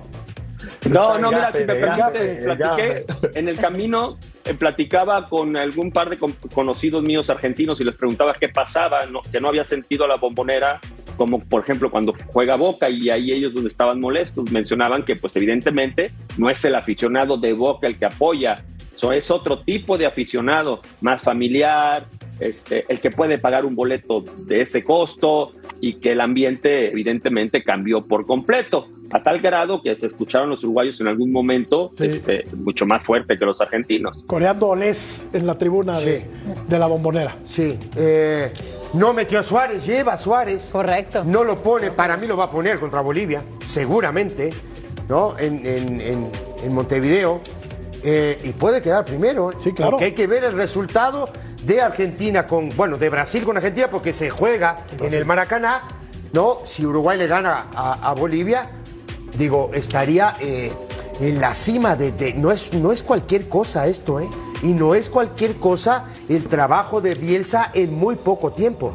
No, 0.89 1.19
no, 1.19 1.31
mira, 1.31 1.53
si 1.53 1.65
me 1.65 1.75
permites, 1.75 2.45
platiqué 2.45 3.05
en 3.35 3.49
el 3.49 3.59
camino, 3.59 4.19
eh, 4.45 4.55
platicaba 4.55 5.29
con 5.29 5.57
algún 5.57 5.91
par 5.91 6.09
de 6.09 6.19
conocidos 6.53 7.03
míos 7.03 7.31
argentinos 7.31 7.81
y 7.81 7.85
les 7.85 7.95
preguntaba 7.95 8.33
qué 8.35 8.49
pasaba, 8.49 9.01
que 9.31 9.41
no 9.41 9.49
había 9.49 9.65
sentido 9.65 10.05
a 10.05 10.09
la 10.09 10.17
bombonera, 10.17 10.81
como 11.17 11.41
por 11.41 11.63
ejemplo 11.63 11.91
cuando 11.91 12.15
juega 12.27 12.57
Boca 12.57 12.89
y 12.89 13.11
ahí 13.11 13.33
ellos 13.33 13.55
donde 13.55 13.69
estaban 13.69 14.01
molestos, 14.01 14.51
mencionaban 14.51 15.05
que 15.05 15.17
pues 15.17 15.35
evidentemente 15.37 16.11
no 16.37 16.49
es 16.49 16.65
el 16.65 16.75
aficionado 16.75 17.37
de 17.37 17.53
Boca 17.53 17.87
el 17.87 17.99
que 17.99 18.07
apoya, 18.07 18.63
eso 18.99 19.13
es 19.13 19.31
otro 19.31 19.61
tipo 19.61 19.97
de 19.97 20.07
aficionado, 20.07 20.81
más 21.01 21.23
familiar, 21.23 22.05
este, 22.41 22.85
el 22.89 23.01
que 23.01 23.11
puede 23.11 23.39
pagar 23.39 23.65
un 23.65 23.75
boleto 23.75 24.23
de 24.39 24.61
ese 24.63 24.83
costo 24.83 25.53
y 25.81 25.95
que 25.95 26.13
el 26.13 26.21
ambiente 26.21 26.91
evidentemente 26.91 27.63
cambió 27.63 28.03
por 28.03 28.27
completo. 28.27 28.89
a 29.11 29.23
tal 29.23 29.39
grado 29.41 29.81
que 29.81 29.97
se 29.97 30.05
escucharon 30.05 30.51
los 30.51 30.63
uruguayos 30.65 31.01
en 31.01 31.09
algún 31.09 31.33
momento 31.33 31.89
Sí. 31.97 32.05
este, 32.05 32.45
mucho 32.55 32.85
más 32.85 33.03
fuerte 33.03 33.39
que 33.39 33.45
los 33.47 33.59
argentinos. 33.59 34.23
Coreando 34.27 34.69
olés 34.69 35.27
en 35.33 35.47
la 35.47 35.57
tribuna 35.57 35.99
de, 35.99 36.19
Sí. 36.21 36.25
de 36.69 36.79
la 36.79 36.87
bombonera. 36.89 37.35
Sí. 37.43 37.79
eh, 37.97 38.53
no 38.93 39.15
metió 39.15 39.39
a 39.39 39.43
Suárez, 39.43 39.87
lleva 39.87 40.13
a 40.13 40.19
Suárez. 40.19 40.69
Correcto. 40.71 41.25
No 41.25 41.43
lo 41.43 41.57
pone, 41.63 41.91
para 41.91 42.19
mí 42.19 42.27
lo 42.27 42.37
va 42.37 42.45
a 42.45 42.51
poner 42.51 42.79
contra 42.79 43.01
Bolivia, 43.01 43.43
seguramente, 43.65 44.53
¿no? 45.09 45.39
En, 45.39 45.65
en- 45.67 46.01
en- 46.03 46.29
en 46.65 46.75
Montevideo. 46.75 47.41
Eh, 48.05 48.39
y 48.45 48.53
puede 48.53 48.83
quedar 48.83 49.05
primero. 49.07 49.51
¿eh? 49.53 49.55
Sí, 49.57 49.73
claro. 49.73 49.93
Porque 49.93 50.05
hay 50.07 50.13
que 50.13 50.27
ver 50.27 50.45
el 50.45 50.53
resultado 50.53 51.31
de 51.65 51.81
Argentina 51.81 52.47
con, 52.47 52.75
bueno, 52.77 52.97
de 52.99 53.09
Brasil 53.09 53.45
con 53.45 53.57
Argentina, 53.57 53.89
porque 53.91 54.13
se 54.13 54.31
juega 54.31 54.85
en 55.01 55.13
el 55.13 55.25
Maracaná, 55.25 55.83
¿no? 56.33 56.59
Si 56.65 56.85
Uruguay 56.87 57.19
le 57.19 57.27
gana 57.27 57.67
a, 57.75 58.11
a 58.11 58.15
Bolivia, 58.15 58.71
digo, 59.37 59.71
estaría 59.75 60.37
eh, 60.41 60.73
en 61.21 61.41
la 61.41 61.55
cima 61.55 61.97
de, 61.97 62.13
de- 62.13 62.35
no, 62.35 62.53
es, 62.53 62.73
no 62.73 62.93
es 62.93 63.03
cualquier 63.03 63.49
cosa 63.49 63.87
esto, 63.87 64.21
¿eh? 64.21 64.29
Y 64.63 64.73
no 64.73 64.95
es 64.95 65.09
cualquier 65.09 65.57
cosa 65.57 66.05
el 66.29 66.47
trabajo 66.47 67.01
de 67.01 67.15
Bielsa 67.15 67.71
en 67.75 67.95
muy 67.95 68.17
poco 68.17 68.53
tiempo. 68.53 68.93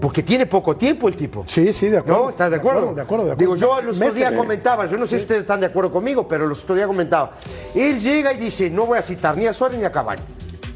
Porque 0.00 0.22
tiene 0.24 0.46
poco 0.46 0.76
tiempo 0.76 1.06
el 1.08 1.16
tipo. 1.16 1.44
Sí, 1.46 1.72
sí, 1.72 1.88
de 1.88 1.98
acuerdo. 1.98 2.24
¿No? 2.24 2.30
¿Estás 2.30 2.50
de 2.50 2.56
acuerdo? 2.56 2.92
De 2.92 3.00
acuerdo, 3.02 3.24
de 3.24 3.32
acuerdo. 3.32 3.54
Digo, 3.54 3.54
yo 3.56 3.80
los 3.80 3.96
otros 3.98 4.14
días 4.16 4.34
comentaba, 4.34 4.86
yo 4.86 4.96
no 4.98 5.06
sé 5.06 5.16
si 5.16 5.22
ustedes 5.22 5.42
están 5.42 5.60
de 5.60 5.66
acuerdo 5.66 5.92
conmigo, 5.92 6.26
pero 6.26 6.46
los 6.46 6.64
otros 6.64 6.76
días 6.76 6.88
comentaba. 6.88 7.30
Él 7.74 8.00
llega 8.00 8.32
y 8.32 8.36
dice, 8.38 8.68
no 8.68 8.84
voy 8.86 8.98
a 8.98 9.02
citar 9.02 9.36
ni 9.36 9.46
a 9.46 9.52
Suárez 9.52 9.78
ni 9.78 9.84
a 9.84 9.92
Cavani. 9.92 10.22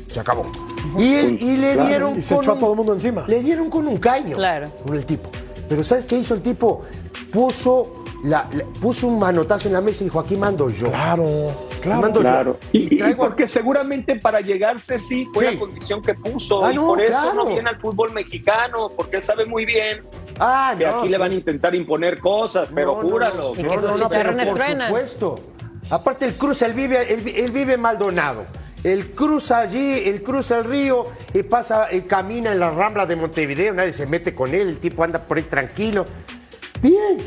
Se 0.06 0.20
acabó. 0.20 0.44
Y, 0.98 1.14
él- 1.14 1.38
y 1.40 1.56
le 1.56 1.72
Claro, 1.74 1.88
dieron 1.88 2.18
y 2.18 2.22
se 2.22 2.34
con 2.34 2.42
echó 2.44 2.50
a 2.50 2.54
un- 2.54 2.60
todo 2.60 2.70
el 2.72 2.76
mundo 2.76 2.92
encima. 2.94 3.24
Le 3.28 3.40
dieron 3.42 3.70
con 3.70 3.86
un 3.86 3.96
caño. 3.98 4.36
Claro. 4.36 4.70
Con 4.84 4.94
el 4.96 5.04
tipo. 5.06 5.30
Pero 5.68 5.82
¿sabes 5.84 6.04
qué 6.04 6.16
hizo 6.18 6.34
el 6.34 6.42
tipo? 6.42 6.82
Puso, 7.32 8.04
la, 8.24 8.48
la- 8.52 8.64
puso 8.80 9.06
un 9.08 9.18
manotazo 9.18 9.68
en 9.68 9.74
la 9.74 9.80
mesa 9.80 10.02
y 10.02 10.06
dijo, 10.06 10.20
aquí 10.20 10.36
mando 10.36 10.70
yo. 10.70 10.86
Claro, 10.86 11.24
claro. 11.80 12.00
Mando 12.02 12.20
yo. 12.20 12.22
Claro. 12.22 12.58
Y, 12.72 12.94
y 12.94 12.98
traigo- 12.98 13.16
porque 13.24 13.48
seguramente 13.48 14.16
para 14.16 14.40
llegarse 14.40 14.98
sí 14.98 15.28
fue 15.34 15.48
Sí. 15.48 15.54
la 15.54 15.60
condición 15.60 16.02
que 16.02 16.14
puso. 16.14 16.64
Ah, 16.64 16.72
y 16.72 16.76
no, 16.76 16.86
por 16.86 17.00
eso 17.00 17.10
claro. 17.10 17.34
no 17.34 17.46
viene 17.46 17.68
al 17.68 17.80
fútbol 17.80 18.12
mexicano, 18.12 18.90
porque 18.96 19.16
él 19.16 19.22
sabe 19.24 19.44
muy 19.44 19.64
bien 19.66 20.02
Ah, 20.38 20.74
que 20.78 20.86
no, 20.86 21.00
aquí 21.00 21.08
le 21.08 21.18
van 21.18 21.32
a 21.32 21.34
intentar 21.34 21.74
imponer 21.74 22.18
cosas, 22.20 22.68
pero 22.74 22.96
No, 22.96 23.02
no, 23.02 23.08
júralo. 23.10 23.52
Y 23.52 23.62
que 23.64 23.70
sus 23.70 23.80
pero 23.82 23.96
chicharrones 23.96 24.48
por 24.48 24.56
truenan. 24.58 24.88
supuesto. 24.88 25.40
Aparte 25.90 26.24
el 26.24 26.34
Cruz, 26.34 26.62
él 26.62 26.72
vive, 26.72 27.12
él, 27.12 27.28
él 27.28 27.50
vive 27.52 27.76
Maldonado. 27.76 28.44
Él 28.86 29.10
cruza 29.10 29.58
allí, 29.58 30.02
él 30.04 30.22
cruza 30.22 30.58
el 30.58 30.64
río 30.64 31.06
y 31.34 31.42
pasa, 31.42 31.92
y 31.92 32.02
camina 32.02 32.52
en 32.52 32.60
la 32.60 32.70
rambla 32.70 33.04
de 33.04 33.16
Montevideo, 33.16 33.74
nadie 33.74 33.92
se 33.92 34.06
mete 34.06 34.32
con 34.32 34.54
él, 34.54 34.68
el 34.68 34.78
tipo 34.78 35.02
anda 35.02 35.18
por 35.18 35.38
ahí 35.38 35.42
tranquilo. 35.42 36.04
Bien, 36.80 37.18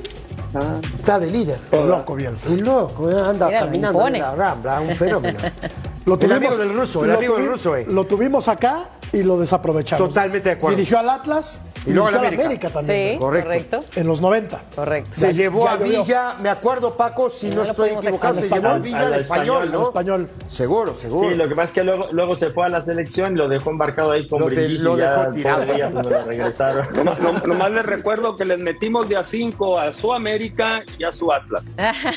Ah. 0.54 0.80
está 0.98 1.20
de 1.20 1.30
líder. 1.30 1.60
El 1.72 1.88
loco 1.88 2.16
Bielsa. 2.16 2.50
Un 2.50 2.64
loco, 2.64 3.12
eh, 3.12 3.22
anda 3.28 3.48
Mira, 3.48 3.60
caminando 3.60 4.08
en 4.08 4.20
la 4.20 4.36
rambla, 4.36 4.80
un 4.80 4.96
fenómeno. 4.96 5.38
Lo 6.06 6.18
el 6.20 6.32
amigo 6.32 6.58
del 6.58 6.74
ruso, 6.74 7.04
el 7.04 7.12
lo 7.12 7.18
amigo 7.18 7.36
del 7.38 7.48
ruso, 7.48 7.76
eh. 7.76 7.86
Lo 7.90 8.06
tuvimos 8.06 8.48
acá 8.48 8.90
y 9.12 9.24
lo 9.24 9.40
desaprovechamos. 9.40 10.08
Totalmente 10.10 10.50
de 10.50 10.56
acuerdo. 10.56 10.78
Dirigió 10.78 11.00
al 11.00 11.10
Atlas 11.10 11.62
Y 11.86 11.94
luego 11.94 12.08
al 12.10 12.18
América. 12.26 12.70
también. 12.70 13.14
Sí, 13.14 13.18
Correcto. 13.20 13.48
correcto. 13.48 13.80
En 13.96 14.08
los 14.08 14.22
90. 14.22 14.62
Correcto. 14.76 15.10
Se 15.14 15.34
llevó 15.34 15.68
a 15.68 15.78
llovió. 15.78 16.04
Villa, 16.04 16.36
me 16.42 16.50
acuerdo 16.50 16.96
Paco, 16.96 17.30
si 17.30 17.50
no, 17.50 17.64
estoy 17.64 17.92
equivocado, 17.92 18.36
se 18.36 18.50
llevó 18.50 18.68
a 18.68 18.74
Al- 18.74 18.82
Villa 18.82 19.08
al 19.08 19.14
español, 19.16 19.64
español, 19.64 19.72
¿no? 19.72 19.80
al 19.80 19.86
español. 19.88 20.30
Seguro, 20.48 20.96
seguro. 20.96 21.30
Sí, 21.30 21.36
lo 21.36 21.48
que 21.50 21.56
pasa 21.56 21.66
es 21.66 21.72
que 21.72 21.84
luego, 21.84 22.08
luego 22.12 22.36
se 22.36 22.52
fue 22.52 22.66
a 22.66 22.70
la 22.70 22.84
selección 22.84 23.34
y 23.34 23.38
lo 23.38 23.48
dejó 23.48 23.72
embarcado 23.72 24.12
ahí 24.12 24.28
con 24.28 24.42
Lo 24.42 24.50
de- 24.50 24.56
Brindisi 24.56 24.84
lo 24.84 24.96
dejó 24.96 25.32
tirado. 25.32 25.66
día 25.66 25.90
cuando 25.92 26.10
lo 26.10 26.24
regresaron. 26.26 26.88
Nomás, 26.96 27.20
no- 27.20 27.34
nomás 27.40 27.72
les 27.72 27.86
recuerdo 27.86 28.36
que 28.36 28.46
les 28.46 28.60
metimos 28.60 29.08
de 29.10 29.18
a 29.18 29.24
5 29.24 29.80
a 29.80 29.94
su 29.94 30.14
América 30.14 30.82
y 30.98 31.04
a 31.04 31.12
su 31.12 31.32
Atlas. 31.32 31.64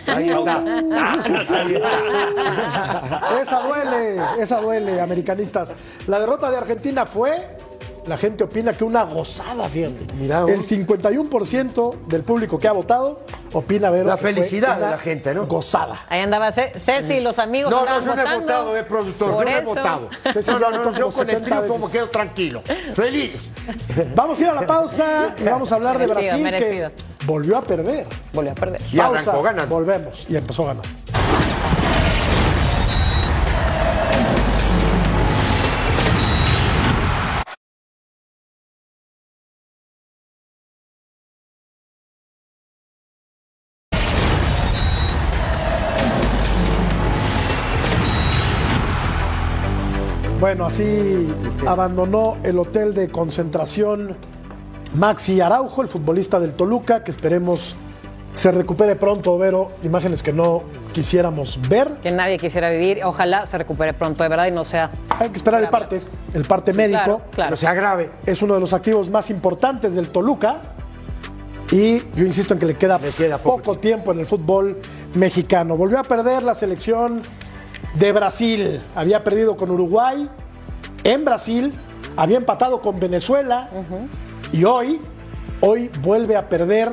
Ahí 0.07 0.29
está. 0.29 0.63
Esa 3.43 3.61
duele, 3.67 4.21
esa 4.39 4.61
duele, 4.61 5.01
americanistas. 5.01 5.75
La 6.07 6.19
derrota 6.21 6.51
de 6.51 6.57
Argentina 6.57 6.82
fue, 7.07 7.57
la 8.07 8.19
gente 8.19 8.45
opina 8.45 8.77
que 8.77 8.83
una 8.85 9.05
gozada, 9.05 9.69
fíjate. 9.69 10.13
Mirá. 10.15 10.41
El 10.49 10.61
51% 10.63 11.95
del 12.07 12.23
público 12.23 12.59
que 12.59 12.67
ha 12.69 12.73
votado 12.73 13.21
opina 13.53 13.91
ver 13.91 14.07
La 14.07 14.17
felicidad 14.17 14.77
de 14.77 14.91
la 14.91 14.99
gente, 14.99 15.33
¿no? 15.35 15.47
Gozada. 15.47 16.05
Ahí 16.09 16.21
andaba 16.21 16.51
Ce- 16.53 16.73
Ceci 16.79 17.15
y 17.15 17.21
los 17.21 17.39
amigos 17.39 17.71
No, 17.71 17.85
no, 17.85 18.01
yo 18.01 18.15
no 18.17 18.23
he 18.23 18.41
votado, 18.41 18.77
eh, 18.77 18.83
productor, 18.83 19.31
Por 19.35 19.45
yo 19.45 19.51
no 19.51 19.57
he 19.57 19.61
votado. 19.63 20.09
Sí, 20.33 20.51
No, 20.51 20.59
no, 20.59 20.71
no, 20.71 20.99
yo 20.99 21.11
con 21.11 21.29
el 21.29 21.37
70 21.37 21.63
triunfo 21.63 21.87
me 21.87 21.93
quedo 21.93 22.09
tranquilo. 22.09 22.63
Feliz. 22.95 23.49
Vamos 24.17 24.39
a 24.39 24.43
ir 24.43 24.49
a 24.49 24.55
la 24.55 24.67
pausa 24.67 25.35
y 25.39 25.45
vamos 25.45 25.71
a 25.71 25.77
hablar 25.77 25.97
de 25.97 26.07
Brasil 26.09 26.43
merecido. 26.43 26.91
que 26.91 27.27
volvió 27.27 27.57
a 27.59 27.63
perder. 27.63 28.07
Volvió 28.33 28.51
a 28.51 28.55
perder. 28.57 28.83
Y 28.93 28.99
arrancó 28.99 29.41
ganando. 29.43 29.73
Volvemos 29.77 30.27
y 30.29 30.37
empezó 30.37 30.65
ganando. 30.65 30.89
Bueno, 50.53 50.67
así 50.67 51.35
abandonó 51.67 52.37
el 52.43 52.59
hotel 52.59 52.93
de 52.93 53.09
concentración 53.09 54.19
Maxi 54.95 55.41
Araujo, 55.41 55.81
el 55.81 55.89
futbolista 55.89 56.39
del 56.39 56.53
Toluca, 56.53 57.03
que 57.03 57.11
esperemos 57.11 57.75
se 58.33 58.53
recupere 58.53 58.97
pronto, 58.97 59.39
Vero. 59.39 59.69
Imágenes 59.83 60.23
que 60.23 60.35
no 60.35 60.65
quisiéramos 60.93 61.59
ver. 61.71 61.95
Que 62.03 62.11
nadie 62.11 62.37
quisiera 62.37 62.71
vivir. 62.71 63.03
Ojalá 63.03 63.47
se 63.47 63.57
recupere 63.57 63.95
pronto, 63.95 64.25
de 64.25 64.29
verdad, 64.29 64.47
y 64.49 64.51
no 64.51 64.63
sea. 64.67 64.91
Hay 65.19 65.31
que 65.31 65.39
esperar 65.39 65.63
el 65.65 65.71
parte, 65.71 65.99
el 66.35 66.45
parte 66.45 66.75
médico. 66.75 67.03
Claro, 67.03 67.23
claro. 67.31 67.51
No 67.53 67.57
sea 67.57 67.73
grave. 67.73 68.11
Es 68.27 68.43
uno 68.43 68.53
de 68.53 68.61
los 68.61 68.75
activos 68.75 69.09
más 69.09 69.31
importantes 69.31 69.95
del 69.95 70.11
Toluca. 70.11 70.61
Y 71.71 72.01
yo 72.15 72.27
insisto 72.27 72.53
en 72.53 72.61
que 72.61 72.67
le 72.67 72.75
queda, 72.75 72.99
Le 72.99 73.13
queda 73.13 73.39
poco, 73.39 73.63
poco 73.63 73.79
tiempo 73.79 74.13
en 74.13 74.21
el 74.21 74.27
fútbol 74.27 74.79
mexicano. 75.15 75.79
Volvió 75.79 75.99
a 75.99 76.03
perder 76.03 76.43
la 76.43 76.55
selección 76.55 77.23
de 77.95 78.13
Brasil. 78.13 78.83
Había 78.95 79.25
perdido 79.25 79.57
con 79.57 79.71
Uruguay 79.71 80.29
en 81.05 81.25
Brasil. 81.25 81.73
Había 82.17 82.37
empatado 82.37 82.81
con 82.81 83.01
Venezuela. 83.01 83.69
Y 84.53 84.65
hoy, 84.65 85.01
hoy 85.61 85.91
vuelve 86.01 86.37
a 86.37 86.49
perder 86.49 86.93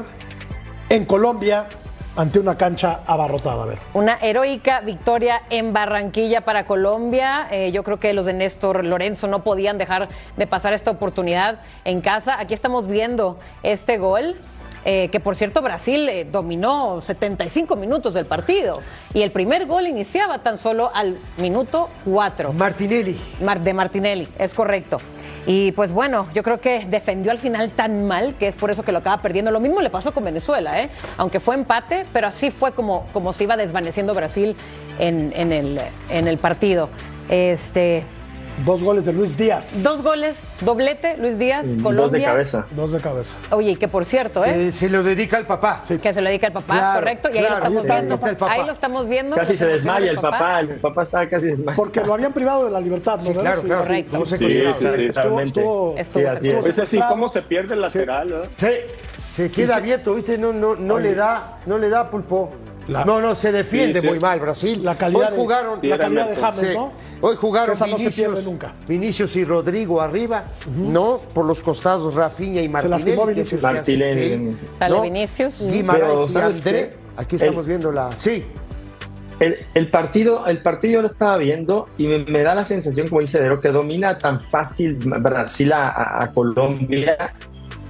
en 0.90 1.06
Colombia 1.06 1.68
ante 2.16 2.40
una 2.40 2.58
cancha 2.58 3.02
abarrotada. 3.06 3.64
A 3.64 3.66
ver. 3.66 3.80
Una 3.94 4.18
heroica 4.22 4.82
victoria 4.82 5.42
en 5.50 5.74
Barranquilla 5.74 6.42
para 6.42 6.66
Colombia. 6.66 7.48
Eh, 7.52 7.72
yo 7.72 7.84
creo 7.84 8.00
que 8.00 8.14
los 8.14 8.26
de 8.26 8.34
Néstor 8.34 8.84
Lorenzo 8.86 9.28
no 9.28 9.44
podían 9.44 9.78
dejar 9.78 10.10
de 10.36 10.48
pasar 10.48 10.74
esta 10.74 10.92
oportunidad 10.92 11.60
en 11.86 12.02
casa. 12.02 12.40
Aquí 12.40 12.54
estamos 12.54 12.88
viendo 12.88 13.40
este 13.64 13.98
gol. 13.98 14.36
Eh, 14.86 15.10
que 15.10 15.20
por 15.20 15.36
cierto 15.36 15.62
Brasil 15.62 16.08
eh, 16.10 16.26
dominó 16.32 17.02
75 17.02 17.76
minutos 17.76 18.14
del 18.14 18.26
partido 18.26 18.80
y 19.14 19.22
el 19.22 19.32
primer 19.32 19.66
gol 19.66 19.88
iniciaba 19.88 20.40
tan 20.40 20.58
solo 20.58 20.92
al 20.94 21.18
minuto 21.38 21.90
4 22.06 22.54
Martinelli. 22.54 23.20
Mar- 23.44 23.62
de 23.62 23.74
Martinelli, 23.74 24.28
es 24.38 24.54
correcto. 24.54 24.98
Y 25.46 25.72
pues 25.72 25.94
bueno, 25.94 26.28
yo 26.34 26.44
creo 26.44 26.60
que 26.60 26.86
defendió 26.86 27.32
al 27.32 27.38
final 27.40 27.72
tan 27.72 28.06
mal 28.06 28.36
que 28.36 28.48
es 28.48 28.56
por 28.56 28.70
eso 28.70 28.84
que 28.84 28.92
lo 28.92 29.00
acaba 29.00 29.22
perdiendo. 29.22 29.50
Lo 29.52 29.60
mismo 29.60 29.82
le 29.82 29.90
pasó 29.90 30.14
con 30.14 30.24
Venezuela, 30.24 30.82
¿eh? 30.82 30.90
aunque 31.18 31.40
fue 31.40 31.56
empate, 31.56 32.06
pero 32.14 32.28
así 32.28 32.52
fue 32.52 32.74
como, 32.74 33.08
como 33.14 33.34
se 33.34 33.46
iba 33.46 33.58
desvaneciendo 33.58 34.14
Brasil 34.14 34.56
en, 35.00 35.32
en 35.36 35.52
el, 35.52 35.80
en 36.10 36.28
el 36.28 36.38
partido. 36.38 36.90
Este, 37.30 38.04
Dos 38.66 38.84
goles 38.84 39.06
de 39.06 39.14
Luis 39.14 39.38
Díaz. 39.38 39.84
dos 39.84 40.02
goles, 40.04 40.38
doblete, 40.62 41.16
Luis 41.18 41.38
Díaz, 41.40 41.66
Colombia. 41.82 42.02
Dos 42.04 42.12
de 42.12 42.24
cabeza. 42.24 42.66
Dos 42.72 42.92
de 42.92 43.00
cabeza. 43.00 43.38
Oye, 43.52 43.72
y 43.72 43.76
que 43.78 43.88
por 43.88 44.04
cierto, 44.06 44.44
¿eh? 44.44 44.68
Eh, 44.68 44.72
se 44.72 44.90
lo 44.90 45.02
dedica 45.02 45.38
al 45.38 45.46
papá. 45.46 45.82
que 46.02 46.14
se 46.14 46.22
lo 46.22 46.28
dedica 46.28 46.48
al 46.48 46.54
papá, 46.54 46.74
Claro, 46.76 47.00
correcto. 47.00 47.30
Y 47.34 47.38
ahí 47.38 47.44
lo 47.44 47.56
estamos 47.56 47.84
ahí 47.86 47.90
viendo. 47.92 48.14
ahí 48.14 48.16
está 48.16 48.30
el 48.30 48.38
papá. 48.38 48.52
Ahí 48.54 48.66
lo 48.66 48.72
estamos 48.72 49.08
viendo. 49.08 49.36
Casi 49.36 49.56
se 49.58 49.66
desmaya 49.68 50.12
el 50.12 50.20
papá. 50.20 50.60
El 50.60 50.68
papá 50.80 51.04
estaba 51.04 51.26
casi 51.28 51.46
desmayado. 51.48 51.76
Porque 51.76 52.02
lo 52.02 52.14
habían 52.14 52.34
privado 52.34 52.66
de 52.66 52.72
la 52.72 52.82
libertad, 52.82 53.20
¿no? 53.22 53.34
Claro, 53.34 53.62
claro. 53.62 53.82
correcto. 53.82 54.18
No 54.20 54.26
se 54.26 54.38
Sí, 54.38 54.46
sí, 54.46 54.52
sí. 54.52 54.62
Estuvo, 54.66 55.08
Totalmente. 55.14 55.60
estuvo- 55.60 55.96
Estuvo- 55.98 56.20
Sí, 56.22 56.26
así 56.28 56.48
estuvo 56.48 56.60
es. 56.60 56.66
Ese 56.66 56.72
sí, 56.74 56.76
secuestrado. 56.76 57.10
cómo 57.12 57.30
se 57.30 57.42
pierde 57.44 57.74
el 57.76 57.82
lateral. 57.82 58.50
Sí, 58.58 58.68
se 59.32 59.52
queda 59.52 59.78
abierto, 59.78 60.16
¿viste? 60.16 60.38
No, 60.38 60.52
no, 60.54 60.76
no 60.76 61.00
le 61.00 61.16
da, 61.16 61.60
no 61.66 61.78
le 61.78 61.90
da 61.90 62.10
pulpo. 62.10 62.52
La- 62.90 63.06
no, 63.06 63.22
no, 63.22 63.36
se 63.36 63.52
defiende 63.52 64.00
Sí, 64.00 64.06
sí. 64.06 64.10
muy 64.12 64.20
mal 64.20 64.40
Brasil. 64.40 64.84
La 64.84 64.96
calidad, 64.96 65.32
Hoy 65.32 65.38
jugaron, 65.38 65.80
de, 65.82 65.88
la 65.88 65.98
calidad 65.98 66.30
de. 66.30 66.36
James, 66.36 66.60
Sí. 66.60 66.68
¿no? 66.76 66.92
Hoy 67.22 67.36
jugaron 67.36 67.78
no 67.80 67.86
se 67.88 67.96
Vinicius, 67.96 68.16
pierde 68.16 68.44
nunca. 68.44 68.74
Vinicius 68.88 69.36
y 69.36 69.46
Rodrigo 69.46 70.02
arriba, 70.02 70.44
¿no? 70.76 71.20
Por 71.34 71.46
los 71.46 71.62
costados 71.62 72.14
Rafinha 72.16 72.62
y 72.62 72.68
Martinelli. 72.70 73.04
lastimó 73.06 73.26
Vinicius. 73.28 73.62
Martinelli. 73.62 74.56
Sale 74.78 75.02
Vinicius. 75.02 75.62
Guimaraes 75.72 76.04
Pero, 76.06 76.26
y 76.28 76.32
¿sabes 76.32 76.58
André. 76.58 76.94
Aquí 77.18 77.36
estamos 77.36 77.66
El- 77.66 77.70
viendo 77.70 77.92
la. 77.92 78.16
Sí, 78.18 78.46
El, 79.40 79.56
el 79.74 79.90
partido, 79.90 80.46
el 80.48 80.62
partido 80.62 80.96
yo 80.96 81.02
lo 81.02 81.08
estaba 81.08 81.38
viendo 81.38 81.88
y 81.98 82.08
me, 82.08 82.26
me 82.26 82.42
da 82.44 82.54
la 82.56 82.66
sensación, 82.66 83.08
como 83.08 83.22
dice 83.22 83.40
Dero, 83.40 83.62
que 83.62 83.70
domina 83.70 84.18
tan 84.18 84.42
fácil 84.42 84.96
Brasil 84.96 85.72
a, 85.72 85.88
a- 85.90 86.24
a 86.26 86.34
Colombia 86.34 87.34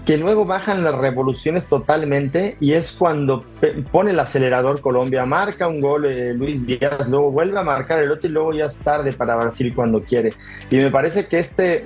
que 0.05 0.17
luego 0.17 0.45
bajan 0.45 0.83
las 0.83 0.95
revoluciones 0.95 1.67
totalmente 1.67 2.57
y 2.59 2.73
es 2.73 2.93
cuando 2.93 3.45
pone 3.91 4.11
el 4.11 4.19
acelerador 4.19 4.81
Colombia, 4.81 5.25
marca 5.25 5.67
un 5.67 5.79
gol 5.79 6.05
eh, 6.05 6.33
Luis 6.33 6.65
Díaz, 6.65 7.07
luego 7.07 7.31
vuelve 7.31 7.59
a 7.59 7.63
marcar 7.63 7.99
el 7.99 8.11
otro 8.11 8.29
y 8.29 8.33
luego 8.33 8.53
ya 8.53 8.65
es 8.65 8.77
tarde 8.77 9.13
para 9.13 9.35
Brasil 9.35 9.71
cuando 9.75 10.01
quiere. 10.01 10.33
Y 10.71 10.77
me 10.77 10.89
parece 10.89 11.27
que 11.27 11.39
este, 11.39 11.85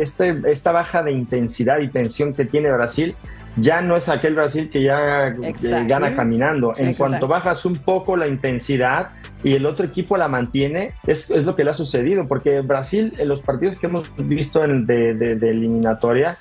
este, 0.00 0.42
esta 0.46 0.72
baja 0.72 1.02
de 1.02 1.12
intensidad 1.12 1.78
y 1.78 1.88
tensión 1.88 2.32
que 2.32 2.44
tiene 2.44 2.72
Brasil 2.72 3.14
ya 3.56 3.82
no 3.82 3.96
es 3.96 4.08
aquel 4.08 4.34
Brasil 4.34 4.70
que 4.70 4.82
ya 4.82 5.28
eh, 5.28 5.54
gana 5.86 6.16
caminando. 6.16 6.72
en 6.76 6.94
cuanto 6.94 7.28
bajas 7.28 7.64
un 7.66 7.76
poco 7.76 8.16
la 8.16 8.26
intensidad, 8.26 9.12
y 9.44 9.54
el 9.54 9.66
otro 9.66 9.84
equipo 9.84 10.16
la 10.16 10.28
mantiene, 10.28 10.94
es, 11.06 11.30
es, 11.30 11.44
lo 11.44 11.56
que 11.56 11.64
le 11.64 11.70
ha 11.70 11.74
sucedido, 11.74 12.26
porque 12.28 12.60
Brasil, 12.60 13.14
en 13.18 13.28
los 13.28 13.40
partidos 13.40 13.76
que 13.76 13.86
hemos 13.86 14.10
visto 14.16 14.62
en, 14.64 14.86
de, 14.86 15.14
de, 15.14 15.50
eliminatoria, 15.50 16.38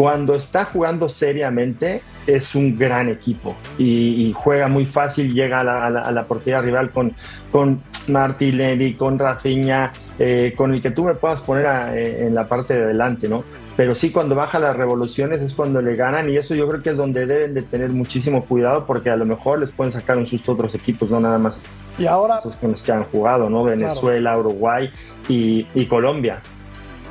cuando 0.00 0.34
está 0.34 0.64
jugando 0.64 1.10
seriamente, 1.10 2.00
es 2.26 2.54
un 2.54 2.78
gran 2.78 3.10
equipo 3.10 3.54
y, 3.76 4.32
juega 4.34 4.66
muy 4.66 4.86
fácil, 4.86 5.34
llega 5.34 5.60
a 5.60 5.64
la, 5.64 5.86
a 5.88 6.10
la, 6.10 6.24
portería 6.24 6.62
rival 6.62 6.90
con, 6.90 7.12
con 7.52 7.82
Martinelli, 8.08 8.94
con 8.94 9.18
Rafinha, 9.18 9.92
eh, 10.18 10.54
con 10.56 10.72
el 10.72 10.80
que 10.80 10.92
tú 10.92 11.04
me 11.04 11.16
puedas 11.16 11.42
poner 11.42 11.66
eh, 11.94 12.24
en 12.24 12.34
la 12.34 12.48
parte 12.48 12.72
de 12.72 12.84
adelante, 12.84 13.28
¿no? 13.28 13.44
Pero 13.76 13.94
sí, 13.94 14.10
cuando 14.10 14.34
baja 14.34 14.58
las 14.58 14.74
revoluciones 14.74 15.42
es 15.42 15.52
cuando 15.52 15.82
le 15.82 15.94
ganan 15.96 16.30
y 16.30 16.36
eso 16.38 16.54
yo 16.54 16.66
creo 16.66 16.82
que 16.82 16.90
es 16.90 16.96
donde 16.96 17.26
deben 17.26 17.52
de 17.52 17.60
tener 17.60 17.90
muchísimo 17.90 18.46
cuidado 18.46 18.86
porque 18.86 19.10
a 19.10 19.16
lo 19.16 19.26
mejor 19.26 19.58
les 19.58 19.70
pueden 19.70 19.92
sacar 19.92 20.16
un 20.16 20.26
susto 20.26 20.52
a 20.52 20.54
otros 20.54 20.74
equipos, 20.74 21.10
no 21.10 21.20
nada 21.20 21.36
más 21.36 21.62
y 21.98 22.06
ahora 22.06 22.38
esos 22.38 22.56
con 22.56 22.70
los 22.70 22.80
que 22.80 22.92
han 22.92 23.04
jugado, 23.04 23.50
¿no? 23.50 23.64
Venezuela, 23.64 24.38
Uruguay 24.38 24.90
y, 25.28 25.66
y 25.74 25.84
Colombia. 25.84 26.40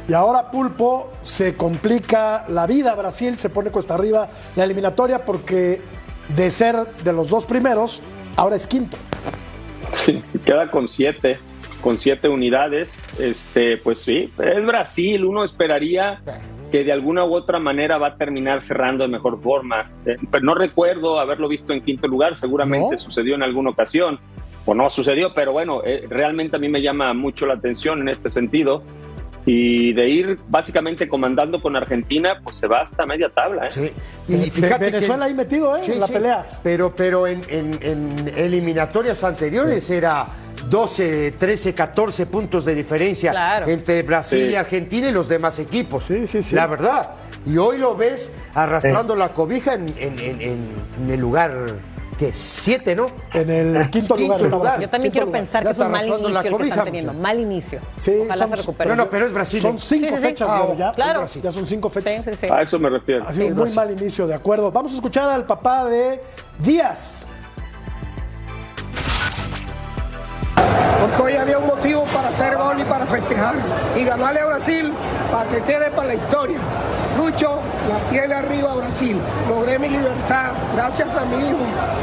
Y 0.09 0.13
ahora 0.13 0.49
Pulpo 0.49 1.11
se 1.21 1.55
complica 1.55 2.45
la 2.49 2.65
vida. 2.65 2.95
Brasil 2.95 3.37
se 3.37 3.51
pone 3.51 3.69
cuesta 3.69 3.93
arriba 3.93 4.27
la 4.55 4.63
eliminatoria 4.63 5.23
porque 5.23 5.81
de 6.35 6.49
ser 6.49 6.77
de 7.03 7.13
los 7.13 7.29
dos 7.29 7.45
primeros, 7.45 8.01
ahora 8.35 8.55
es 8.55 8.65
quinto. 8.65 8.97
Sí, 9.91 10.19
se 10.23 10.39
queda 10.39 10.71
con 10.71 10.87
siete, 10.87 11.37
con 11.81 11.99
siete 11.99 12.27
unidades. 12.27 13.03
Este, 13.19 13.77
pues 13.77 13.99
sí, 13.99 14.33
es 14.39 14.65
Brasil. 14.65 15.25
Uno 15.25 15.43
esperaría 15.43 16.23
que 16.71 16.83
de 16.83 16.91
alguna 16.91 17.23
u 17.23 17.35
otra 17.35 17.59
manera 17.59 17.99
va 17.99 18.07
a 18.07 18.15
terminar 18.15 18.63
cerrando 18.63 19.03
de 19.03 19.11
mejor 19.11 19.39
forma. 19.39 19.91
Eh, 20.07 20.17
pero 20.31 20.43
no 20.43 20.55
recuerdo 20.55 21.19
haberlo 21.19 21.47
visto 21.47 21.71
en 21.71 21.81
quinto 21.81 22.07
lugar. 22.07 22.35
Seguramente 22.35 22.97
sucedió 22.97 23.35
en 23.35 23.43
alguna 23.43 23.69
ocasión 23.69 24.19
o 24.65 24.73
no 24.73 24.89
sucedió, 24.89 25.35
pero 25.35 25.51
bueno, 25.51 25.81
eh, 25.85 26.05
realmente 26.09 26.55
a 26.55 26.59
mí 26.59 26.67
me 26.67 26.81
llama 26.81 27.13
mucho 27.13 27.45
la 27.45 27.53
atención 27.53 27.99
en 27.99 28.09
este 28.09 28.29
sentido 28.29 28.81
y 29.51 29.93
de 29.93 30.07
ir 30.07 30.39
básicamente 30.47 31.09
comandando 31.09 31.59
con 31.59 31.75
Argentina, 31.75 32.39
pues 32.43 32.57
se 32.57 32.67
va 32.67 32.81
hasta 32.81 33.03
media 33.07 33.29
tabla. 33.29 33.65
¿eh? 33.65 33.71
Sí. 33.71 33.91
Y 34.27 34.49
fíjate 34.51 34.91
Venezuela 34.91 35.25
ahí 35.25 35.33
metido 35.33 35.75
¿eh? 35.75 35.81
en 35.87 35.99
la 35.99 36.07
pelea. 36.07 36.59
Pero, 36.61 36.95
pero 36.95 37.25
en, 37.25 37.41
eliminatorias 38.37 39.23
anteriores 39.23 39.89
era 39.89 40.27
12, 40.69 41.31
13, 41.31 41.73
14 41.73 42.27
puntos 42.27 42.63
de 42.63 42.75
diferencia 42.75 43.63
entre 43.65 44.03
Brasil 44.03 44.51
y 44.51 44.55
Argentina 44.55 45.09
y 45.09 45.11
los 45.11 45.27
demás 45.27 45.57
equipos. 45.57 46.03
Sí, 46.03 46.27
sí, 46.27 46.43
sí. 46.43 46.53
La 46.53 46.67
verdad. 46.67 47.09
Y 47.47 47.57
hoy 47.57 47.79
lo 47.79 47.95
ves 47.95 48.31
arrastrando 48.53 49.15
la 49.15 49.29
cobija 49.29 49.73
en, 49.73 49.95
en 49.97 51.09
el 51.09 51.19
lugar 51.19 51.79
que 52.19 52.33
siete, 52.33 52.97
¿no? 52.97 53.09
En 53.33 53.49
el 53.49 53.89
quinto, 53.89 54.17
lugar. 54.17 54.81
Yo 54.81 54.89
también 54.89 55.11
quiero 55.11 55.31
pensar 55.31 55.63
que 55.63 55.69
es 55.69 55.79
un 55.79 55.89
mal 55.89 56.05
inicio 56.05 56.49
el 56.49 56.57
que 56.57 56.67
están 56.67 56.83
teniendo. 56.83 57.13
Mal 57.13 57.39
inicio. 57.39 57.79
Sí, 58.01 58.23
Ojalá 58.25 58.47
se 58.47 58.55
recupere. 58.57 58.95
No, 58.95 59.09
pero 59.09 59.25
es 59.25 59.31
Brasil. 59.31 59.61
Son 59.61 59.79
cinco 59.79 60.17
fechas 60.17 60.49
ya. 60.77 60.91
Claro. 60.91 61.25
Ya 61.25 61.51
son 61.51 61.65
cinco 61.65 61.89
fechas. 61.89 62.27
A 62.51 62.61
eso 62.61 62.77
me 62.77 62.89
refiero. 62.89 63.25
Ha 63.25 63.31
sido 63.31 63.47
un 63.47 63.55
muy 63.55 63.73
mal 63.73 63.91
inicio, 63.91 64.27
de 64.27 64.33
acuerdo. 64.33 64.69
Vamos 64.69 64.91
a 64.91 64.95
escuchar 64.95 65.29
al 65.29 65.45
papá 65.45 65.85
de 65.85 66.19
Díaz. 66.61 67.25
Porque 70.99 71.21
hoy 71.21 71.33
había 71.39 71.57
un 71.57 71.67
motivo 71.67 72.03
para 72.13 72.27
hacer 72.27 72.57
gol 72.57 72.81
y 72.81 72.83
para 72.83 73.05
festejar 73.05 73.55
y 73.97 74.03
ganarle 74.03 74.41
a 74.41 74.45
Brasil 74.47 74.91
para 75.31 75.49
que 75.49 75.61
quede 75.61 75.89
para 75.91 76.09
la 76.09 76.15
historia. 76.15 76.57
Lucho, 77.17 77.59
la 77.87 77.97
tiene 78.09 78.33
arriba 78.33 78.73
Brasil. 78.75 79.17
Logré 79.47 79.79
mi 79.79 79.89
libertad 79.89 80.51
gracias 80.75 81.15
a 81.15 81.25
mi 81.25 81.37
hijo 81.37 81.57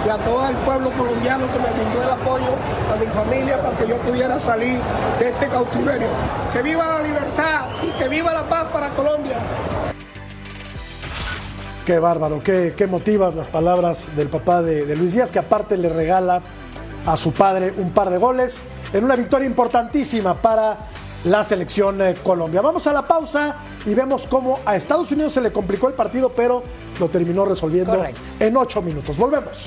y 0.06 0.08
a 0.08 0.18
todo 0.18 0.48
el 0.48 0.56
pueblo 0.56 0.90
colombiano 0.92 1.46
que 1.52 1.58
me 1.58 1.70
brindó 1.70 2.02
el 2.02 2.10
apoyo, 2.10 2.54
a 2.92 2.96
mi 2.98 3.06
familia 3.06 3.60
para 3.60 3.76
que 3.76 3.88
yo 3.88 3.96
pudiera 3.98 4.38
salir 4.38 4.78
de 5.18 5.28
este 5.28 5.48
cautiverio. 5.48 6.08
Que 6.52 6.62
viva 6.62 6.86
la 6.86 7.02
libertad 7.02 7.66
y 7.82 7.90
que 7.98 8.08
viva 8.08 8.32
la 8.32 8.48
paz 8.48 8.66
para 8.72 8.90
Colombia. 8.90 9.36
Qué 11.84 11.98
bárbaro, 11.98 12.40
qué, 12.40 12.74
qué 12.76 12.86
motivas 12.86 13.34
las 13.34 13.46
palabras 13.46 14.14
del 14.16 14.28
papá 14.28 14.60
de, 14.60 14.86
de 14.86 14.96
Luis 14.96 15.12
Díaz, 15.12 15.30
que 15.30 15.38
aparte 15.38 15.76
le 15.76 15.88
regala 15.88 16.42
a 17.06 17.16
su 17.16 17.32
padre 17.32 17.72
un 17.76 17.90
par 17.90 18.10
de 18.10 18.18
goles 18.18 18.62
en 18.92 19.04
una 19.04 19.14
victoria 19.14 19.46
importantísima 19.46 20.34
para 20.34 20.76
la 21.26 21.42
selección 21.42 22.00
eh, 22.00 22.14
Colombia. 22.22 22.62
Vamos 22.62 22.86
a 22.86 22.92
la 22.92 23.06
pausa 23.06 23.56
y 23.84 23.94
vemos 23.94 24.26
cómo 24.26 24.60
a 24.64 24.76
Estados 24.76 25.10
Unidos 25.12 25.32
se 25.32 25.40
le 25.40 25.52
complicó 25.52 25.88
el 25.88 25.94
partido, 25.94 26.30
pero 26.30 26.62
lo 26.98 27.08
terminó 27.08 27.44
resolviendo 27.44 28.02
en 28.38 28.56
ocho 28.56 28.80
minutos. 28.80 29.16
Volvemos. 29.16 29.66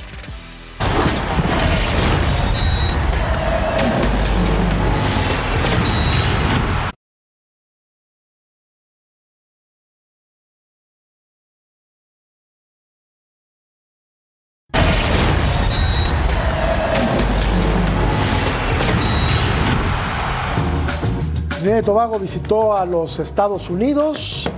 Trinidad 21.79 21.83
y 21.83 21.85
Tobago 21.85 22.19
visitó 22.19 22.75
a 22.75 22.85
los 22.85 23.19
Estados 23.19 23.69
Unidos. 23.69 24.49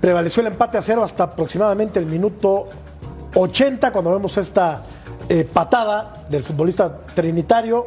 Prevaleció 0.00 0.40
el 0.40 0.48
empate 0.48 0.76
a 0.76 0.82
cero 0.82 1.04
hasta 1.04 1.24
aproximadamente 1.24 2.00
el 2.00 2.06
minuto 2.06 2.68
80 3.34 3.92
cuando 3.92 4.12
vemos 4.12 4.36
esta 4.36 4.82
eh, 5.28 5.44
patada 5.44 6.24
del 6.28 6.42
futbolista 6.42 6.98
trinitario. 7.14 7.86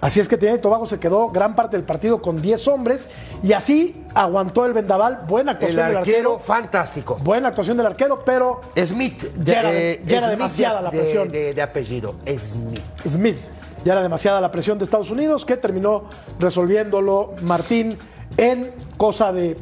Así 0.00 0.20
es 0.20 0.28
que 0.28 0.36
Trinidad 0.36 0.58
y 0.58 0.60
Tobago 0.60 0.86
se 0.86 1.00
quedó 1.00 1.30
gran 1.30 1.56
parte 1.56 1.76
del 1.76 1.86
partido 1.86 2.20
con 2.20 2.42
10 2.42 2.68
hombres 2.68 3.08
y 3.42 3.52
así 3.54 4.04
aguantó 4.14 4.66
el 4.66 4.74
vendaval. 4.74 5.24
Buena 5.26 5.52
actuación 5.52 5.80
el 5.80 5.88
del 5.88 5.96
arquero. 5.96 6.38
fantástico. 6.38 7.18
Buena 7.22 7.48
actuación 7.48 7.78
del 7.78 7.86
arquero, 7.86 8.22
pero. 8.24 8.60
Smith. 8.76 9.24
ya 9.42 9.60
era, 9.60 10.28
demasiada 10.28 10.82
la 10.82 10.90
presión. 10.90 11.28
De, 11.28 11.54
de 11.54 11.62
apellido. 11.62 12.14
Smith. 12.26 12.82
Smith. 13.06 13.38
Ya 13.84 13.92
era 13.92 14.02
demasiada 14.02 14.40
la 14.40 14.50
presión 14.50 14.76
de 14.76 14.84
Estados 14.84 15.10
Unidos 15.10 15.44
que 15.44 15.56
terminó 15.56 16.04
resolviéndolo 16.38 17.34
Martín 17.42 17.96
en 18.36 18.70
cosa 18.96 19.32
de 19.32 19.56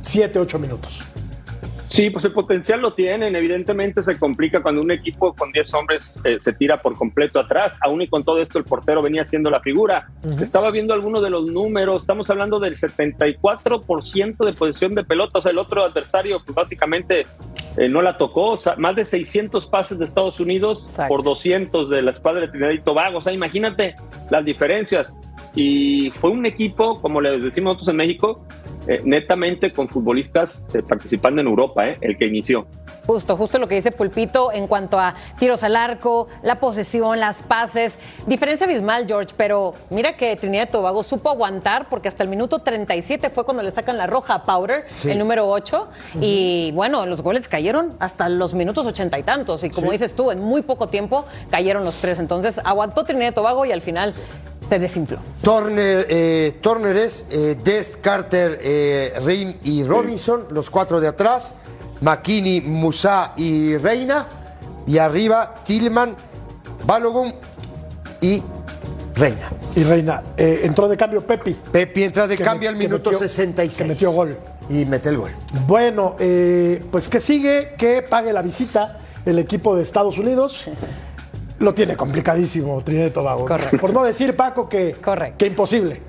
7, 0.00 0.38
8 0.38 0.58
minutos. 0.58 1.02
Sí, 1.88 2.10
pues 2.10 2.24
el 2.24 2.32
potencial 2.32 2.80
lo 2.80 2.92
tienen. 2.92 3.36
Evidentemente 3.36 4.02
se 4.02 4.18
complica 4.18 4.60
cuando 4.60 4.82
un 4.82 4.90
equipo 4.90 5.32
con 5.34 5.52
10 5.52 5.74
hombres 5.74 6.18
eh, 6.24 6.36
se 6.40 6.52
tira 6.52 6.82
por 6.82 6.94
completo 6.94 7.38
atrás. 7.40 7.78
Aún 7.80 8.02
y 8.02 8.08
con 8.08 8.24
todo 8.24 8.42
esto, 8.42 8.58
el 8.58 8.64
portero 8.64 9.02
venía 9.02 9.24
siendo 9.24 9.50
la 9.50 9.60
figura. 9.60 10.08
Estaba 10.40 10.70
viendo 10.70 10.92
algunos 10.94 11.22
de 11.22 11.30
los 11.30 11.46
números. 11.46 12.02
Estamos 12.02 12.28
hablando 12.28 12.58
del 12.58 12.76
74% 12.76 14.44
de 14.44 14.52
posición 14.52 14.94
de 14.94 15.04
pelota. 15.04 15.38
O 15.38 15.42
sea, 15.42 15.52
el 15.52 15.58
otro 15.58 15.84
adversario, 15.84 16.42
pues 16.44 16.54
básicamente 16.54 17.26
eh, 17.76 17.88
no 17.88 18.02
la 18.02 18.18
tocó. 18.18 18.58
más 18.78 18.96
de 18.96 19.04
600 19.04 19.66
pases 19.68 19.98
de 19.98 20.06
Estados 20.06 20.40
Unidos 20.40 20.86
por 21.08 21.22
200 21.22 21.88
de 21.88 22.02
la 22.02 22.10
escuadra 22.10 22.42
de 22.42 22.48
Trinidad 22.48 22.72
y 22.72 22.80
Tobago. 22.80 23.18
O 23.18 23.20
sea, 23.20 23.32
imagínate 23.32 23.94
las 24.30 24.44
diferencias. 24.44 25.18
Y 25.56 26.10
fue 26.20 26.30
un 26.30 26.44
equipo, 26.44 27.00
como 27.00 27.20
les 27.20 27.42
decimos 27.42 27.72
nosotros 27.72 27.88
en 27.88 27.96
México, 27.96 28.44
eh, 28.86 29.00
netamente 29.04 29.72
con 29.72 29.88
futbolistas 29.88 30.62
eh, 30.74 30.82
participando 30.82 31.40
en 31.40 31.48
Europa, 31.48 31.88
el 32.00 32.16
que 32.16 32.26
inició. 32.26 32.66
Justo, 33.06 33.36
justo 33.36 33.58
lo 33.58 33.68
que 33.68 33.76
dice 33.76 33.92
Pulpito 33.92 34.50
en 34.52 34.66
cuanto 34.66 34.98
a 34.98 35.14
tiros 35.38 35.62
al 35.62 35.76
arco, 35.76 36.26
la 36.42 36.58
posesión, 36.58 37.20
las 37.20 37.42
pases. 37.42 37.98
Diferencia 38.26 38.66
abismal, 38.66 39.06
George, 39.06 39.34
pero 39.36 39.74
mira 39.90 40.16
que 40.16 40.34
Trinidad 40.36 40.68
y 40.68 40.70
Tobago 40.72 41.02
supo 41.02 41.30
aguantar 41.30 41.88
porque 41.88 42.08
hasta 42.08 42.22
el 42.22 42.28
minuto 42.28 42.58
37 42.58 43.30
fue 43.30 43.44
cuando 43.44 43.62
le 43.62 43.70
sacan 43.70 43.96
la 43.96 44.06
roja 44.06 44.34
a 44.34 44.42
Powder, 44.44 44.86
el 45.04 45.18
número 45.18 45.48
8. 45.48 45.88
Y 46.20 46.72
bueno, 46.72 47.06
los 47.06 47.22
goles 47.22 47.46
cayeron 47.48 47.96
hasta 48.00 48.28
los 48.28 48.54
minutos 48.54 48.86
ochenta 48.86 49.18
y 49.18 49.22
tantos. 49.22 49.62
Y 49.62 49.70
como 49.70 49.92
dices 49.92 50.14
tú, 50.14 50.30
en 50.30 50.40
muy 50.40 50.62
poco 50.62 50.88
tiempo 50.88 51.24
cayeron 51.50 51.84
los 51.84 51.96
tres. 51.96 52.18
Entonces 52.18 52.60
aguantó 52.64 53.04
Trinidad 53.04 53.30
y 53.30 53.34
Tobago 53.34 53.64
y 53.64 53.72
al 53.72 53.82
final 53.82 54.14
se 54.68 54.78
desinfló. 54.78 55.18
Turner, 55.42 56.06
eh, 56.08 56.58
Turner 56.60 56.96
es 56.96 57.26
eh, 57.30 57.56
Dest, 57.62 58.00
Carter, 58.00 58.58
eh, 58.60 59.56
y 59.62 59.84
Robinson, 59.84 60.46
los 60.50 60.70
cuatro 60.70 61.00
de 61.00 61.08
atrás. 61.08 61.52
McKinney, 62.00 62.60
Musa 62.62 63.32
y 63.36 63.76
Reina. 63.76 64.26
Y 64.86 64.98
arriba 64.98 65.54
Tillman, 65.64 66.14
Balogun 66.84 67.34
y 68.20 68.42
Reina. 69.14 69.48
Y 69.74 69.82
Reina. 69.82 70.22
Eh, 70.36 70.60
entró 70.64 70.88
de 70.88 70.96
cambio 70.96 71.26
Pepi. 71.26 71.54
Pepi 71.72 72.04
entra 72.04 72.26
de 72.26 72.36
cambio 72.38 72.68
al 72.68 72.76
minuto 72.76 73.12
66. 73.12 73.74
Se 73.74 73.84
metió 73.84 74.12
gol. 74.12 74.36
y 74.68 74.84
mete 74.84 75.08
el 75.08 75.16
gol. 75.18 75.30
Bueno, 75.66 76.16
eh, 76.18 76.84
pues 76.90 77.08
que 77.08 77.20
sigue, 77.20 77.74
que 77.78 78.02
pague 78.02 78.32
la 78.32 78.42
visita 78.42 78.98
el 79.24 79.38
equipo 79.38 79.76
de 79.76 79.82
Estados 79.82 80.18
Unidos. 80.18 80.66
Lo 81.58 81.72
tiene 81.72 81.96
complicadísimo 81.96 82.80
Trinidad 82.82 83.06
y 83.06 83.10
Tobago. 83.10 83.46
Correcto. 83.46 83.78
Por 83.78 83.92
no 83.92 84.04
decir, 84.04 84.36
Paco, 84.36 84.68
que, 84.68 84.92
Correcto. 84.92 85.38
que 85.38 85.46
imposible. 85.46 86.02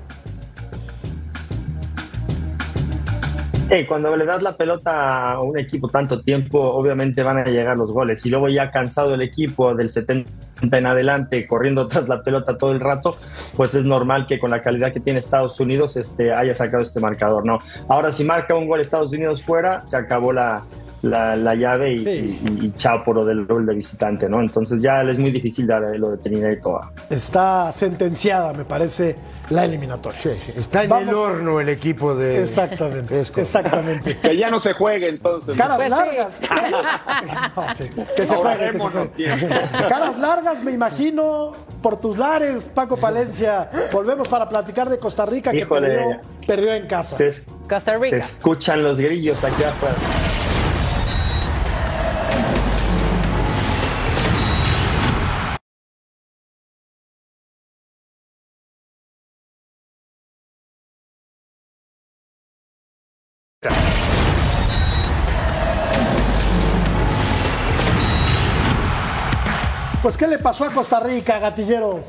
Eh, 3.70 3.86
cuando 3.86 4.16
le 4.16 4.24
das 4.24 4.42
la 4.42 4.56
pelota 4.56 5.32
a 5.32 5.42
un 5.42 5.58
equipo 5.58 5.88
tanto 5.88 6.22
tiempo, 6.22 6.58
obviamente 6.58 7.22
van 7.22 7.36
a 7.36 7.44
llegar 7.44 7.76
los 7.76 7.92
goles. 7.92 8.24
Y 8.24 8.30
luego 8.30 8.48
ya 8.48 8.70
cansado 8.70 9.12
el 9.12 9.20
equipo 9.20 9.74
del 9.74 9.90
70 9.90 10.30
en 10.62 10.86
adelante, 10.86 11.46
corriendo 11.46 11.86
tras 11.88 12.08
la 12.08 12.22
pelota 12.22 12.56
todo 12.56 12.72
el 12.72 12.80
rato, 12.80 13.18
pues 13.56 13.74
es 13.74 13.84
normal 13.84 14.26
que 14.26 14.38
con 14.38 14.50
la 14.50 14.62
calidad 14.62 14.94
que 14.94 15.00
tiene 15.00 15.18
Estados 15.18 15.60
Unidos 15.60 15.98
este, 15.98 16.32
haya 16.32 16.54
sacado 16.54 16.82
este 16.82 16.98
marcador. 16.98 17.44
No, 17.44 17.58
ahora 17.88 18.10
si 18.10 18.24
marca 18.24 18.54
un 18.54 18.66
gol 18.66 18.80
Estados 18.80 19.12
Unidos 19.12 19.42
fuera, 19.42 19.86
se 19.86 19.98
acabó 19.98 20.32
la, 20.32 20.64
la, 21.02 21.36
la 21.36 21.54
llave 21.54 21.92
y, 21.94 21.98
Sí. 22.04 22.40
y- 22.60 22.66
y 22.66 22.72
chao 22.76 23.02
por 23.04 23.16
lo 23.16 23.24
del 23.24 23.46
gol 23.46 23.64
de 23.66 23.74
visitante, 23.74 24.28
¿no? 24.28 24.40
Entonces 24.40 24.80
ya 24.82 25.02
es 25.02 25.18
muy 25.18 25.30
difícil 25.30 25.66
dar 25.66 25.82
lo 25.96 26.10
de 26.10 26.18
Trinidad 26.18 26.50
y 26.50 26.60
Tobago. 26.60 26.90
Está 27.08 27.70
sentenciada, 27.72 28.52
me 28.52 28.64
parece, 28.64 29.16
la 29.50 29.64
eliminatoria. 29.64 30.20
Sí, 30.20 30.30
Está 30.56 30.82
en 30.84 30.90
Vamos. 30.90 31.08
el 31.08 31.14
horno 31.14 31.60
el 31.60 31.68
equipo 31.68 32.14
de. 32.14 32.42
Exactamente. 32.42 33.20
Exactamente. 33.20 34.16
Que 34.18 34.36
ya 34.36 34.50
no 34.50 34.58
se 34.60 34.72
juegue 34.72 35.08
entonces. 35.08 35.56
Caras 35.56 35.76
Pues 35.76 35.88
sí. 35.88 35.98
largas. 35.98 36.38
No, 37.56 37.74
sí, 37.74 37.84
Que 38.16 38.26
se 38.26 38.34
juegue, 38.36 38.70
que 38.72 38.78
se 38.78 38.84
Ahorrémonos 38.84 38.92
juegue. 38.92 39.08
tiempo. 39.36 39.46
Caras 39.88 40.18
largas, 40.18 40.64
me 40.64 40.72
imagino, 40.72 41.52
por 41.82 41.98
tus 42.00 42.18
lares, 42.18 42.64
Paco 42.64 42.96
Palencia. 42.96 43.68
Volvemos 43.92 44.28
para 44.28 44.48
platicar 44.48 44.88
de 44.88 44.98
Costa 44.98 45.26
Rica, 45.26 45.52
que 45.52 45.66
perdió, 45.66 46.20
perdió 46.46 46.72
en 46.74 46.86
casa. 46.86 47.16
Te, 47.16 47.30
Costa 47.68 47.80
te 47.92 47.98
Rica. 47.98 48.16
escuchan 48.16 48.82
los 48.82 48.98
grillos 48.98 49.42
aquí 49.44 49.62
afuera. 49.62 49.94
¿Qué 70.18 70.26
le 70.26 70.38
pasó 70.38 70.64
a 70.64 70.72
Costa 70.72 71.00
Rica, 71.00 71.38
gatillero? 71.38 72.00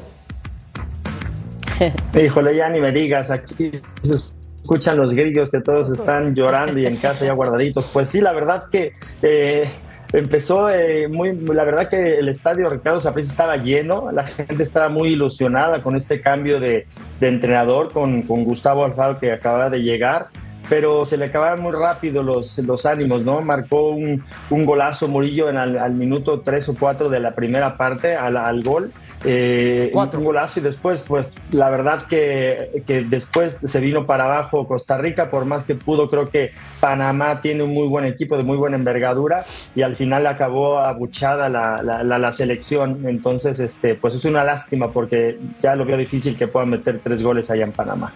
Híjole, 2.20 2.56
ya 2.56 2.70
ni 2.70 2.82
me 2.82 2.92
digas, 2.92 3.30
aquí 3.32 3.72
se 4.02 4.16
escuchan 4.62 4.98
los 4.98 5.14
grillos 5.14 5.50
que 5.50 5.62
todos 5.62 5.92
están 5.92 6.36
llorando 6.36 6.78
y 6.80 6.86
en 6.86 6.98
casa 6.98 7.26
ya 7.26 7.34
guardaditos. 7.34 7.90
Pues 7.94 8.10
sí, 8.10 8.20
la 8.20 8.34
verdad 8.34 8.64
que 8.70 8.94
eh, 9.22 9.70
empezó 10.12 10.70
eh, 10.70 11.08
muy, 11.08 11.38
la 11.38 11.64
verdad 11.64 11.88
que 11.88 12.18
el 12.18 12.28
estadio 12.30 12.68
Ricardo 12.68 13.00
Saprissa 13.00 13.32
estaba 13.32 13.58
lleno, 13.58 14.12
la 14.12 14.24
gente 14.24 14.64
estaba 14.64 14.90
muy 14.90 15.10
ilusionada 15.10 15.82
con 15.84 15.96
este 15.96 16.20
cambio 16.20 16.60
de, 16.60 16.88
de 17.20 17.28
entrenador, 17.28 17.94
con, 17.94 18.24
con 18.24 18.44
Gustavo 18.44 18.84
Alfaro 18.84 19.20
que 19.20 19.32
acababa 19.32 19.70
de 19.70 19.80
llegar. 19.80 20.28
Pero 20.70 21.06
se 21.06 21.18
le 21.18 21.26
acababan 21.26 21.62
muy 21.62 21.72
rápido 21.72 22.22
los, 22.24 22.58
los 22.60 22.86
ánimos, 22.86 23.24
¿no? 23.24 23.42
Marcó 23.42 23.90
un, 23.90 24.24
un 24.52 24.66
golazo 24.66 25.08
Murillo 25.08 25.50
en 25.50 25.58
al, 25.58 25.78
al 25.80 25.94
minuto 25.94 26.42
3 26.42 26.70
o 26.70 26.76
4 26.80 27.10
de 27.10 27.20
la 27.20 27.32
primera 27.34 27.76
parte 27.76 28.16
al, 28.16 28.38
al 28.38 28.62
gol. 28.64 28.92
Eh, 29.26 29.90
Cuatro. 29.92 30.20
un 30.20 30.26
golazo 30.28 30.60
y 30.60 30.64
después, 30.64 31.04
pues 31.08 31.34
la 31.52 31.70
verdad 31.70 32.02
que, 32.04 32.84
que 32.88 33.02
después 33.04 33.60
se 33.66 33.80
vino 33.82 34.06
para 34.06 34.26
abajo 34.26 34.66
Costa 34.68 34.98
Rica, 34.98 35.30
por 35.30 35.44
más 35.44 35.66
que 35.66 35.76
pudo, 35.76 36.10
creo 36.10 36.30
que 36.30 36.52
Panamá 36.80 37.42
tiene 37.42 37.64
un 37.64 37.74
muy 37.74 37.88
buen 37.88 38.06
equipo 38.06 38.38
de 38.38 38.44
muy 38.44 38.56
buena 38.56 38.78
envergadura 38.78 39.44
y 39.76 39.82
al 39.82 39.98
final 39.98 40.26
acabó 40.26 40.80
abuchada 40.80 41.50
la, 41.50 41.82
la, 41.84 42.04
la- 42.04 42.18
la 42.20 42.32
selección. 42.32 43.06
Entonces, 43.08 43.60
este, 43.60 43.96
pues 43.96 44.16
es 44.16 44.24
una 44.24 44.44
lástima 44.46 44.92
porque 44.92 45.38
ya 45.62 45.76
lo 45.76 45.84
veo 45.84 45.98
difícil 45.98 46.38
que 46.38 46.48
puedan 46.48 46.70
meter 46.70 47.00
tres 47.04 47.22
goles 47.24 47.50
allá 47.50 47.64
en 47.66 47.72
Panamá. 47.74 48.14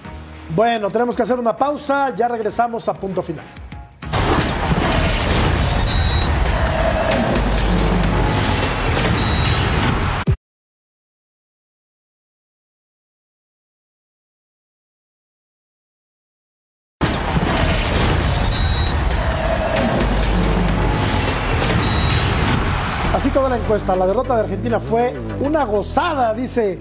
Bueno, 0.56 0.92
tenemos 0.92 1.16
que 1.16 1.24
hacer 1.24 1.40
una 1.40 1.58
pausa. 1.58 2.14
Ya 2.16 2.28
regresamos 2.28 2.88
a 2.88 2.94
punto 2.94 3.24
final. 3.24 3.46
Así 23.12 23.32
quedó 23.32 23.50
la 23.50 23.58
encuesta. 23.58 23.96
La 23.96 24.06
derrota 24.06 24.36
de 24.36 24.42
Argentina 24.42 24.80
fue 24.80 25.16
una 25.40 25.64
gozada, 25.64 26.34
dice 26.36 26.78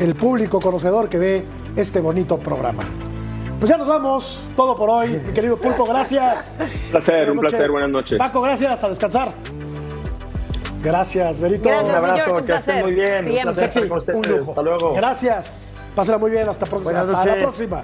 el 0.00 0.16
público 0.16 0.60
conocedor 0.60 1.08
que 1.08 1.18
ve 1.18 1.44
este 1.76 2.00
bonito 2.00 2.38
programa. 2.38 3.03
Pues 3.64 3.70
ya 3.70 3.78
nos 3.78 3.88
vamos. 3.88 4.42
Todo 4.56 4.76
por 4.76 4.90
hoy. 4.90 5.22
Mi 5.26 5.32
querido 5.32 5.56
Pulpo, 5.56 5.86
gracias. 5.86 6.54
Un 6.60 6.90
placer, 6.90 7.30
un 7.30 7.38
placer, 7.38 7.70
buenas 7.70 7.88
noches. 7.88 8.18
Paco, 8.18 8.42
gracias. 8.42 8.84
A 8.84 8.90
descansar. 8.90 9.32
Gracias, 10.82 11.40
Berito. 11.40 11.70
Gracias, 11.70 11.88
Un 11.88 11.94
abrazo, 11.94 12.24
George, 12.24 12.40
un 12.42 12.46
que 12.46 12.54
estén 12.56 12.82
muy 12.82 12.92
bien. 12.92 13.24
Siempre. 13.24 13.38
Un 13.38 13.42
placer 13.54 13.64
estar 13.64 13.72
Sexy, 13.72 13.88
con 13.88 13.98
ustedes. 14.00 14.18
un 14.18 14.36
lujo. 14.36 14.50
Hasta 14.50 14.62
luego. 14.62 14.94
Gracias. 14.94 15.74
Pásenla 15.94 16.18
muy 16.18 16.30
bien. 16.30 16.46
Hasta, 16.46 16.66
próxima. 16.66 16.92
Buenas 16.92 17.08
Hasta 17.08 17.36
la 17.36 17.40
próxima. 17.40 17.82